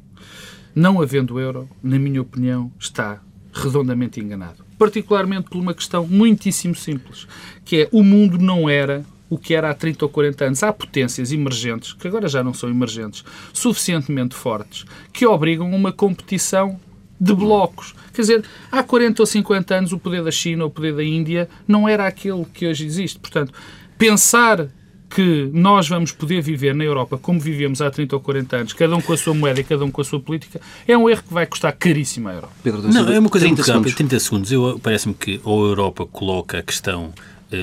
não 0.77 1.01
havendo 1.01 1.41
euro, 1.41 1.67
na 1.83 1.99
minha 1.99 2.21
opinião, 2.21 2.71
está 2.79 3.23
redondamente 3.57 4.21
enganado. 4.21 4.65
Particularmente 4.79 5.49
por 5.51 5.59
uma 5.59 5.75
questão 5.75 6.07
muitíssimo 6.07 6.75
simples, 6.75 7.27
que 7.65 7.83
é 7.83 7.89
o 7.93 8.03
mundo 8.03 8.39
não 8.39 8.69
era 8.69 9.05
o 9.29 9.37
que 9.37 9.55
era 9.55 9.71
há 9.71 9.75
30 9.75 10.05
ou 10.05 10.09
40 10.09 10.45
anos. 10.45 10.63
Há 10.63 10.73
potências 10.73 11.33
emergentes, 11.33 11.93
que 11.93 12.07
agora 12.07 12.29
já 12.29 12.45
não 12.45 12.55
são 12.55 12.71
emergentes, 12.71 13.25
suficientemente 13.53 14.35
fortes, 14.35 14.85
que 15.13 15.27
obrigam 15.27 15.75
uma 15.75 15.93
competição 15.93 16.79
de 17.21 17.35
blocos. 17.35 17.95
Quer 18.13 18.21
dizer, 18.23 18.45
há 18.71 18.83
40 18.83 19.23
ou 19.23 19.27
50 19.27 19.75
anos 19.75 19.93
o 19.93 19.99
poder 19.99 20.23
da 20.23 20.31
China, 20.31 20.67
o 20.67 20.71
poder 20.71 20.95
da 20.95 21.03
Índia, 21.03 21.49
não 21.67 21.89
era 21.89 22.07
aquele 22.07 22.45
que 22.45 22.67
hoje 22.67 22.85
existe. 22.85 23.19
Portanto, 23.19 23.53
pensar 23.99 24.69
que 25.09 25.49
nós 25.53 25.89
vamos 25.89 26.13
poder 26.13 26.41
viver 26.41 26.75
na 26.75 26.85
Europa 26.85 27.19
como 27.19 27.41
vivíamos 27.41 27.81
há 27.81 27.91
30 27.91 28.17
ou 28.17 28.21
40 28.21 28.57
anos, 28.57 28.73
cada 28.73 28.95
um 28.97 29.01
com 29.01 29.13
a 29.13 29.17
sua 29.17 29.35
moeda 29.35 29.61
e 29.61 29.65
cada 29.65 29.85
um 29.85 29.91
com 29.91 30.01
a 30.01 30.05
sua 30.05 30.21
política, 30.21 30.61
é 30.87 30.97
um 30.97 31.09
erro 31.09 31.23
que 31.23 31.33
vai 31.33 31.47
custar 31.47 31.73
caríssimo 31.73 32.29
à 32.29 32.35
Europa. 32.35 32.53
Pedro 32.63 32.83
da 32.83 32.89
Não, 32.89 33.13
é 33.13 33.19
uma 33.19 33.29
coisa 33.29 33.47
30 33.47 33.57
muito 33.57 33.59
rápida, 33.59 33.73
segundos. 33.73 33.95
30 33.95 34.21
segundos. 34.21 34.53
Eu, 34.53 34.81
parece-me 34.83 35.15
que 35.15 35.41
ou 35.45 35.65
a 35.65 35.69
Europa 35.69 36.07
coloca 36.07 36.59
a 36.59 36.63
questão 36.63 37.13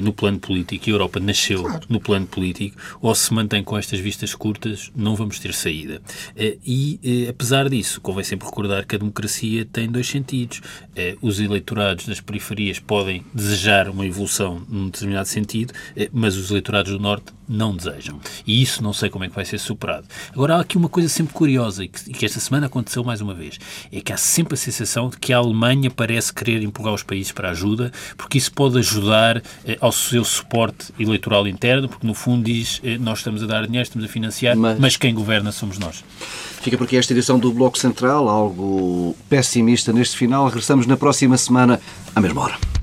no 0.02 0.14
plano 0.14 0.40
político 0.40 0.90
e 0.90 0.92
a 0.92 0.96
Europa 0.96 1.20
nasceu 1.20 1.64
no 1.90 2.00
plano 2.00 2.26
político, 2.26 2.78
ou 3.02 3.14
se 3.14 3.34
mantém 3.34 3.64
com 3.64 3.78
estas 3.78 4.00
vistas 4.00 4.34
curtas, 4.34 4.92
não 4.96 5.16
vamos 5.16 5.40
ter 5.40 5.54
saída. 5.54 6.02
Eh, 6.36 6.58
E, 6.66 7.00
eh, 7.04 7.30
apesar 7.30 7.70
disso, 7.70 8.00
convém 8.02 8.24
sempre 8.24 8.48
recordar 8.48 8.86
que 8.86 8.96
a 8.96 9.00
democracia 9.00 9.66
tem 9.66 9.90
dois 9.90 10.08
sentidos. 10.08 10.62
Eh, 10.96 11.16
Os 11.22 11.40
eleitorados 11.40 12.06
das 12.08 12.20
periferias 12.22 12.80
podem 12.80 13.24
desejar 13.34 13.90
uma 13.90 14.06
evolução 14.06 14.62
num 14.70 14.86
determinado 14.86 15.28
sentido, 15.28 15.74
eh, 15.96 16.10
mas 16.14 16.36
os 16.38 16.50
eleitorados 16.50 16.92
do 16.92 17.00
Norte 17.00 17.34
não 17.48 17.76
desejam. 17.76 18.20
E 18.46 18.62
isso 18.62 18.82
não 18.84 18.94
sei 18.94 19.10
como 19.10 19.24
é 19.26 19.30
que 19.30 19.36
vai 19.36 19.46
ser 19.46 19.58
superado. 19.60 20.06
Agora, 20.32 20.56
há 20.56 20.60
aqui 20.62 20.78
uma 20.78 20.90
coisa 20.90 21.10
sempre 21.10 21.34
curiosa 21.34 21.84
e 21.84 21.88
que, 21.88 22.10
e 22.10 22.14
que 22.14 22.26
esta 22.26 22.40
semana 22.40 22.68
aconteceu 22.68 23.04
mais 23.04 23.22
uma 23.22 23.34
vez. 23.34 23.60
É 23.92 24.02
que 24.02 24.12
há 24.14 24.18
sempre 24.18 24.54
a 24.54 24.58
sensação 24.58 25.10
de 25.10 25.18
que 25.18 25.34
a 25.34 25.38
Alemanha 25.38 25.90
parece 25.92 26.34
querer 26.34 26.62
empurrar 26.64 26.94
os 26.94 27.04
países 27.04 27.32
para 27.32 27.50
ajuda, 27.50 27.92
porque 28.18 28.38
isso 28.38 28.52
pode 28.54 28.78
ajudar 28.80 29.42
eh, 29.66 29.78
ao 29.82 29.92
seu 29.92 30.24
suporte 30.24 30.94
eleitoral 31.00 31.48
interno, 31.48 31.88
porque 31.90 32.06
no 32.08 32.14
fundo 32.14 32.44
diz 32.46 32.80
eh, 32.84 32.98
nós 32.98 33.20
estamos 33.20 33.44
a 33.44 33.46
dar 33.48 33.66
dinheiro, 33.66 33.84
estamos 33.88 34.08
a 34.08 34.12
financiar, 34.12 34.56
Mas- 34.58 34.80
mas, 34.80 34.98
quem 34.98 35.14
governa 35.14 35.52
somos 35.52 35.78
nós. 35.78 36.04
Fica 36.62 36.78
por 36.78 36.86
aqui 36.86 36.96
esta 36.98 37.12
edição 37.14 37.38
do 37.38 37.52
Bloco 37.52 37.78
Central, 37.78 38.30
algo 38.30 39.16
pessimista 39.30 39.92
neste 39.92 40.16
final. 40.16 40.46
Regressamos 40.48 40.86
na 40.86 40.96
próxima 40.96 41.38
semana, 41.38 41.80
à 42.16 42.22
mesma 42.22 42.42
hora. 42.42 42.83